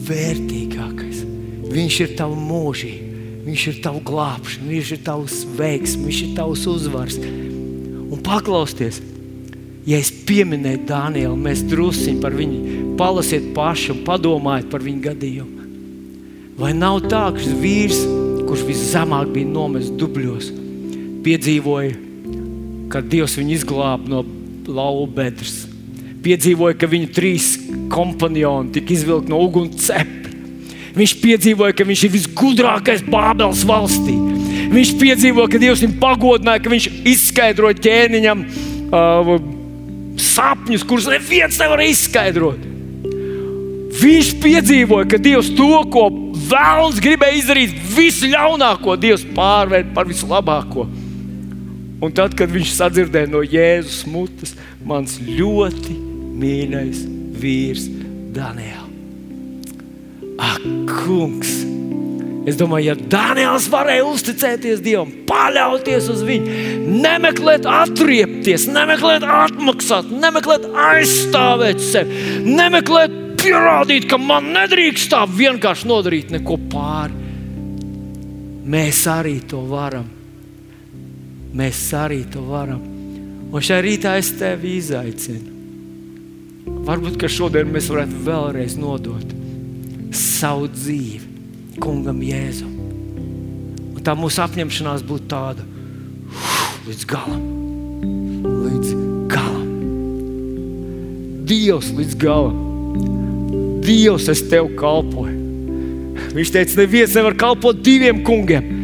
vērtīgākais. 0.08 1.20
Viņš 1.68 1.98
ir 2.06 2.14
tavs 2.16 2.40
mūžība, 2.40 3.20
viņš 3.44 3.66
ir 3.68 3.82
tavs 3.84 4.04
glābšana, 4.08 4.70
viņš 4.72 4.92
ir 4.96 5.02
tavs 5.04 5.42
veiksms, 5.58 6.06
viņš 6.08 6.22
ir 6.24 6.32
tavs 6.38 6.64
uzvars. 6.72 7.20
Un 8.08 8.24
paklausieties, 8.24 9.02
ja 9.88 10.00
es 10.00 10.08
pieminēju 10.28 10.86
Dānielu, 10.88 11.36
mēs 11.36 11.66
druskuļi 11.68 12.22
par 12.24 12.36
viņu 12.38 12.96
palasiet 12.98 13.52
paši 13.56 13.92
un 13.92 14.04
padomājiet 14.08 14.72
par 14.72 14.84
viņu 14.88 15.04
gadījumu. 15.10 15.67
Vai 16.58 16.72
nav 16.74 17.04
tā, 17.06 17.28
ka 17.30 17.38
šis 17.38 17.54
vīrs, 17.60 17.98
kurš 18.48 18.64
viszemāk 18.66 19.28
bija 19.30 19.46
nomests 19.46 19.92
dubļos, 19.94 20.48
piedzīvoja, 21.22 21.92
ka 22.90 23.02
Dievs 23.04 23.36
viņu 23.38 23.54
izglāba 23.54 24.10
no 24.10 24.24
lauva 24.66 25.06
bedres, 25.20 25.60
piedzīvoja, 26.24 26.74
ka 26.80 26.90
viņa 26.90 27.12
trīs 27.14 27.52
kompanioni 27.94 28.74
tika 28.74 28.96
izvilkti 28.96 29.30
no 29.30 29.38
uguns 29.46 29.86
cepļa. 29.86 30.34
Viņš 30.98 31.16
piedzīvoja, 31.22 31.78
ka 31.78 31.86
viņš 31.86 32.04
ir 32.08 32.14
visgudrākais 32.16 33.06
Bābeles 33.06 33.62
valstī. 33.68 34.18
Viņš 34.74 34.94
piedzīvoja, 34.98 35.52
ka 35.52 35.62
Dievs 35.62 35.86
viņu 35.86 36.00
pagodināja, 36.02 36.64
ka 36.64 36.74
viņš 36.74 36.88
izskaidroja 37.06 37.78
ķēniņam 37.86 38.46
uh, 38.90 39.36
sapņus, 40.26 40.90
kurus 40.90 41.06
neviens 41.14 41.62
nevar 41.62 41.86
izskaidrot. 41.86 42.66
Viņš 44.02 44.38
piedzīvoja, 44.42 45.06
ka 45.14 45.22
Dievs 45.22 45.54
to, 45.54 45.76
ko 45.94 46.10
vēlams 46.50 47.02
gribēja 47.02 47.38
izdarīt, 47.40 47.76
visu 47.94 48.30
ļaunāko, 48.32 48.96
Dievs 49.00 49.26
pārvērt 49.36 49.94
par 49.96 50.08
vislabāko. 50.08 50.88
Un 51.98 52.14
tad, 52.14 52.36
kad 52.38 52.50
viņš 52.54 52.74
sadzirdēja 52.76 53.30
no 53.32 53.42
Jēzus 53.42 54.04
mutes, 54.10 54.54
mans 54.86 55.16
ļoti 55.24 55.96
mīļais 56.38 57.02
vīrs 57.42 57.88
Daniels. 58.36 58.86
Ak, 60.38 60.62
kungs! 60.86 61.56
Es 62.48 62.56
domāju, 62.56 62.92
ja 62.92 63.08
Daniels 63.12 63.66
varēja 63.68 64.06
uzticēties 64.08 64.80
Dievam, 64.80 65.10
paļauties 65.28 66.06
uz 66.14 66.22
viņu, 66.24 66.54
nemeklēt, 67.02 67.66
atriepties, 67.68 68.64
nemeklēt, 68.72 69.26
atmaksāt, 69.26 70.08
nemeklēt, 70.22 70.64
aizstāvēt 70.86 71.82
sevi, 71.84 72.22
nemeklēt, 72.46 73.18
pierādīt, 73.38 74.08
ka 74.10 74.18
man 74.20 74.52
nedrīkst 74.54 75.10
tā 75.12 75.24
vienkārši 75.30 75.88
nodarīt 75.88 76.32
neko 76.34 76.58
pāri. 76.70 77.26
Mēs 78.68 79.04
arī 79.08 79.38
to 79.48 79.62
varam. 79.70 80.08
Mēs 81.56 81.80
arī 81.96 82.24
to 82.28 82.42
varam. 82.44 82.82
Un 83.48 83.64
šajā 83.64 83.80
rītā 83.84 84.18
es 84.20 84.34
tevi 84.36 84.74
izaicinu. 84.76 85.56
Varbūt 86.88 87.24
šodien 87.32 87.70
mēs 87.72 87.88
varētu 87.88 88.20
vēlreiz 88.26 88.76
nodot 88.80 89.32
savu 90.12 90.68
dzīvi 90.72 91.78
kungam 91.80 92.20
Jēzum. 92.24 92.74
Un 93.96 94.04
tā 94.04 94.14
mūsu 94.18 94.42
apņemšanās 94.44 95.04
būtu 95.08 95.28
tāda 95.32 95.64
līdz 96.88 97.08
galam. 97.08 97.42
Līdz 98.44 98.92
galam. 99.32 99.66
Dievs 101.48 101.92
līdz 101.96 102.20
galam. 102.20 102.64
Dievs, 103.88 104.28
es 104.28 104.42
tev 104.50 104.68
kalpoju. 104.76 105.32
Viņš 106.36 106.50
teica, 106.52 106.76
neviens 106.82 107.14
nevar 107.16 107.36
kalpot 107.40 107.78
diviem 107.80 108.20
kungiem. 108.26 108.74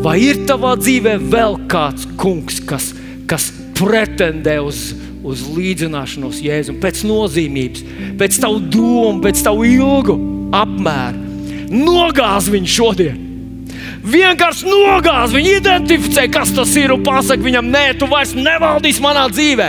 Vai 0.00 0.16
ir 0.24 0.44
tavā 0.48 0.72
dzīvē 0.80 1.18
vēl 1.20 1.58
kāds 1.70 2.06
kungs, 2.20 2.62
kas, 2.64 2.92
kas 3.28 3.50
pretendē 3.76 4.56
uz, 4.64 4.86
uz 5.20 5.42
līdzināšanos 5.52 6.40
Jēzum, 6.44 6.78
pēc 6.80 7.02
nozīmības, 7.04 7.84
pēc 8.20 8.40
tavu 8.40 8.62
domu, 8.72 9.20
pēc 9.24 9.42
tavu 9.44 9.66
ilgu 9.68 10.16
apmēru? 10.56 11.20
Nogāz 11.74 12.48
viņu 12.52 12.72
šodien. 12.72 13.20
Vienkārši 14.04 14.68
nogāz 14.68 15.32
viņu, 15.36 15.58
identificē, 15.60 16.26
kas 16.32 16.52
tas 16.56 16.72
ir 16.80 16.92
un 16.92 17.04
pasakā 17.04 17.44
viņam, 17.44 17.68
nē, 17.72 17.84
tu 18.00 18.08
vairs 18.08 18.34
nevaldīsi 18.36 19.04
manā 19.04 19.28
dzīvē. 19.32 19.68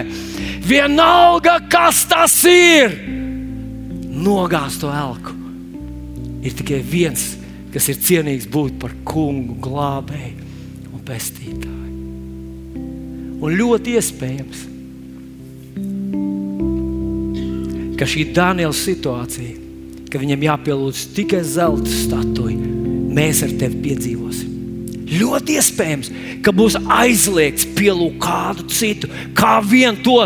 Vienalga, 0.66 1.60
kas 1.72 2.04
tas 2.10 2.36
ir, 2.50 2.96
nogāz 4.16 4.80
to 4.80 4.92
elku. 4.92 5.36
Ir 6.46 6.54
tikai 6.56 6.80
viens, 6.86 7.34
kas 7.74 7.90
ir 7.92 8.00
cienīgs 8.00 8.48
būt 8.52 8.78
par 8.80 8.94
kungu, 9.08 9.58
glābēju 9.64 10.94
un 10.94 11.04
pestītāju. 11.06 11.74
Un 13.46 13.58
ļoti 13.60 13.98
iespējams, 14.00 14.64
ka 18.00 18.08
šī 18.10 18.30
Daniela 18.36 18.76
situācija, 18.76 19.62
ka 20.12 20.22
viņam 20.22 20.46
jāpielūdz 20.48 21.08
tikai 21.16 21.42
zelta 21.48 21.92
statuja, 21.92 22.74
mēs 23.16 23.44
ar 23.46 23.54
tevi 23.60 23.82
piedzīvosim. 23.90 24.52
Ļoti 25.16 25.58
iespējams, 25.60 26.12
ka 26.44 26.54
būs 26.56 26.78
aizliegts 26.92 27.68
pielūgt 27.78 28.18
kādu 28.24 28.66
citu, 28.74 29.10
kā 29.38 29.60
vien 29.64 29.98
to 30.04 30.18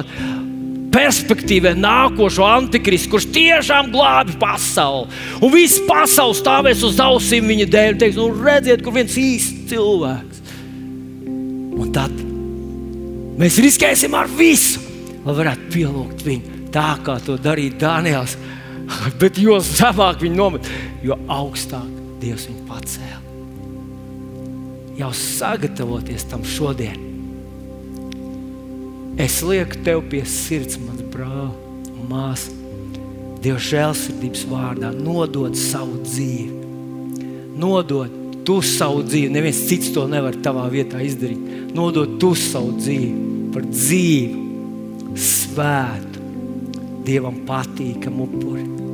perspektīvē 0.94 1.74
nākošo 1.78 2.46
antikristu, 2.48 3.14
kurš 3.14 3.30
tiešām 3.36 3.92
glābi 3.94 4.36
pasauli. 4.42 5.10
Un 5.44 5.54
viss 5.54 5.82
pasaule 5.88 6.38
stāvēs 6.38 6.84
uz 6.88 7.00
ausīm 7.04 7.50
viņa 7.50 7.68
dēļ 7.74 7.94
un 7.94 8.00
teiks, 8.04 8.20
nu 8.20 8.30
redziet, 8.36 8.84
kur 8.86 8.96
viens 8.98 9.18
īsts 9.20 9.70
cilvēks. 9.72 10.44
Un 11.80 11.92
tad 11.96 12.14
mēs 13.40 13.60
riskēsim 13.64 14.16
ar 14.18 14.30
visu, 14.40 14.84
lai 15.26 15.36
varētu 15.42 15.74
pielūgt 15.74 16.26
viņu 16.28 16.64
tā, 16.74 16.92
kā 17.06 17.20
to 17.26 17.38
darīja 17.42 17.80
Daniels. 17.86 18.38
Bet 19.22 19.38
jo 19.42 19.60
zemāk 19.64 20.24
viņi 20.24 20.38
nomet, 20.38 20.70
jo 21.06 21.18
augstāk 21.30 21.98
Dievs 22.20 22.50
viņu 22.50 22.66
pacēla. 22.68 23.22
Jau 25.00 25.14
sagatavoties 25.16 26.26
tam 26.28 26.44
šodien 26.44 27.09
Es 29.18 29.42
lieku 29.42 29.80
tev 29.86 30.04
pie 30.12 30.22
sirds, 30.28 30.78
mans 30.82 31.02
brāl 31.14 31.52
un 31.90 32.06
māsa. 32.12 32.54
Dieva 33.40 33.60
žēlsirdības 33.64 34.44
vārdā 34.52 34.92
nodod 34.94 35.56
savu 35.56 36.02
dzīvi. 36.04 37.28
Nodod 37.60 38.44
tu 38.48 38.60
savu 38.66 39.06
dzīvi. 39.08 39.32
Neviens 39.32 39.62
cits 39.70 39.94
to 39.96 40.06
nevar 40.12 40.36
tavā 40.44 40.68
vietā 40.72 41.00
izdarīt. 41.06 41.72
Nodod 41.76 42.18
tu 42.20 42.34
savu 42.36 42.76
dzīvi 42.80 43.54
par 43.54 43.66
dzīvu, 43.70 44.46
svētu, 45.16 46.28
Dievam 47.10 47.40
patīkamu 47.48 48.28
upuri. 48.28 48.89